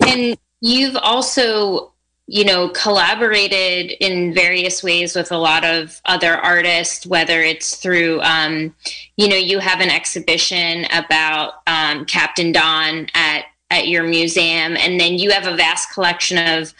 And 0.06 0.38
you've 0.60 0.96
also, 0.96 1.92
you 2.26 2.44
know, 2.44 2.68
collaborated 2.70 3.92
in 4.00 4.32
various 4.32 4.82
ways 4.82 5.16
with 5.16 5.32
a 5.32 5.38
lot 5.38 5.64
of 5.64 6.00
other 6.04 6.34
artists, 6.34 7.06
whether 7.06 7.42
it's 7.42 7.76
through, 7.76 8.20
um, 8.22 8.74
you 9.16 9.28
know, 9.28 9.36
you 9.36 9.58
have 9.58 9.80
an 9.80 9.90
exhibition 9.90 10.86
about 10.92 11.54
um, 11.66 12.04
Captain 12.04 12.52
Don 12.52 13.08
at 13.14 13.46
at 13.70 13.88
your 13.88 14.04
museum, 14.04 14.76
and 14.76 15.00
then 15.00 15.18
you 15.18 15.32
have 15.32 15.46
a 15.46 15.56
vast 15.56 15.92
collection 15.92 16.38
of 16.38 16.72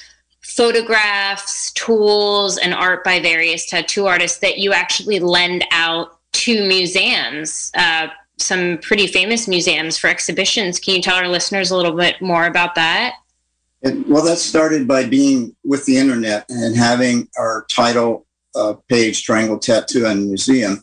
photographs, 0.57 1.71
tools, 1.73 2.57
and 2.57 2.73
art 2.73 3.05
by 3.05 3.21
various 3.21 3.69
tattoo 3.69 4.07
artists 4.07 4.39
that 4.39 4.59
you 4.59 4.73
actually 4.73 5.21
lend 5.21 5.65
out 5.71 6.19
to 6.33 6.67
museums. 6.67 7.71
Uh, 7.77 8.09
some 8.39 8.79
pretty 8.79 9.07
famous 9.07 9.47
museums 9.49 9.97
for 9.99 10.09
exhibitions. 10.09 10.79
Can 10.79 10.97
you 10.97 11.03
tell 11.03 11.17
our 11.17 11.29
listeners 11.29 11.71
a 11.71 11.77
little 11.77 11.97
bit 11.97 12.21
more 12.21 12.47
about 12.47 12.75
that? 12.75 13.15
Well, 13.83 14.25
that 14.25 14.39
started 14.39 14.89
by 14.89 15.07
being 15.07 15.55
with 15.65 15.85
the 15.85 15.97
internet 15.97 16.47
and 16.49 16.77
having 16.77 17.29
our 17.39 17.67
title 17.71 18.27
uh, 18.55 18.75
page, 18.89 19.25
Triangle 19.25 19.59
Tattoo 19.59 20.07
and 20.07 20.27
Museum. 20.27 20.83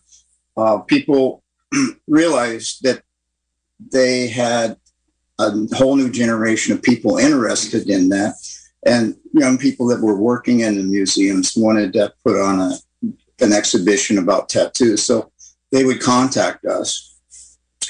Uh, 0.56 0.80
people 0.80 1.44
realized 2.08 2.84
that 2.84 3.04
they 3.92 4.28
had 4.28 4.78
a 5.40 5.52
whole 5.76 5.96
new 5.96 6.12
generation 6.12 6.74
of 6.74 6.82
people 6.82 7.18
interested 7.18 7.90
in 7.90 8.10
that. 8.10 8.36
And 8.86 9.16
young 9.34 9.58
people 9.58 9.88
that 9.88 10.02
were 10.02 10.18
working 10.18 10.62
in 10.62 10.78
the 10.78 10.84
museums 10.84 11.54
wanted 11.58 11.92
to 11.94 12.14
put 12.24 12.40
on 12.40 12.60
a, 12.60 12.78
an 13.42 13.52
exhibition 13.52 14.18
about 14.18 14.48
tattoos. 14.48 15.04
So 15.04 15.32
they 15.72 15.84
would 15.84 16.02
contact 16.02 16.66
us 16.66 17.18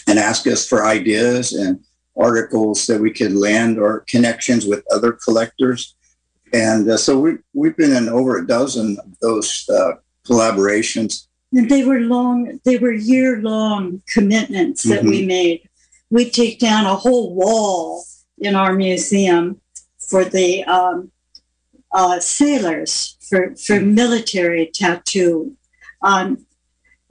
and 0.08 0.18
ask 0.18 0.48
us 0.48 0.68
for 0.68 0.86
ideas 0.86 1.54
and 1.54 1.80
articles 2.18 2.88
that 2.88 3.02
we 3.02 3.12
could 3.12 3.34
land 3.34 3.78
or 3.78 4.06
connections 4.08 4.66
with 4.66 4.84
other 4.92 5.12
collectors. 5.12 5.96
And 6.54 6.90
uh, 6.90 6.98
so 6.98 7.20
we, 7.20 7.38
we've 7.54 7.76
been 7.76 7.96
in 7.96 8.08
over 8.08 8.38
a 8.38 8.48
dozen 8.48 8.98
of 9.00 9.20
those 9.20 9.68
uh, 9.70 9.94
collaborations. 10.26 11.28
And 11.52 11.70
they 11.70 11.84
were 11.84 12.00
long, 12.00 12.60
they 12.64 12.78
were 12.78 12.92
year 12.92 13.42
long 13.42 14.02
commitments 14.08 14.84
that 14.84 15.04
we 15.04 15.26
made. 15.26 15.68
We 16.10 16.30
take 16.30 16.60
down 16.60 16.86
a 16.86 16.96
whole 16.96 17.36
wall 17.36 18.04
in 18.38 18.56
our 18.56 18.74
museum 18.74 19.60
for 20.10 20.24
the 20.26 20.64
um, 20.66 21.12
uh, 21.94 22.20
sailors, 22.20 23.18
for, 23.30 23.56
for 23.56 23.80
military 23.80 24.70
tattoo. 24.74 25.56
Um, 26.02 26.46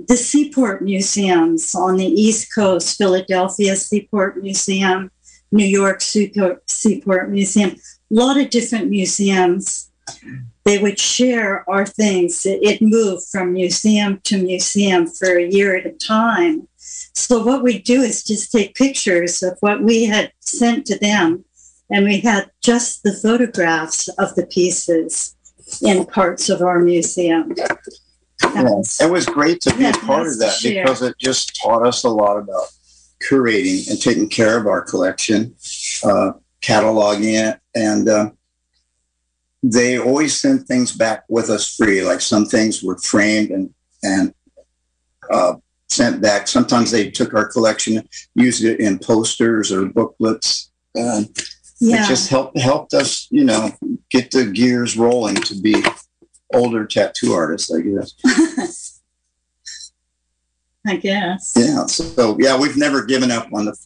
the 0.09 0.16
Seaport 0.16 0.83
Museums 0.83 1.74
on 1.74 1.97
the 1.97 2.07
East 2.07 2.55
Coast, 2.55 2.99
Philadelphia 2.99 3.76
Seaport 3.76 4.43
Museum, 4.43 5.11
New 5.53 5.66
York 5.66 6.01
Seaport, 6.01 6.68
Seaport 6.68 7.30
Museum, 7.30 7.70
a 7.70 7.76
lot 8.11 8.39
of 8.39 8.51
different 8.51 8.91
museums. 8.91 9.91
They 10.64 10.78
would 10.78 10.99
share 10.99 11.68
our 11.68 11.87
things. 11.87 12.45
It, 12.47 12.61
it 12.62 12.83
moved 12.83 13.24
from 13.30 13.53
museum 13.53 14.20
to 14.24 14.43
museum 14.43 15.07
for 15.07 15.37
a 15.37 15.49
year 15.49 15.76
at 15.76 15.87
a 15.87 15.93
time. 15.93 16.68
So 17.14 17.43
what 17.43 17.62
we 17.62 17.78
do 17.78 18.03
is 18.03 18.24
just 18.24 18.51
take 18.51 18.74
pictures 18.74 19.43
of 19.43 19.57
what 19.61 19.83
we 19.83 20.05
had 20.05 20.33
sent 20.41 20.87
to 20.87 20.99
them, 20.99 21.45
and 21.93 22.05
we 22.07 22.20
had 22.20 22.51
just 22.62 23.03
the 23.03 23.12
photographs 23.12 24.09
of 24.18 24.34
the 24.34 24.47
pieces 24.47 25.36
in 25.82 26.07
parts 26.07 26.49
of 26.49 26.62
our 26.62 26.80
museum. 26.80 27.55
Yeah, 27.57 28.80
it 29.01 29.11
was 29.11 29.26
great 29.26 29.61
to 29.62 29.76
be 29.76 29.84
a 29.84 29.93
part 29.93 30.26
of 30.26 30.38
that 30.38 30.55
share. 30.55 30.82
because 30.82 31.03
it 31.03 31.14
just 31.18 31.61
taught 31.62 31.86
us 31.86 32.03
a 32.05 32.09
lot 32.09 32.38
about 32.38 32.66
curating 33.22 33.88
and 33.88 34.01
taking 34.01 34.28
care 34.28 34.59
of 34.59 34.66
our 34.66 34.82
collection, 34.82 35.55
uh, 36.05 36.32
cataloging 36.61 37.51
it, 37.51 37.61
and 37.74 38.09
uh, 38.09 38.30
they 39.62 39.99
always 39.99 40.40
sent 40.40 40.66
things 40.66 40.93
back 40.93 41.24
with 41.28 41.51
us 41.51 41.76
free. 41.76 42.03
Like 42.03 42.20
some 42.20 42.47
things 42.47 42.82
were 42.82 42.99
framed 42.99 43.51
and 43.51 43.72
and 44.03 44.34
uh, 45.30 45.55
sent 45.88 46.20
back. 46.20 46.49
Sometimes 46.49 46.90
they 46.90 47.11
took 47.11 47.34
our 47.34 47.47
collection, 47.47 48.09
used 48.34 48.64
it 48.64 48.80
in 48.80 48.99
posters 48.99 49.70
or 49.70 49.86
booklets. 49.86 50.70
And 51.83 52.05
it 52.05 52.09
just 52.09 52.30
helped 52.30 52.57
helped 52.59 52.95
us, 52.95 53.26
you 53.30 53.45
know, 53.45 53.72
get 54.11 54.30
the 54.30 54.47
gears 54.47 54.97
rolling 54.97 55.35
to 55.37 55.61
be 55.61 55.83
older 56.55 56.87
tattoo 56.87 57.33
artists, 57.33 57.72
I 57.72 57.80
guess. 57.80 58.12
I 60.87 60.97
guess. 60.97 61.55
Yeah. 61.57 61.87
So 61.87 62.37
yeah, 62.39 62.59
we've 62.59 62.76
never 62.76 63.05
given 63.05 63.30
up 63.30 63.53
on 63.53 63.64
the 63.64 63.76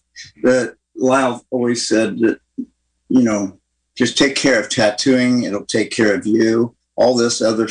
the 0.43 0.77
Lyle 0.95 1.45
always 1.51 1.87
said 1.87 2.19
that, 2.21 2.41
you 2.57 3.23
know, 3.23 3.59
just 3.97 4.19
take 4.19 4.37
care 4.37 4.61
of 4.61 4.69
tattooing, 4.69 5.45
it'll 5.45 5.65
take 5.65 5.91
care 5.91 6.15
of 6.15 6.27
you. 6.27 6.75
All 6.97 7.17
this 7.17 7.41
other 7.41 7.69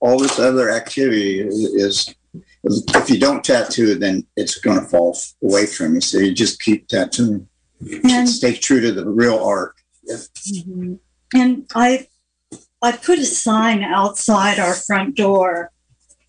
all 0.00 0.18
this 0.18 0.38
other 0.38 0.70
activity 0.70 1.40
is, 1.40 1.56
is 1.56 2.14
if 2.64 3.10
you 3.10 3.18
don't 3.18 3.44
tattoo, 3.44 3.94
then 3.94 4.26
it's 4.36 4.58
going 4.58 4.80
to 4.80 4.86
fall 4.86 5.16
away 5.42 5.66
from 5.66 5.94
you. 5.94 6.00
So 6.00 6.18
you 6.18 6.32
just 6.32 6.60
keep 6.60 6.88
tattooing. 6.88 7.48
And 7.80 8.28
Stay 8.28 8.54
true 8.54 8.80
to 8.80 8.92
the 8.92 9.06
real 9.06 9.38
art. 9.38 9.74
And 11.34 11.66
I, 11.74 12.08
I 12.82 12.92
put 12.92 13.18
a 13.18 13.24
sign 13.24 13.82
outside 13.82 14.58
our 14.58 14.74
front 14.74 15.16
door 15.16 15.70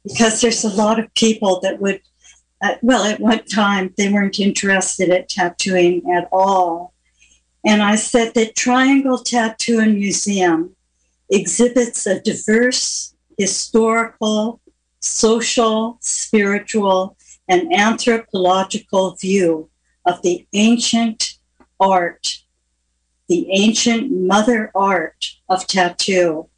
because 0.04 0.42
there's 0.42 0.64
a 0.64 0.70
lot 0.70 1.00
of 1.00 1.14
people 1.14 1.60
that 1.62 1.80
would, 1.80 2.02
uh, 2.62 2.76
well, 2.82 3.04
at 3.04 3.20
one 3.20 3.44
time 3.46 3.94
they 3.98 4.12
weren't 4.12 4.40
interested 4.40 5.10
at 5.10 5.30
tattooing 5.30 6.12
at 6.12 6.28
all. 6.32 6.94
And 7.66 7.82
I 7.82 7.96
said 7.96 8.34
that 8.36 8.56
Triangle 8.56 9.18
Tattoo 9.18 9.80
and 9.80 9.96
Museum 9.96 10.76
exhibits 11.30 12.06
a 12.06 12.22
diverse 12.22 13.16
historical, 13.38 14.60
social, 15.00 15.98
spiritual, 16.02 17.18
and 17.48 17.74
anthropological 17.74 19.16
view 19.16 19.70
of 20.06 20.22
the 20.22 20.48
ancient 20.54 21.29
art 21.80 22.40
the 23.30 23.48
ancient 23.52 24.12
mother 24.12 24.72
art 24.74 25.38
of 25.48 25.68
tattoo. 25.68 26.50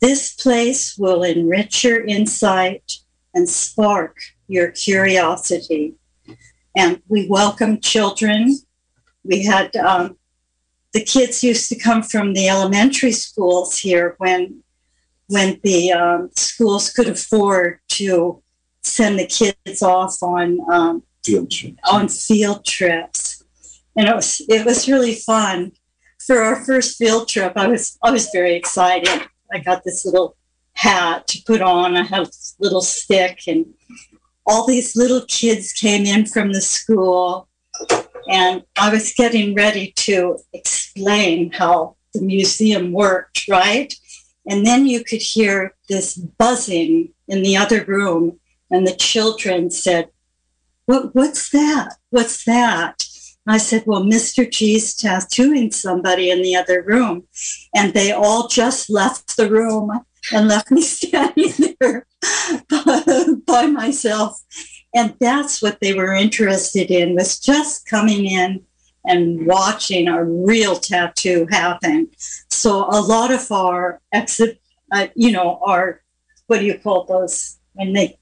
This 0.00 0.34
place 0.34 0.96
will 0.96 1.22
enrich 1.22 1.84
your 1.84 2.04
insight 2.04 2.94
and 3.34 3.48
spark 3.48 4.16
your 4.48 4.70
curiosity. 4.70 5.94
And 6.74 7.02
we 7.08 7.28
welcome 7.28 7.80
children. 7.80 8.56
We 9.22 9.44
had 9.44 9.76
um, 9.76 10.16
the 10.94 11.04
kids 11.04 11.44
used 11.44 11.68
to 11.68 11.78
come 11.78 12.02
from 12.02 12.32
the 12.32 12.48
elementary 12.48 13.12
schools 13.12 13.78
here 13.78 14.14
when 14.18 14.62
when 15.26 15.60
the 15.62 15.92
um, 15.92 16.30
schools 16.36 16.90
could 16.90 17.06
afford 17.06 17.80
to 17.88 18.42
send 18.80 19.18
the 19.18 19.26
kids 19.26 19.82
off 19.82 20.22
on 20.22 20.58
um, 20.72 21.02
Field 21.28 21.52
on 21.92 22.08
field 22.08 22.64
trips, 22.64 23.27
and 23.98 24.08
it 24.08 24.14
was 24.14 24.40
it 24.48 24.64
was 24.64 24.88
really 24.88 25.14
fun. 25.14 25.72
For 26.24 26.42
our 26.42 26.64
first 26.64 26.96
field 26.96 27.28
trip, 27.28 27.52
I 27.56 27.66
was 27.66 27.98
I 28.02 28.10
was 28.12 28.30
very 28.32 28.54
excited. 28.54 29.26
I 29.52 29.58
got 29.58 29.82
this 29.84 30.06
little 30.06 30.36
hat 30.74 31.26
to 31.28 31.42
put 31.44 31.60
on. 31.60 31.96
I 31.96 32.04
had 32.04 32.22
a 32.22 32.30
little 32.60 32.80
stick, 32.80 33.40
and 33.48 33.66
all 34.46 34.66
these 34.66 34.94
little 34.94 35.22
kids 35.26 35.72
came 35.72 36.06
in 36.06 36.26
from 36.26 36.52
the 36.52 36.60
school, 36.60 37.48
and 38.30 38.62
I 38.78 38.88
was 38.90 39.12
getting 39.14 39.54
ready 39.54 39.92
to 39.96 40.38
explain 40.52 41.50
how 41.50 41.96
the 42.14 42.22
museum 42.22 42.92
worked, 42.92 43.48
right? 43.48 43.92
And 44.48 44.64
then 44.64 44.86
you 44.86 45.02
could 45.02 45.20
hear 45.20 45.74
this 45.88 46.16
buzzing 46.16 47.12
in 47.26 47.42
the 47.42 47.56
other 47.56 47.84
room, 47.84 48.38
and 48.70 48.86
the 48.86 48.94
children 48.94 49.70
said, 49.70 50.08
what, 50.86 51.14
what's 51.14 51.50
that? 51.50 51.96
What's 52.10 52.44
that? 52.44 53.04
I 53.50 53.58
said, 53.58 53.84
well, 53.86 54.02
Mr. 54.02 54.50
G's 54.50 54.94
tattooing 54.94 55.70
somebody 55.70 56.30
in 56.30 56.42
the 56.42 56.56
other 56.56 56.82
room. 56.82 57.26
And 57.74 57.94
they 57.94 58.12
all 58.12 58.48
just 58.48 58.90
left 58.90 59.36
the 59.36 59.50
room 59.50 59.90
and 60.32 60.48
left 60.48 60.70
me 60.70 60.82
standing 61.00 61.52
there 61.80 62.06
by 63.46 63.66
myself. 63.66 64.40
And 64.94 65.14
that's 65.20 65.62
what 65.62 65.80
they 65.80 65.94
were 65.94 66.14
interested 66.14 66.90
in 66.90 67.14
was 67.14 67.38
just 67.38 67.86
coming 67.86 68.26
in 68.26 68.64
and 69.04 69.46
watching 69.46 70.08
a 70.08 70.24
real 70.24 70.76
tattoo 70.76 71.46
happen. 71.50 72.08
So 72.50 72.84
a 72.90 73.00
lot 73.00 73.32
of 73.32 73.50
our 73.50 74.00
exit, 74.12 74.60
uh, 74.92 75.08
you 75.14 75.32
know, 75.32 75.60
our, 75.64 76.02
what 76.46 76.60
do 76.60 76.66
you 76.66 76.78
call 76.78 77.04
those 77.04 77.58
when 77.74 77.92
they 77.92 78.18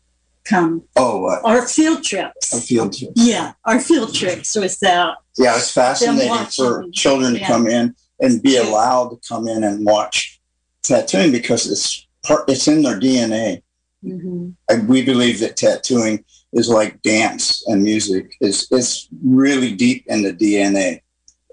come? 0.49 0.83
Oh, 0.97 1.27
uh, 1.27 1.41
Our 1.45 1.67
field 1.67 2.03
trips. 2.03 2.53
a 2.55 2.61
field 2.61 2.97
trip. 2.97 3.13
Yeah, 3.15 3.53
our 3.65 3.81
field 3.81 4.15
trips 4.15 4.55
was 4.57 4.79
that. 4.79 5.17
Yeah, 5.37 5.57
it's 5.57 5.73
fascinating 5.73 6.47
for 6.47 6.87
children 6.93 7.35
to 7.35 7.41
yeah. 7.41 7.47
come 7.47 7.67
in 7.67 7.95
and 8.21 8.43
be 8.43 8.57
allowed 8.57 9.11
to 9.11 9.29
come 9.29 9.49
in 9.49 9.65
and 9.65 9.85
watch 9.85 10.41
tattooing 10.83 11.33
because 11.33 11.71
it's 11.71 12.07
part. 12.25 12.49
It's 12.49 12.69
in 12.69 12.83
their 12.83 12.99
DNA. 12.99 13.63
Mm-hmm. 14.05 14.51
I, 14.71 14.79
we 14.87 15.05
believe 15.05 15.41
that 15.41 15.57
tattooing 15.57 16.25
is 16.53 16.69
like 16.69 17.03
dance 17.03 17.63
and 17.67 17.83
music. 17.83 18.35
It's 18.41 18.71
it's 18.71 19.09
really 19.23 19.75
deep 19.75 20.05
in 20.07 20.23
the 20.23 20.33
DNA 20.33 21.01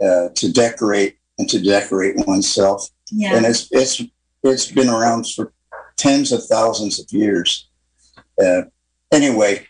uh, 0.01 0.29
to 0.35 0.51
decorate 0.51 1.17
and 1.37 1.49
to 1.49 1.61
decorate 1.61 2.15
oneself, 2.27 2.87
Yeah. 3.11 3.35
and 3.35 3.45
it's 3.45 3.67
it's 3.71 4.01
it's 4.43 4.71
been 4.71 4.89
around 4.89 5.27
for 5.29 5.53
tens 5.97 6.31
of 6.31 6.45
thousands 6.45 6.99
of 6.99 7.11
years. 7.11 7.69
Uh, 8.41 8.63
anyway, 9.13 9.65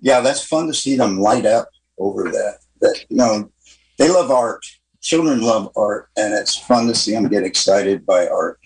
yeah, 0.00 0.20
that's 0.20 0.44
fun 0.44 0.66
to 0.66 0.74
see 0.74 0.96
them 0.96 1.18
light 1.18 1.46
up 1.46 1.68
over 1.98 2.24
that. 2.24 2.58
That 2.80 3.04
you 3.08 3.16
know, 3.16 3.50
they 3.96 4.08
love 4.08 4.30
art. 4.30 4.64
Children 5.00 5.40
love 5.40 5.70
art, 5.76 6.08
and 6.16 6.34
it's 6.34 6.56
fun 6.56 6.86
to 6.88 6.94
see 6.94 7.12
them 7.12 7.28
get 7.28 7.44
excited 7.44 8.04
by 8.04 8.26
art. 8.26 8.58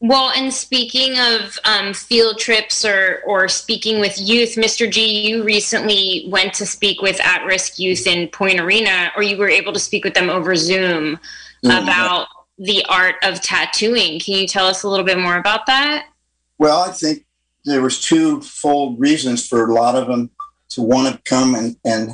Well, 0.00 0.30
and 0.36 0.54
speaking 0.54 1.18
of 1.18 1.58
um, 1.64 1.92
field 1.92 2.38
trips 2.38 2.84
or 2.84 3.20
or 3.26 3.48
speaking 3.48 4.00
with 4.00 4.18
youth, 4.18 4.54
Mr. 4.54 4.90
G, 4.90 5.26
you 5.28 5.42
recently 5.42 6.26
went 6.28 6.54
to 6.54 6.66
speak 6.66 7.02
with 7.02 7.20
at-risk 7.20 7.78
youth 7.78 8.06
in 8.06 8.28
Point 8.28 8.60
Arena, 8.60 9.10
or 9.16 9.22
you 9.22 9.36
were 9.36 9.48
able 9.48 9.72
to 9.72 9.80
speak 9.80 10.04
with 10.04 10.14
them 10.14 10.30
over 10.30 10.54
Zoom 10.54 11.18
Mm, 11.64 11.82
about 11.82 12.28
the 12.58 12.84
art 12.88 13.16
of 13.22 13.40
tattooing. 13.40 14.20
Can 14.20 14.34
you 14.34 14.46
tell 14.46 14.66
us 14.66 14.84
a 14.84 14.88
little 14.88 15.04
bit 15.04 15.18
more 15.18 15.36
about 15.36 15.66
that? 15.66 16.06
Well, 16.58 16.80
I 16.80 16.92
think 16.92 17.24
there 17.70 17.82
was 17.82 18.00
two-fold 18.00 18.98
reasons 18.98 19.46
for 19.46 19.66
a 19.66 19.72
lot 19.72 19.94
of 19.94 20.08
them 20.08 20.30
to 20.70 20.82
want 20.82 21.14
to 21.14 21.22
come 21.22 21.54
and, 21.54 21.76
and 21.84 22.10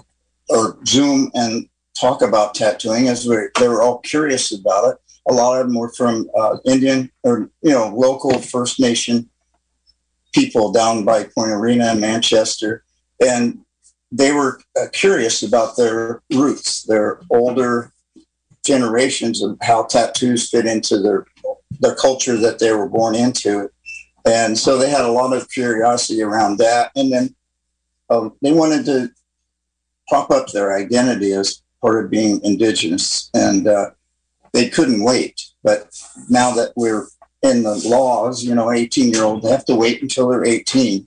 or 0.48 0.78
Zoom 0.86 1.30
and 1.34 1.68
talk 1.98 2.22
about 2.22 2.54
tattooing, 2.54 3.08
as 3.08 3.24
they 3.24 3.46
they 3.58 3.68
were 3.68 3.82
all 3.82 3.98
curious 4.00 4.52
about 4.52 4.90
it. 4.90 4.98
A 5.28 5.32
lot 5.32 5.58
of 5.58 5.66
them 5.66 5.76
were 5.76 5.92
from 5.92 6.28
uh, 6.38 6.58
Indian 6.66 7.10
or 7.22 7.50
you 7.62 7.70
know 7.70 7.88
local 7.88 8.38
First 8.38 8.78
Nation 8.80 9.28
people 10.32 10.72
down 10.72 11.04
by 11.04 11.24
Point 11.24 11.52
Arena 11.52 11.92
in 11.92 12.00
Manchester, 12.00 12.84
and 13.24 13.60
they 14.12 14.32
were 14.32 14.60
uh, 14.80 14.86
curious 14.92 15.42
about 15.42 15.76
their 15.76 16.22
roots, 16.32 16.82
their 16.82 17.20
older 17.30 17.92
generations 18.64 19.42
of 19.42 19.56
how 19.62 19.84
tattoos 19.84 20.50
fit 20.50 20.66
into 20.66 21.00
their 21.00 21.26
their 21.80 21.94
culture 21.94 22.36
that 22.36 22.58
they 22.58 22.72
were 22.72 22.88
born 22.88 23.14
into 23.14 23.68
and 24.24 24.58
so 24.58 24.78
they 24.78 24.90
had 24.90 25.04
a 25.04 25.12
lot 25.12 25.32
of 25.32 25.50
curiosity 25.50 26.22
around 26.22 26.58
that. 26.58 26.90
And 26.96 27.12
then 27.12 27.34
um, 28.10 28.34
they 28.42 28.52
wanted 28.52 28.84
to 28.86 29.10
prop 30.08 30.30
up 30.30 30.48
their 30.48 30.76
identity 30.76 31.32
as 31.32 31.62
part 31.80 32.02
of 32.02 32.10
being 32.10 32.40
indigenous. 32.42 33.30
And 33.34 33.66
uh, 33.66 33.90
they 34.52 34.68
couldn't 34.68 35.04
wait. 35.04 35.40
But 35.62 35.88
now 36.28 36.52
that 36.52 36.72
we're 36.76 37.06
in 37.44 37.62
the 37.62 37.76
laws 37.86 38.42
you 38.42 38.54
know 38.54 38.72
18 38.72 39.12
year 39.12 39.24
olds 39.24 39.48
have 39.48 39.64
to 39.66 39.76
wait 39.76 40.00
until 40.00 40.28
they're 40.28 40.44
18 40.44 41.06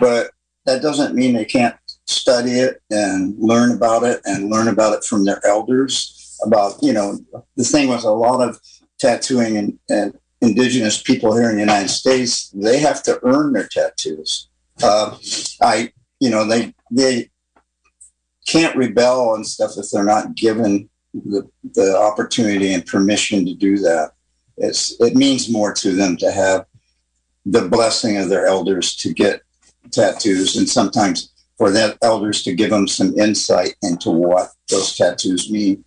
but 0.00 0.32
that 0.66 0.82
doesn't 0.82 1.14
mean 1.14 1.32
they 1.32 1.44
can't 1.44 1.76
study 2.06 2.52
it 2.52 2.82
and 2.90 3.36
learn 3.38 3.70
about 3.70 4.02
it 4.02 4.20
and 4.24 4.50
learn 4.50 4.66
about 4.66 4.92
it 4.92 5.04
from 5.04 5.24
their 5.24 5.40
elders 5.46 6.36
about 6.44 6.74
you 6.82 6.92
know 6.92 7.18
the 7.56 7.64
thing 7.64 7.88
was 7.88 8.04
a 8.04 8.10
lot 8.10 8.46
of 8.46 8.58
tattooing 8.98 9.56
and, 9.56 9.78
and 9.88 10.18
indigenous 10.40 11.02
people 11.02 11.36
here 11.36 11.50
in 11.50 11.56
the 11.56 11.60
United 11.60 11.88
States, 11.88 12.50
they 12.50 12.78
have 12.78 13.02
to 13.04 13.20
earn 13.24 13.52
their 13.52 13.68
tattoos. 13.68 14.48
Uh, 14.82 15.16
I, 15.62 15.92
you 16.18 16.30
know, 16.30 16.46
they 16.46 16.74
they 16.90 17.30
can't 18.46 18.76
rebel 18.76 19.34
and 19.34 19.46
stuff 19.46 19.72
if 19.76 19.90
they're 19.90 20.04
not 20.04 20.34
given 20.34 20.88
the, 21.12 21.48
the 21.74 21.96
opportunity 21.96 22.72
and 22.72 22.86
permission 22.86 23.44
to 23.46 23.54
do 23.54 23.78
that. 23.78 24.12
It's 24.56 24.98
it 25.00 25.14
means 25.14 25.50
more 25.50 25.72
to 25.74 25.92
them 25.92 26.16
to 26.18 26.30
have 26.30 26.66
the 27.46 27.68
blessing 27.68 28.16
of 28.16 28.28
their 28.28 28.46
elders 28.46 28.94
to 28.96 29.12
get 29.12 29.42
tattoos, 29.90 30.56
and 30.56 30.68
sometimes 30.68 31.32
for 31.56 31.70
that 31.70 31.98
elders 32.02 32.42
to 32.44 32.54
give 32.54 32.70
them 32.70 32.88
some 32.88 33.18
insight 33.18 33.74
into 33.82 34.10
what 34.10 34.50
those 34.70 34.96
tattoos 34.96 35.50
mean. 35.50 35.84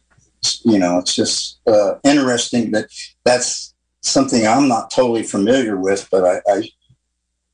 You 0.64 0.78
know, 0.78 0.99
it's 0.99 1.16
just 1.16 1.60
uh, 1.68 1.95
interesting 2.04 2.72
that 2.72 2.88
that's 3.24 3.73
something 4.04 4.45
I'm 4.45 4.68
not 4.68 4.91
totally 4.91 5.24
familiar 5.24 5.78
with, 5.78 6.08
but 6.12 6.24
I, 6.24 6.41
I 6.47 6.70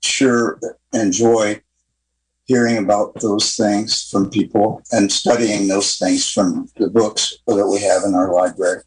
sure 0.02 0.60
enjoy 0.93 1.62
hearing 2.45 2.78
about 2.80 3.14
those 3.22 3.56
things 3.56 4.10
from 4.10 4.30
people 4.30 4.82
and 4.91 5.12
studying 5.12 5.68
those 5.68 5.97
things 5.97 6.30
from 6.30 6.68
the 6.78 6.89
books 6.89 7.38
that 7.45 7.68
we 7.68 7.80
have 7.80 8.04
in 8.04 8.16
our 8.16 8.34
library. 8.34 8.82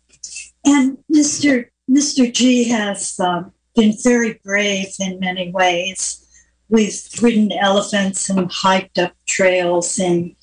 And 0.64 0.98
Mr. 1.12 1.68
Mr. 1.88 2.32
G 2.32 2.64
has 2.68 3.18
um, 3.20 3.52
been 3.76 3.94
very 4.02 4.40
brave 4.44 4.88
in 4.98 5.20
many 5.20 5.50
ways. 5.50 6.26
We've 6.68 7.00
ridden 7.20 7.52
elephants 7.52 8.28
and 8.30 8.50
hiked 8.50 8.98
up 8.98 9.12
trails 9.26 9.98
in 9.98 10.34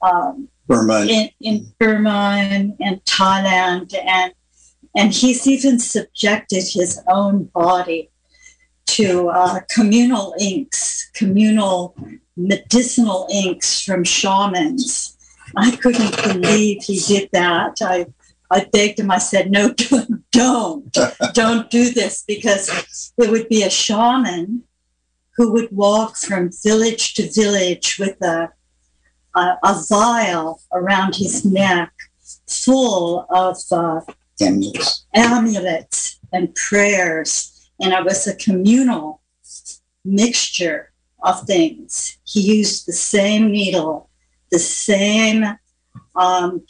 um, 0.00 0.48
Burma, 0.66 1.06
in, 1.08 1.30
in 1.40 1.66
Burma 1.78 2.36
and, 2.38 2.74
and 2.80 3.04
Thailand, 3.04 3.94
and 3.94 4.32
and 4.94 5.12
he's 5.12 5.46
even 5.46 5.78
subjected 5.78 6.64
his 6.68 7.00
own 7.08 7.44
body 7.44 8.10
to 8.86 9.28
uh, 9.28 9.60
communal 9.70 10.34
inks, 10.38 11.10
communal 11.14 11.96
medicinal 12.36 13.28
inks 13.32 13.82
from 13.82 14.04
shamans. 14.04 15.16
I 15.56 15.76
couldn't 15.76 16.16
believe 16.22 16.82
he 16.82 16.98
did 17.00 17.30
that. 17.32 17.76
I 17.80 18.06
I 18.50 18.66
begged 18.70 19.00
him. 19.00 19.10
I 19.10 19.18
said, 19.18 19.50
"No, 19.50 19.74
don't, 20.30 20.98
don't 21.32 21.70
do 21.70 21.90
this," 21.90 22.22
because 22.26 23.12
it 23.16 23.30
would 23.30 23.48
be 23.48 23.62
a 23.62 23.70
shaman 23.70 24.64
who 25.36 25.50
would 25.52 25.72
walk 25.72 26.16
from 26.16 26.50
village 26.62 27.14
to 27.14 27.32
village 27.32 27.96
with 27.98 28.20
a 28.22 28.50
a, 29.34 29.56
a 29.64 29.82
vial 29.88 30.60
around 30.72 31.16
his 31.16 31.44
neck, 31.44 31.92
full 32.46 33.26
of 33.30 33.56
uh, 33.70 34.00
amulets. 34.42 35.06
amulets 35.14 36.18
and 36.32 36.54
prayers, 36.54 37.70
and 37.80 37.92
it 37.92 38.04
was 38.04 38.26
a 38.26 38.34
communal 38.36 39.22
mixture 40.04 40.92
of 41.22 41.42
things. 41.42 42.18
He 42.24 42.40
used 42.40 42.86
the 42.86 42.92
same 42.92 43.50
needle, 43.50 44.08
the 44.50 44.58
same 44.58 45.44
um, 46.16 46.64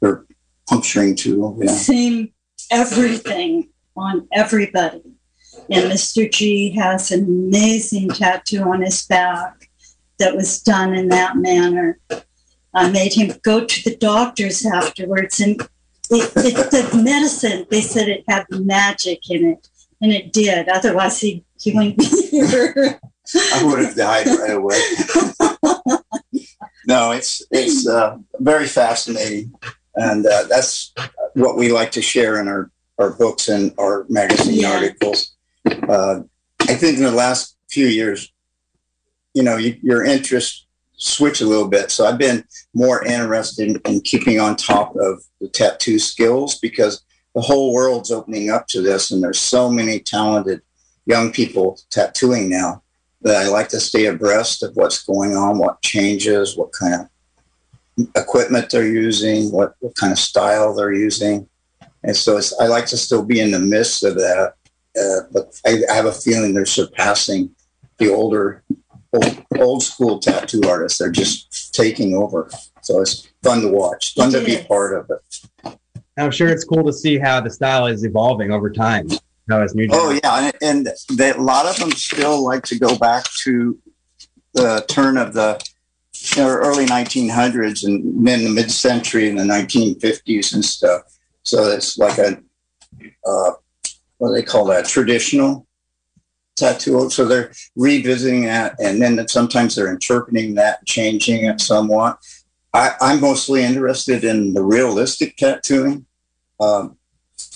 or 0.00 0.26
puncturing 0.68 1.16
tool. 1.16 1.58
Yeah. 1.60 1.72
same 1.72 2.32
everything 2.70 3.68
on 3.96 4.26
everybody. 4.32 5.02
And 5.70 5.90
Mr. 5.90 6.30
G 6.30 6.70
has 6.70 7.12
an 7.12 7.24
amazing 7.24 8.08
tattoo 8.08 8.62
on 8.62 8.82
his 8.82 9.06
back 9.06 9.68
that 10.18 10.34
was 10.34 10.62
done 10.62 10.94
in 10.94 11.08
that 11.08 11.36
manner. 11.36 11.98
I 12.74 12.90
made 12.90 13.12
him 13.12 13.34
go 13.42 13.66
to 13.66 13.84
the 13.84 13.96
doctors 13.96 14.64
afterwards, 14.64 15.40
and 15.40 15.60
it, 16.12 16.32
it, 16.36 16.70
the 16.70 17.02
medicine, 17.02 17.66
they 17.70 17.80
said 17.80 18.08
it 18.08 18.24
had 18.28 18.44
magic 18.50 19.30
in 19.30 19.44
it, 19.52 19.68
and 20.00 20.12
it 20.12 20.32
did. 20.32 20.68
Otherwise, 20.68 21.20
he, 21.20 21.44
he 21.60 21.72
wouldn't 21.72 21.98
be 21.98 22.04
here. 22.30 23.00
I 23.54 23.64
would 23.64 23.78
have 23.84 23.94
died 23.94 24.26
right 24.26 24.50
away. 24.50 24.80
no, 26.86 27.12
it's 27.12 27.42
it's 27.50 27.86
uh, 27.86 28.18
very 28.40 28.66
fascinating, 28.66 29.52
and 29.94 30.26
uh, 30.26 30.44
that's 30.48 30.92
what 31.34 31.56
we 31.56 31.72
like 31.72 31.92
to 31.92 32.02
share 32.02 32.40
in 32.40 32.48
our 32.48 32.70
our 32.98 33.10
books 33.10 33.48
and 33.48 33.72
our 33.78 34.06
magazine 34.08 34.60
Yeah. 34.60 34.72
articles. 34.72 35.34
Uh, 35.66 36.22
I 36.62 36.74
think 36.74 36.98
in 36.98 37.04
the 37.04 37.12
last 37.12 37.56
few 37.70 37.86
years, 37.86 38.32
you 39.34 39.42
know, 39.42 39.56
you, 39.56 39.78
your 39.82 40.04
interests 40.04 40.66
switch 41.02 41.40
a 41.40 41.46
little 41.46 41.66
bit. 41.66 41.90
So 41.90 42.06
I've 42.06 42.18
been 42.18 42.44
more 42.74 43.04
interested 43.04 43.68
in, 43.68 43.80
in 43.92 44.00
keeping 44.02 44.38
on 44.38 44.54
top 44.54 44.94
of 44.96 45.22
the 45.40 45.48
tattoo 45.48 45.98
skills 45.98 46.58
because 46.60 47.02
the 47.34 47.40
whole 47.40 47.72
world's 47.72 48.12
opening 48.12 48.50
up 48.50 48.68
to 48.68 48.80
this, 48.80 49.10
and 49.10 49.22
there's 49.22 49.40
so 49.40 49.68
many 49.68 49.98
talented 49.98 50.60
young 51.06 51.32
people 51.32 51.80
tattooing 51.90 52.48
now 52.48 52.82
that 53.22 53.36
I 53.36 53.48
like 53.48 53.68
to 53.70 53.80
stay 53.80 54.06
abreast 54.06 54.62
of 54.62 54.76
what's 54.76 55.02
going 55.02 55.34
on, 55.34 55.58
what 55.58 55.82
changes, 55.82 56.56
what 56.56 56.70
kind 56.72 56.94
of 56.94 58.06
equipment 58.16 58.70
they're 58.70 58.86
using, 58.86 59.50
what, 59.50 59.74
what 59.80 59.96
kind 59.96 60.12
of 60.12 60.18
style 60.18 60.72
they're 60.74 60.92
using. 60.92 61.48
And 62.04 62.16
so 62.16 62.40
I 62.60 62.66
like 62.66 62.86
to 62.86 62.96
still 62.96 63.24
be 63.24 63.40
in 63.40 63.50
the 63.50 63.58
midst 63.58 64.04
of 64.04 64.14
that. 64.14 64.54
Uh, 64.96 65.26
but 65.32 65.60
I, 65.66 65.82
I 65.90 65.94
have 65.94 66.06
a 66.06 66.12
feeling 66.12 66.54
they're 66.54 66.66
surpassing 66.66 67.54
the 67.98 68.12
older, 68.12 68.61
old, 69.12 69.44
old 69.58 69.82
school 69.82 70.18
tattoo 70.18 70.62
artists. 70.66 70.98
They're 70.98 71.10
just 71.10 71.74
taking 71.74 72.14
over. 72.14 72.50
So 72.82 73.00
it's 73.00 73.28
fun 73.42 73.62
to 73.62 73.68
watch, 73.68 74.14
fun 74.14 74.32
to 74.32 74.44
be 74.44 74.58
part 74.68 74.98
of 74.98 75.10
it. 75.10 75.78
I'm 76.18 76.30
sure 76.30 76.48
it's 76.48 76.64
cool 76.64 76.84
to 76.84 76.92
see 76.92 77.18
how 77.18 77.40
the 77.40 77.50
style 77.50 77.86
is 77.86 78.04
evolving 78.04 78.50
over 78.52 78.70
time. 78.70 79.08
How 79.48 79.62
it's 79.62 79.74
new. 79.74 79.88
Oh 79.90 80.10
yeah, 80.10 80.50
and, 80.62 80.86
and 80.86 81.18
they, 81.18 81.30
a 81.30 81.36
lot 81.36 81.66
of 81.66 81.76
them 81.76 81.90
still 81.92 82.44
like 82.44 82.64
to 82.64 82.78
go 82.78 82.96
back 82.96 83.24
to 83.42 83.78
the 84.54 84.84
turn 84.88 85.16
of 85.16 85.32
the 85.32 85.62
you 86.36 86.42
know, 86.42 86.48
early 86.48 86.86
1900s 86.86 87.84
and 87.84 88.26
then 88.26 88.44
the 88.44 88.50
mid-century 88.50 89.28
in 89.28 89.36
the 89.36 89.42
1950s 89.42 90.54
and 90.54 90.64
stuff. 90.64 91.02
So 91.42 91.64
it's 91.70 91.98
like 91.98 92.18
a 92.18 92.40
uh, 93.26 93.52
what 94.18 94.28
do 94.28 94.34
they 94.34 94.42
call 94.42 94.66
that? 94.66 94.86
Traditional 94.86 95.66
tattoo. 96.56 97.10
So 97.10 97.24
they're 97.24 97.52
revisiting 97.76 98.44
that, 98.44 98.76
and 98.78 99.00
then 99.00 99.26
sometimes 99.28 99.74
they're 99.74 99.92
interpreting 99.92 100.54
that, 100.54 100.84
changing 100.86 101.44
it 101.44 101.60
somewhat. 101.60 102.18
I, 102.74 102.94
I'm 103.00 103.20
mostly 103.20 103.62
interested 103.62 104.24
in 104.24 104.54
the 104.54 104.62
realistic 104.62 105.36
tattooing. 105.36 106.06
Um, 106.60 106.96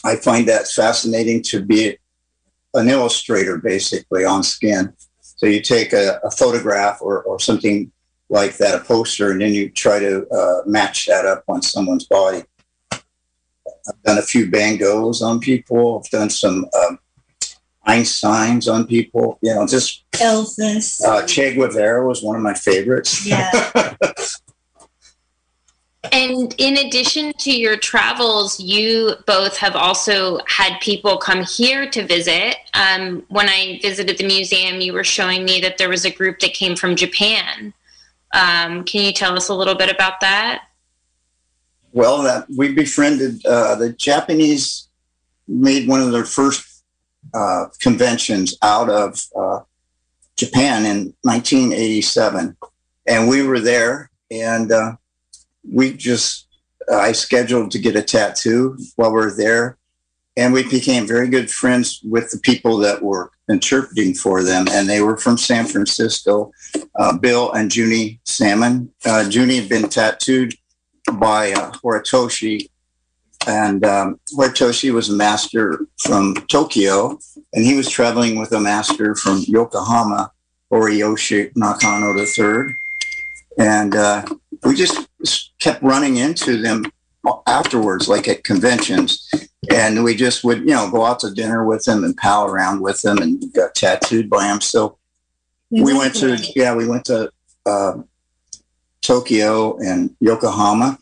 I 0.05 0.17
find 0.17 0.47
that 0.49 0.69
fascinating 0.69 1.43
to 1.45 1.63
be 1.63 1.97
an 2.75 2.89
illustrator, 2.89 3.59
basically 3.59 4.25
on 4.25 4.43
skin. 4.43 4.93
So 5.21 5.47
you 5.47 5.61
take 5.61 5.93
a, 5.93 6.21
a 6.25 6.31
photograph 6.31 6.99
or, 7.01 7.23
or 7.23 7.41
something 7.41 7.91
like 8.29 8.57
that, 8.59 8.75
a 8.75 8.85
poster, 8.85 9.31
and 9.31 9.41
then 9.41 9.53
you 9.53 9.71
try 9.71 9.99
to 9.99 10.27
uh, 10.29 10.63
match 10.67 11.07
that 11.07 11.25
up 11.25 11.45
on 11.49 11.63
someone's 11.63 12.07
body. 12.07 12.43
I've 12.93 14.03
done 14.05 14.19
a 14.19 14.23
few 14.23 14.51
Van 14.51 14.77
Goghs 14.77 15.23
on 15.23 15.39
people. 15.39 16.03
I've 16.03 16.11
done 16.11 16.31
some 16.31 16.67
um, 16.77 16.99
Einsteins 17.87 18.73
on 18.73 18.87
people. 18.87 19.39
You 19.43 19.55
know, 19.55 19.67
just 19.67 20.05
Elvis. 20.13 21.03
uh, 21.05 21.27
Che 21.27 21.55
Guevara 21.55 22.07
was 22.07 22.23
one 22.23 22.37
of 22.37 22.43
my 22.43 22.55
favorites. 22.55 23.27
Yeah. 23.27 23.95
And 26.13 26.55
in 26.59 26.77
addition 26.79 27.33
to 27.41 27.51
your 27.51 27.77
travels, 27.77 28.61
you 28.61 29.15
both 29.27 29.57
have 29.59 29.75
also 29.75 30.39
had 30.47 30.79
people 30.81 31.17
come 31.17 31.43
here 31.43 31.89
to 31.91 32.07
visit. 32.07 32.57
Um, 32.75 33.25
when 33.29 33.49
I 33.49 33.79
visited 33.83 34.19
the 34.19 34.27
museum, 34.27 34.81
you 34.81 34.93
were 34.93 35.05
showing 35.05 35.45
me 35.45 35.61
that 35.61 35.79
there 35.79 35.89
was 35.89 36.05
a 36.05 36.11
group 36.11 36.39
that 36.41 36.55
came 36.55 36.77
from 36.77 36.97
Japan. 36.97 37.73
Um, 38.33 38.85
can 38.85 39.05
you 39.05 39.13
tell 39.13 39.37
us 39.37 39.49
a 39.49 39.55
little 39.55 39.75
bit 39.75 39.93
about 39.93 40.21
that? 40.21 40.69
Well, 41.93 42.23
that 42.23 42.47
we 42.55 42.73
befriended 42.73 43.45
uh, 43.47 43.77
the 43.77 43.91
Japanese 43.93 44.89
made 45.49 45.89
one 45.89 46.01
of 46.03 46.13
their 46.13 46.25
first 46.25 46.76
uh, 47.35 47.67
conventions 47.81 48.57
out 48.63 48.91
of 48.91 49.25
uh, 49.39 49.61
Japan 50.37 50.85
in 50.85 51.15
1987, 51.23 52.57
and 53.07 53.29
we 53.29 53.43
were 53.43 53.61
there, 53.61 54.11
and 54.31 54.71
uh, 54.73 54.97
we 55.71 55.93
just 55.93 56.47
I 56.93 57.13
scheduled 57.13 57.71
to 57.73 57.79
get 57.79 57.97
a 57.97 58.03
tattoo 58.03 58.79
while 58.97 59.13
we 59.13 59.23
are 59.23 59.37
there, 59.37 59.79
and 60.37 60.53
we 60.53 60.69
became 60.69 61.07
very 61.07 61.29
good 61.29 61.51
friends 61.51 62.01
with 62.05 62.31
the 62.31 62.39
people 62.39 62.77
that 62.79 63.03
were 63.03 63.31
interpreting 63.51 64.15
for 64.15 64.43
them, 64.43 64.67
and 64.71 64.89
they 64.89 65.01
were 65.01 65.17
from 65.17 65.39
San 65.39 65.67
Francisco. 65.67 66.53
Uh, 66.99 67.17
Bill 67.17 67.53
and 67.53 67.75
Junie 67.75 68.21
Salmon. 68.25 68.93
Uh, 69.05 69.25
Junie 69.29 69.57
had 69.57 69.69
been 69.69 69.89
tattooed 69.89 70.55
by 71.15 71.53
uh, 71.53 71.73
Horitoshi, 71.73 72.69
and 73.47 73.85
um, 73.85 74.21
Horitoshi 74.35 74.93
was 74.93 75.09
a 75.09 75.15
master 75.15 75.87
from 75.99 76.35
Tokyo, 76.49 77.19
and 77.53 77.65
he 77.65 77.77
was 77.77 77.89
traveling 77.89 78.39
with 78.39 78.53
a 78.53 78.61
master 78.61 79.15
from 79.15 79.45
Yokohama, 79.47 80.33
Horiyoshi 80.73 81.53
Nakano 81.57 82.17
III, 82.17 82.75
and 83.59 83.95
uh, 83.95 84.25
we 84.65 84.75
just 84.75 85.09
kept 85.59 85.83
running 85.83 86.17
into 86.17 86.61
them 86.61 86.85
afterwards, 87.47 88.09
like 88.09 88.29
at 88.29 88.45
conventions, 88.45 89.29
and 89.71 90.05
we 90.05 90.15
just 90.15 90.45
would, 90.45 90.61
you 90.61 90.75
know, 90.75 90.91
go 90.91 91.05
out 91.05 91.21
to 91.21 91.31
dinner 91.33 91.65
with 91.65 91.85
them 91.85 92.05
and 92.05 92.17
pal 92.17 92.47
around 92.47 92.81
with 92.81 93.03
them, 93.03 93.19
and 93.19 93.53
got 93.53 93.75
tattooed 93.75 94.29
by 94.29 94.47
them. 94.47 94.61
So 94.61 94.99
we 95.71 95.95
went 95.95 96.15
to, 96.17 96.37
yeah, 96.55 96.75
we 96.75 96.87
went 96.87 97.05
to. 97.07 97.31
Uh, 97.65 98.03
Tokyo 99.07 99.79
and 99.79 100.17
Yokohama 100.19 100.99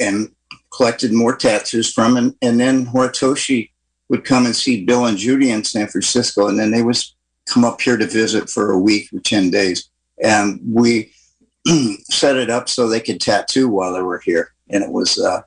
and 0.00 0.33
collected 0.74 1.12
more 1.12 1.36
tattoos 1.36 1.92
from 1.92 2.16
him. 2.16 2.36
And 2.42 2.58
then 2.58 2.86
Horitoshi 2.86 3.70
would 4.08 4.24
come 4.24 4.46
and 4.46 4.54
see 4.54 4.84
Bill 4.84 5.06
and 5.06 5.18
Judy 5.18 5.50
in 5.50 5.64
San 5.64 5.88
Francisco. 5.88 6.48
And 6.48 6.58
then 6.58 6.70
they 6.70 6.82
would 6.82 6.98
come 7.46 7.64
up 7.64 7.80
here 7.80 7.96
to 7.96 8.06
visit 8.06 8.50
for 8.50 8.72
a 8.72 8.78
week 8.78 9.08
or 9.12 9.20
10 9.20 9.50
days. 9.50 9.88
And 10.22 10.60
we 10.64 11.12
set 12.10 12.36
it 12.36 12.50
up 12.50 12.68
so 12.68 12.88
they 12.88 13.00
could 13.00 13.20
tattoo 13.20 13.68
while 13.68 13.92
they 13.92 14.02
were 14.02 14.20
here. 14.20 14.52
And 14.70 14.82
it 14.82 14.90
was 14.90 15.18
uh, 15.18 15.42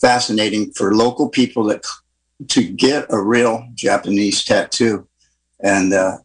fascinating 0.00 0.72
for 0.72 0.94
local 0.94 1.28
people 1.28 1.64
that 1.64 1.84
to 2.48 2.62
get 2.62 3.06
a 3.10 3.20
real 3.20 3.66
Japanese 3.74 4.44
tattoo. 4.44 5.06
And 5.60 5.92
uh, 5.92 6.18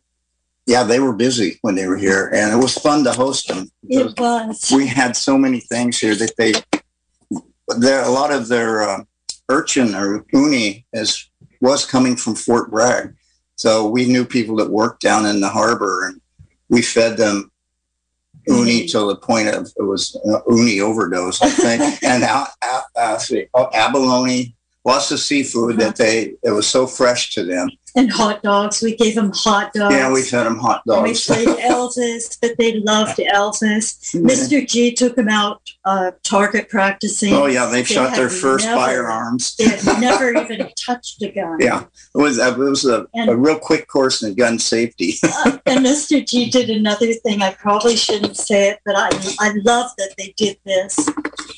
yeah, 0.70 0.84
they 0.84 1.00
were 1.00 1.14
busy 1.14 1.58
when 1.62 1.74
they 1.74 1.88
were 1.88 1.98
here, 1.98 2.30
and 2.32 2.54
it 2.54 2.62
was 2.62 2.78
fun 2.78 3.04
to 3.04 3.12
host 3.12 3.48
them. 3.48 3.72
It 3.88 4.20
was. 4.20 4.72
We 4.72 4.86
had 4.86 5.16
so 5.16 5.36
many 5.36 5.62
things 5.62 5.98
here 5.98 6.14
that 6.14 6.38
they, 6.38 6.54
there 7.78 8.03
a 8.03 8.09
lot 8.09 8.32
of 8.32 8.47
their 8.47 8.82
uh, 8.82 9.03
urchin 9.49 9.95
or 9.95 10.26
uni 10.34 10.86
is 10.93 11.30
was 11.61 11.86
coming 11.86 12.15
from 12.15 12.36
Fort 12.36 12.72
Bragg, 12.72 13.13
so 13.55 13.89
we 13.89 14.05
knew 14.05 14.26
people 14.26 14.55
that 14.57 14.70
worked 14.70 15.01
down 15.01 15.26
in 15.26 15.41
the 15.41 15.49
harbor, 15.49 16.07
and 16.07 16.22
we 16.70 16.82
fed 16.82 17.17
them 17.17 17.51
uni 18.47 18.88
to 18.88 18.99
the 18.99 19.15
point 19.15 19.47
of 19.47 19.72
it 19.78 19.84
was 19.84 20.15
uh, 20.28 20.39
uni 20.49 20.80
overdose, 20.80 21.41
I 21.41 21.49
think, 21.49 22.03
and 22.03 22.24
uh, 22.24 22.45
uh, 22.61 22.82
uh, 22.95 23.17
see, 23.17 23.47
oh, 23.53 23.70
abalone, 23.74 24.55
lots 24.86 25.11
of 25.11 25.19
seafood 25.19 25.77
that 25.80 25.95
they 25.97 26.34
it 26.43 26.51
was 26.51 26.67
so 26.67 26.88
fresh 26.88 27.34
to 27.34 27.43
them. 27.43 27.69
And 27.95 28.11
hot 28.11 28.43
dogs. 28.43 28.84
We 28.84 28.95
gave 28.95 29.15
them 29.15 29.32
hot 29.34 29.73
dogs. 29.73 29.95
Yeah, 29.95 30.11
we 30.13 30.21
fed 30.21 30.45
them 30.45 30.59
hot 30.59 30.84
And 30.86 31.01
we 31.03 31.09
dogs. 31.09 31.25
played 31.25 31.47
Elvis, 31.71 32.38
but 32.39 32.51
they 32.59 32.80
loved 32.82 33.17
Elvis. 33.17 34.13
Mr. 34.15 34.65
G 34.65 34.93
took 34.93 35.15
them 35.15 35.27
out 35.27 35.61
uh, 35.86 36.11
target 36.23 36.69
practicing. 36.69 37.34
Oh 37.34 37.47
yeah, 37.47 37.65
they 37.65 37.84
shot 37.84 38.15
their 38.15 38.30
first 38.30 38.65
never- 38.65 38.80
firearms. 38.80 39.55
They 39.55 39.69
had 39.69 39.99
never 39.99 40.32
even 40.36 40.69
touched 40.86 41.21
a 41.23 41.32
gun. 41.32 41.57
Yeah, 41.59 41.86
it 42.13 42.17
was 42.17 42.38
it 42.38 42.57
was 42.57 42.86
a, 42.86 43.07
a 43.27 43.36
real 43.36 43.57
quick 43.57 43.88
course 43.88 44.21
in 44.23 44.36
gun 44.36 44.59
safety. 44.59 45.13
Uh, 45.45 45.57
and 45.67 45.86
Mr. 45.86 46.25
G 46.27 46.49
did 46.49 46.69
another 46.69 47.13
thing. 47.13 47.41
I 47.41 47.53
probably 47.53 47.95
shouldn't 47.95 48.36
say 48.36 48.69
it, 48.69 48.80
but 48.86 48.95
I 48.97 49.09
I 49.39 49.53
love 49.63 49.91
that 49.97 50.13
they 50.17 50.34
did 50.38 50.57
this. 50.65 50.97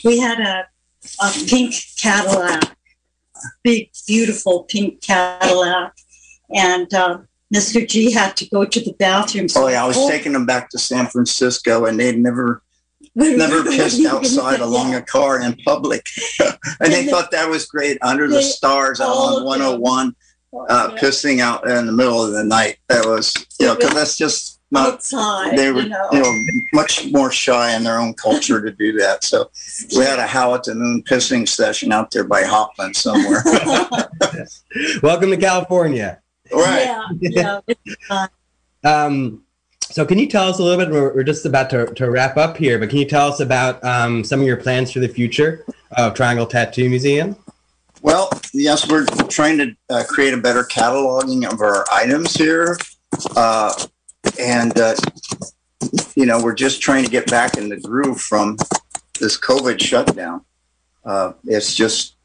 We 0.05 0.19
had 0.19 0.39
a 0.39 0.67
a 1.22 1.32
pink 1.47 1.74
Cadillac, 1.97 2.78
big 3.64 3.89
beautiful 4.08 4.64
pink 4.64 5.02
Cadillac, 5.02 5.94
and 6.54 6.94
uh, 6.94 7.20
Mr. 7.54 7.88
G 7.88 8.12
had 8.12 8.36
to 8.38 8.50
go 8.50 8.66
to 8.66 8.80
the 8.80 8.94
bathroom. 8.94 9.48
so 9.50 9.66
oh 9.66 9.68
yeah, 9.68 9.84
I 9.84 9.88
was 9.88 9.96
full- 9.98 10.10
taking 10.10 10.34
them 10.34 10.46
back 10.46 10.70
to 10.72 10.78
San 10.80 11.08
Francisco, 11.08 11.86
and 11.86 12.00
they'd 12.00 12.18
never 12.18 12.62
never 13.16 13.64
pissed 13.64 14.06
outside 14.06 14.60
along 14.62 14.96
a 14.96 15.02
car 15.02 15.42
in 15.42 15.56
public, 15.66 16.06
and 16.39 16.50
they 16.80 16.86
And 16.86 16.94
they- 16.94 17.08
thought 17.08 17.32
that 17.32 17.50
was 17.50 17.66
great 17.66 17.98
under 18.02 18.28
the 18.28 18.42
stars 18.42 19.00
out 19.02 19.10
on 19.10 19.34
of 19.34 19.36
them- 19.39 19.46
101, 19.46 20.16
uh, 20.70 20.89
Yeah. 20.94 21.00
pissing 21.02 21.39
out 21.39 21.68
in 21.70 21.86
the 21.88 21.92
middle 21.92 22.24
of 22.24 22.32
the 22.34 22.44
night. 22.44 22.78
That 22.89 23.06
was 23.06 23.34
you 23.60 23.68
know 23.68 23.76
because 23.76 23.94
that's 23.94 24.18
just 24.18 24.51
not. 24.72 24.93
outside. 24.93 25.57
They 25.57 25.72
were, 25.72 25.82
you 25.82 25.89
know. 25.89 26.09
you 26.11 26.19
know, 26.19 26.41
much 26.74 27.11
more 27.11 27.32
shy 27.32 27.76
in 27.76 27.84
their 27.84 27.99
own 27.99 28.13
culture 28.13 28.61
to 28.61 28.72
do 28.72 28.93
that. 28.93 29.24
So 29.24 29.51
we 29.95 30.03
had 30.03 30.19
a 30.19 30.28
How 30.28 30.55
at 30.55 30.63
the 30.63 30.76
Moon 30.76 31.03
pissing 31.03 31.47
session 31.47 31.91
out 31.91 32.11
there 32.11 32.24
by 32.24 32.43
Hopland 32.43 32.95
somewhere. 32.95 33.43
Welcome 35.03 35.30
to 35.32 35.38
California. 35.38 36.22
right. 36.51 37.05
Yeah, 37.19 37.59
yeah. 38.09 38.28
Um, 38.84 39.43
so, 39.82 40.05
can 40.05 40.17
you 40.17 40.28
tell 40.28 40.47
us 40.47 40.59
a 40.59 40.63
little 40.63 40.84
bit? 40.84 40.91
We're, 40.91 41.13
we're 41.13 41.24
just 41.24 41.45
about 41.45 41.69
to, 41.72 41.88
to 41.95 42.09
wrap 42.09 42.38
up 42.38 42.55
here, 42.55 42.80
but 42.80 42.89
can 42.89 42.99
you 42.99 43.05
tell 43.05 43.28
us 43.28 43.41
about 43.41 43.84
um, 43.84 44.24
some 44.24 44.39
of 44.39 44.47
your 44.47 44.57
plans 44.57 44.91
for 44.91 44.99
the 44.99 45.07
future 45.07 45.65
of 45.97 46.13
Triangle 46.13 46.45
Tattoo 46.45 46.89
Museum? 46.89 47.36
Well, 48.01 48.30
yes, 48.53 48.89
we're 48.89 49.05
trying 49.28 49.57
to 49.57 49.76
uh, 49.89 50.03
create 50.07 50.34
a 50.34 50.38
better 50.38 50.63
cataloging 50.63 51.51
of 51.51 51.59
our 51.61 51.86
items 51.91 52.34
here. 52.34 52.78
Uh, 53.36 53.74
and, 54.39 54.78
uh, 54.78 54.95
you 56.15 56.26
know, 56.26 56.41
we're 56.41 56.55
just 56.55 56.82
trying 56.82 57.03
to 57.03 57.09
get 57.09 57.30
back 57.30 57.57
in 57.57 57.69
the 57.69 57.80
groove 57.80 58.19
from 58.22 58.57
this 59.19 59.39
COVID 59.39 59.82
shutdown. 59.82 60.45
Uh, 61.05 61.34
it's 61.45 61.76
just 61.76 62.15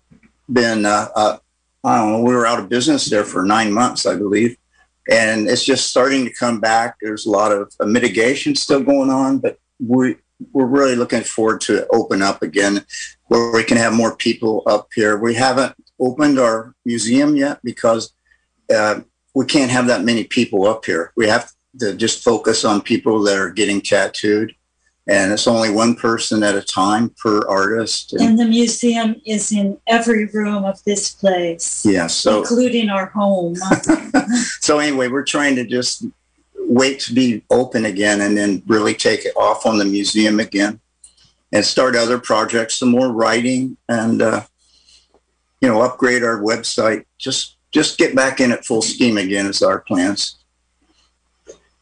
been, 0.53 0.85
uh, 0.85 1.09
uh, 1.15 1.39
I 1.85 1.99
don't 1.99 2.13
know, 2.13 2.21
we 2.23 2.35
were 2.35 2.47
out 2.47 2.59
of 2.59 2.69
business 2.69 3.09
there 3.09 3.25
for 3.25 3.45
nine 3.45 3.73
months, 3.73 4.07
I 4.07 4.17
believe. 4.17 4.57
And 5.11 5.49
it's 5.49 5.65
just 5.65 5.89
starting 5.89 6.25
to 6.25 6.33
come 6.33 6.61
back. 6.61 6.97
There's 7.01 7.27
a 7.27 7.31
lot 7.31 7.53
of 7.53 7.73
uh, 7.79 7.87
mitigation 7.87 8.57
still 8.57 8.83
going 8.83 9.11
on, 9.11 9.39
but 9.39 9.59
we, 9.79 10.17
we're 10.53 10.67
really 10.67 10.97
looking 10.97 11.23
forward 11.23 11.61
to 11.63 11.87
open 11.89 12.23
up 12.23 12.43
again 12.43 12.85
where 13.27 13.53
we 13.53 13.65
can 13.65 13.77
have 13.77 13.93
more 13.93 14.17
people 14.17 14.63
up 14.67 14.89
here. 14.95 15.17
We 15.17 15.35
haven't 15.35 15.75
opened 16.01 16.39
our 16.39 16.75
museum 16.85 17.37
yet 17.37 17.61
because 17.63 18.13
uh, 18.75 19.01
we 19.35 19.47
can't 19.47 19.71
have 19.71 19.87
that 19.87 20.05
many 20.05 20.25
people 20.25 20.67
up 20.67 20.85
here. 20.85 21.13
We 21.17 21.29
have 21.29 21.53
to 21.81 21.95
just 21.95 22.23
focus 22.23 22.65
on 22.65 22.81
people 22.81 23.23
that 23.23 23.37
are 23.37 23.51
getting 23.51 23.81
tattooed. 23.81 24.55
And 25.09 25.33
it's 25.33 25.47
only 25.47 25.71
one 25.71 25.95
person 25.95 26.43
at 26.43 26.57
a 26.57 26.63
time 26.63 27.11
per 27.23 27.47
artist. 27.49 28.13
And, 28.13 28.23
And 28.23 28.39
the 28.39 28.45
museum 28.45 29.21
is 29.25 29.53
in 29.53 29.79
every 29.87 30.27
room 30.27 30.65
of 30.65 30.83
this 30.83 31.13
place, 31.13 31.87
yeah, 31.87 32.09
so 32.09 32.41
including 32.41 32.91
our 32.91 33.07
home. 33.07 33.55
so 34.61 34.81
anyway, 34.81 35.07
we're 35.07 35.25
trying 35.25 35.55
to 35.57 35.65
just 35.65 36.05
wait 36.59 36.99
to 37.01 37.15
be 37.15 37.45
open 37.51 37.85
again 37.85 38.21
and 38.21 38.37
then 38.37 38.63
really 38.67 38.95
take 38.95 39.25
it 39.25 39.37
off 39.37 39.65
on 39.65 39.79
the 39.79 39.85
museum 39.85 40.41
again 40.41 40.81
and 41.53 41.65
start 41.65 41.95
other 41.95 42.19
projects, 42.19 42.75
some 42.75 42.91
more 42.91 43.13
writing 43.13 43.77
and, 43.89 44.21
uh, 44.21 44.43
you 45.61 45.69
know, 45.69 45.83
upgrade 45.83 46.25
our 46.25 46.41
website. 46.41 47.05
Just, 47.19 47.57
just 47.71 47.99
get 47.99 48.17
back 48.17 48.41
in 48.41 48.51
at 48.51 48.65
full 48.65 48.83
steam 48.83 49.17
again 49.19 49.47
is 49.47 49.63
our 49.63 49.79
plans. 49.81 50.39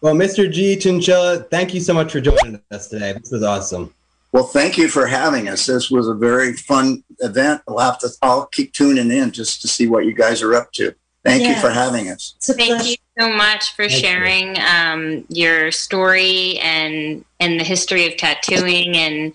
Well, 0.04 0.14
Mr. 0.14 0.52
G. 0.52 0.76
Chinchilla, 0.76 1.44
thank 1.44 1.72
you 1.72 1.80
so 1.80 1.94
much 1.94 2.12
for 2.12 2.20
joining 2.20 2.60
us 2.70 2.88
today. 2.88 3.14
This 3.14 3.30
was 3.30 3.42
awesome. 3.42 3.94
Well, 4.32 4.44
thank 4.44 4.76
you 4.76 4.86
for 4.86 5.06
having 5.06 5.48
us. 5.48 5.64
This 5.64 5.90
was 5.90 6.08
a 6.08 6.12
very 6.12 6.52
fun 6.52 7.02
event. 7.20 7.62
We'll 7.66 7.78
have 7.78 7.98
to. 8.00 8.10
I'll 8.20 8.44
keep 8.44 8.74
tuning 8.74 9.10
in 9.10 9.30
just 9.30 9.62
to 9.62 9.68
see 9.68 9.86
what 9.86 10.04
you 10.04 10.12
guys 10.12 10.42
are 10.42 10.54
up 10.54 10.72
to. 10.72 10.94
Thank 11.24 11.48
you 11.48 11.54
for 11.54 11.70
having 11.70 12.10
us. 12.10 12.34
It's 12.36 12.50
a 12.50 12.52
Thank 12.52 12.84
you 12.84 12.96
so 13.18 13.32
much 13.32 13.74
for 13.74 13.88
Thank 13.88 13.92
you. 13.92 13.98
sharing 13.98 14.58
um, 14.58 15.24
your 15.30 15.70
story 15.70 16.58
and 16.58 17.24
and 17.40 17.58
the 17.58 17.64
history 17.64 18.06
of 18.06 18.18
tattooing 18.18 18.98
and 18.98 19.32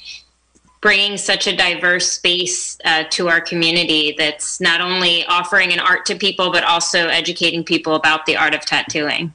bringing 0.82 1.18
such 1.18 1.48
a 1.48 1.56
diverse 1.58 2.12
space 2.12 2.78
uh, 2.86 3.06
to 3.10 3.28
our 3.28 3.42
community. 3.42 4.14
That's 4.16 4.62
not 4.62 4.82
only 4.82 5.26
offering 5.26 5.74
an 5.74 5.80
art 5.80 6.06
to 6.06 6.16
people, 6.16 6.52
but 6.52 6.64
also 6.64 7.08
educating 7.08 7.64
people 7.64 7.96
about 7.96 8.28
the 8.28 8.38
art 8.38 8.54
of 8.54 8.62
tattooing. 8.62 9.34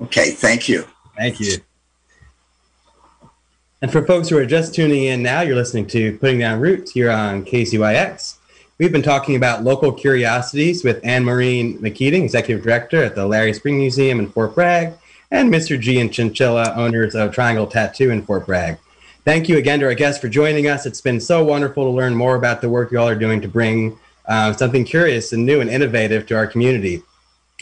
Okay, 0.00 0.30
thank 0.32 0.68
you. 0.68 0.84
Thank 1.16 1.40
you. 1.40 1.58
And 3.80 3.92
for 3.92 4.04
folks 4.06 4.28
who 4.28 4.38
are 4.38 4.46
just 4.46 4.74
tuning 4.74 5.04
in 5.04 5.22
now, 5.22 5.42
you're 5.42 5.56
listening 5.56 5.86
to 5.88 6.16
Putting 6.18 6.38
Down 6.38 6.58
Roots 6.58 6.92
here 6.92 7.10
on 7.10 7.44
KZYX. 7.44 8.38
We've 8.78 8.90
been 8.90 9.02
talking 9.02 9.36
about 9.36 9.62
local 9.62 9.92
curiosities 9.92 10.82
with 10.82 11.00
Anne 11.04 11.24
Maureen 11.24 11.78
McKeating, 11.78 12.24
Executive 12.24 12.64
Director 12.64 13.04
at 13.04 13.14
the 13.14 13.26
Larry 13.26 13.52
Spring 13.52 13.78
Museum 13.78 14.18
in 14.18 14.28
Fort 14.28 14.54
Bragg, 14.54 14.94
and 15.30 15.52
Mr. 15.52 15.78
G 15.78 16.00
and 16.00 16.12
Chinchilla, 16.12 16.74
owners 16.74 17.14
of 17.14 17.32
Triangle 17.32 17.66
Tattoo 17.66 18.10
in 18.10 18.22
Fort 18.22 18.46
Bragg. 18.46 18.78
Thank 19.24 19.48
you 19.48 19.58
again 19.58 19.80
to 19.80 19.86
our 19.86 19.94
guests 19.94 20.20
for 20.20 20.28
joining 20.28 20.66
us. 20.66 20.86
It's 20.86 21.00
been 21.00 21.20
so 21.20 21.44
wonderful 21.44 21.84
to 21.84 21.90
learn 21.90 22.14
more 22.14 22.34
about 22.34 22.60
the 22.60 22.68
work 22.68 22.90
you 22.90 22.98
all 22.98 23.08
are 23.08 23.14
doing 23.14 23.40
to 23.42 23.48
bring 23.48 23.98
uh, 24.26 24.52
something 24.54 24.84
curious 24.84 25.32
and 25.32 25.46
new 25.46 25.60
and 25.60 25.70
innovative 25.70 26.26
to 26.26 26.36
our 26.36 26.46
community. 26.46 27.02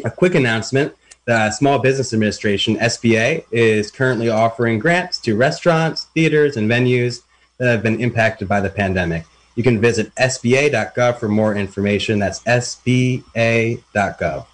A 0.05 0.11
quick 0.11 0.35
announcement 0.35 0.95
the 1.25 1.51
Small 1.53 1.79
Business 1.79 2.13
Administration, 2.13 2.77
SBA, 2.77 3.45
is 3.51 3.91
currently 3.91 4.29
offering 4.29 4.79
grants 4.79 5.19
to 5.21 5.37
restaurants, 5.37 6.05
theaters, 6.15 6.57
and 6.57 6.71
venues 6.71 7.23
that 7.59 7.71
have 7.71 7.83
been 7.83 8.01
impacted 8.01 8.49
by 8.49 8.61
the 8.61 8.71
pandemic. 8.71 9.25
You 9.55 9.63
can 9.63 9.81
visit 9.81 10.15
sba.gov 10.17 11.19
for 11.19 11.29
more 11.29 11.55
information. 11.55 12.19
That's 12.19 12.43
sba.gov. 12.45 14.47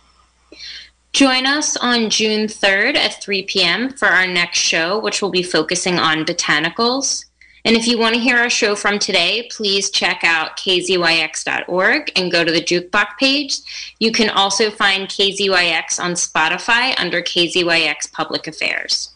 Join 1.12 1.46
us 1.46 1.76
on 1.78 2.10
June 2.10 2.46
3rd 2.46 2.96
at 2.96 3.22
3 3.22 3.42
p.m. 3.44 3.90
for 3.90 4.08
our 4.08 4.26
next 4.26 4.58
show, 4.58 4.98
which 4.98 5.22
will 5.22 5.30
be 5.30 5.42
focusing 5.42 5.98
on 5.98 6.24
botanicals. 6.24 7.24
And 7.68 7.76
if 7.76 7.86
you 7.86 7.98
want 7.98 8.14
to 8.14 8.20
hear 8.20 8.38
our 8.38 8.48
show 8.48 8.74
from 8.74 8.98
today, 8.98 9.46
please 9.50 9.90
check 9.90 10.24
out 10.24 10.56
kzyx.org 10.56 12.10
and 12.16 12.32
go 12.32 12.42
to 12.42 12.50
the 12.50 12.62
jukebox 12.62 13.18
page. 13.20 13.58
You 13.98 14.10
can 14.10 14.30
also 14.30 14.70
find 14.70 15.06
KZYX 15.06 16.02
on 16.02 16.12
Spotify 16.12 16.98
under 16.98 17.20
KZYX 17.20 18.10
Public 18.10 18.46
Affairs. 18.46 19.10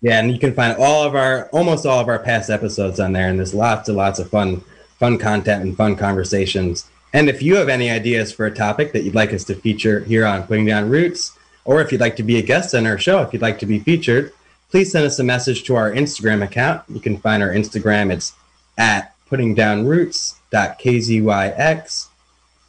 Yeah, 0.00 0.18
and 0.18 0.32
you 0.32 0.40
can 0.40 0.52
find 0.54 0.76
all 0.76 1.04
of 1.04 1.14
our, 1.14 1.48
almost 1.50 1.86
all 1.86 2.00
of 2.00 2.08
our 2.08 2.18
past 2.18 2.50
episodes 2.50 2.98
on 2.98 3.12
there, 3.12 3.28
and 3.28 3.38
there's 3.38 3.54
lots 3.54 3.88
and 3.88 3.96
lots 3.96 4.18
of 4.18 4.28
fun, 4.28 4.64
fun 4.98 5.18
content 5.18 5.62
and 5.62 5.76
fun 5.76 5.94
conversations. 5.94 6.90
And 7.12 7.28
if 7.28 7.40
you 7.42 7.54
have 7.58 7.68
any 7.68 7.90
ideas 7.90 8.32
for 8.32 8.44
a 8.44 8.52
topic 8.52 8.92
that 8.92 9.04
you'd 9.04 9.14
like 9.14 9.32
us 9.32 9.44
to 9.44 9.54
feature 9.54 10.00
here 10.00 10.26
on 10.26 10.48
Putting 10.48 10.66
Down 10.66 10.90
Roots, 10.90 11.38
or 11.64 11.80
if 11.80 11.92
you'd 11.92 12.00
like 12.00 12.16
to 12.16 12.24
be 12.24 12.38
a 12.38 12.42
guest 12.42 12.74
on 12.74 12.86
our 12.86 12.98
show, 12.98 13.22
if 13.22 13.32
you'd 13.32 13.42
like 13.42 13.60
to 13.60 13.66
be 13.66 13.78
featured, 13.78 14.32
please 14.70 14.92
send 14.92 15.06
us 15.06 15.18
a 15.18 15.24
message 15.24 15.64
to 15.64 15.74
our 15.76 15.90
Instagram 15.90 16.42
account. 16.42 16.82
You 16.88 17.00
can 17.00 17.16
find 17.18 17.42
our 17.42 17.50
Instagram. 17.50 18.12
It's 18.12 18.34
at 18.76 19.14
puttingdownroots.kzyx. 19.30 22.06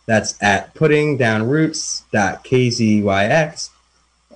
That's 0.05 0.41
at 0.41 0.73
puttingdownroots.kzyx. 0.73 3.69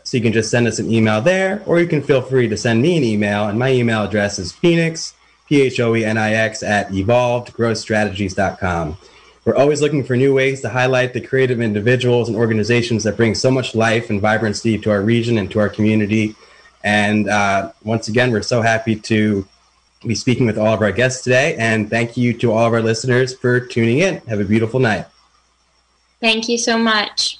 So 0.06 0.18
you 0.18 0.24
can 0.24 0.34
just 0.34 0.52
send 0.52 0.68
us 0.68 0.80
an 0.80 0.92
email 0.92 1.22
there, 1.22 1.64
or 1.66 1.80
you 1.80 1.88
can 1.88 2.04
feel 2.04 2.22
free 2.22 2.50
to 2.50 2.58
send 2.58 2.82
me 2.82 2.98
an 2.98 3.06
email. 3.06 3.48
And 3.48 3.58
my 3.58 3.72
email 3.72 4.04
address 4.04 4.38
is 4.38 4.52
phoenix, 4.52 5.14
P 5.48 5.62
H 5.62 5.80
O 5.80 5.96
E 5.96 6.04
N 6.04 6.18
I 6.18 6.34
X, 6.34 6.62
at 6.62 6.90
evolvedgrowthstrategies.com. 6.90 8.98
We're 9.46 9.56
always 9.56 9.82
looking 9.82 10.04
for 10.04 10.16
new 10.16 10.34
ways 10.34 10.62
to 10.62 10.70
highlight 10.70 11.14
the 11.14 11.22
creative 11.22 11.62
individuals 11.62 12.30
and 12.30 12.38
organizations 12.38 13.04
that 13.04 13.18
bring 13.18 13.36
so 13.36 13.52
much 13.52 13.76
life 13.76 14.10
and 14.10 14.22
vibrancy 14.22 14.78
to 14.78 14.92
our 14.92 15.02
region 15.02 15.38
and 15.38 15.52
to 15.52 15.60
our 15.60 15.70
community. 15.70 16.36
And 16.84 17.30
uh, 17.30 17.72
once 17.84 18.08
again, 18.08 18.32
we're 18.32 18.42
so 18.42 18.62
happy 18.62 18.96
to 18.96 19.48
be 20.06 20.16
speaking 20.16 20.46
with 20.46 20.58
all 20.58 20.74
of 20.74 20.82
our 20.82 20.92
guests 20.92 21.24
today. 21.24 21.56
And 21.58 21.90
thank 21.90 22.18
you 22.18 22.34
to 22.40 22.52
all 22.52 22.68
of 22.68 22.74
our 22.74 22.82
listeners 22.82 23.34
for 23.34 23.60
tuning 23.60 24.00
in. 24.00 24.18
Have 24.28 24.40
a 24.40 24.46
beautiful 24.46 24.80
night. 24.80 25.06
Thank 26.20 26.50
you 26.50 26.58
so 26.58 26.78
much. 26.78 27.40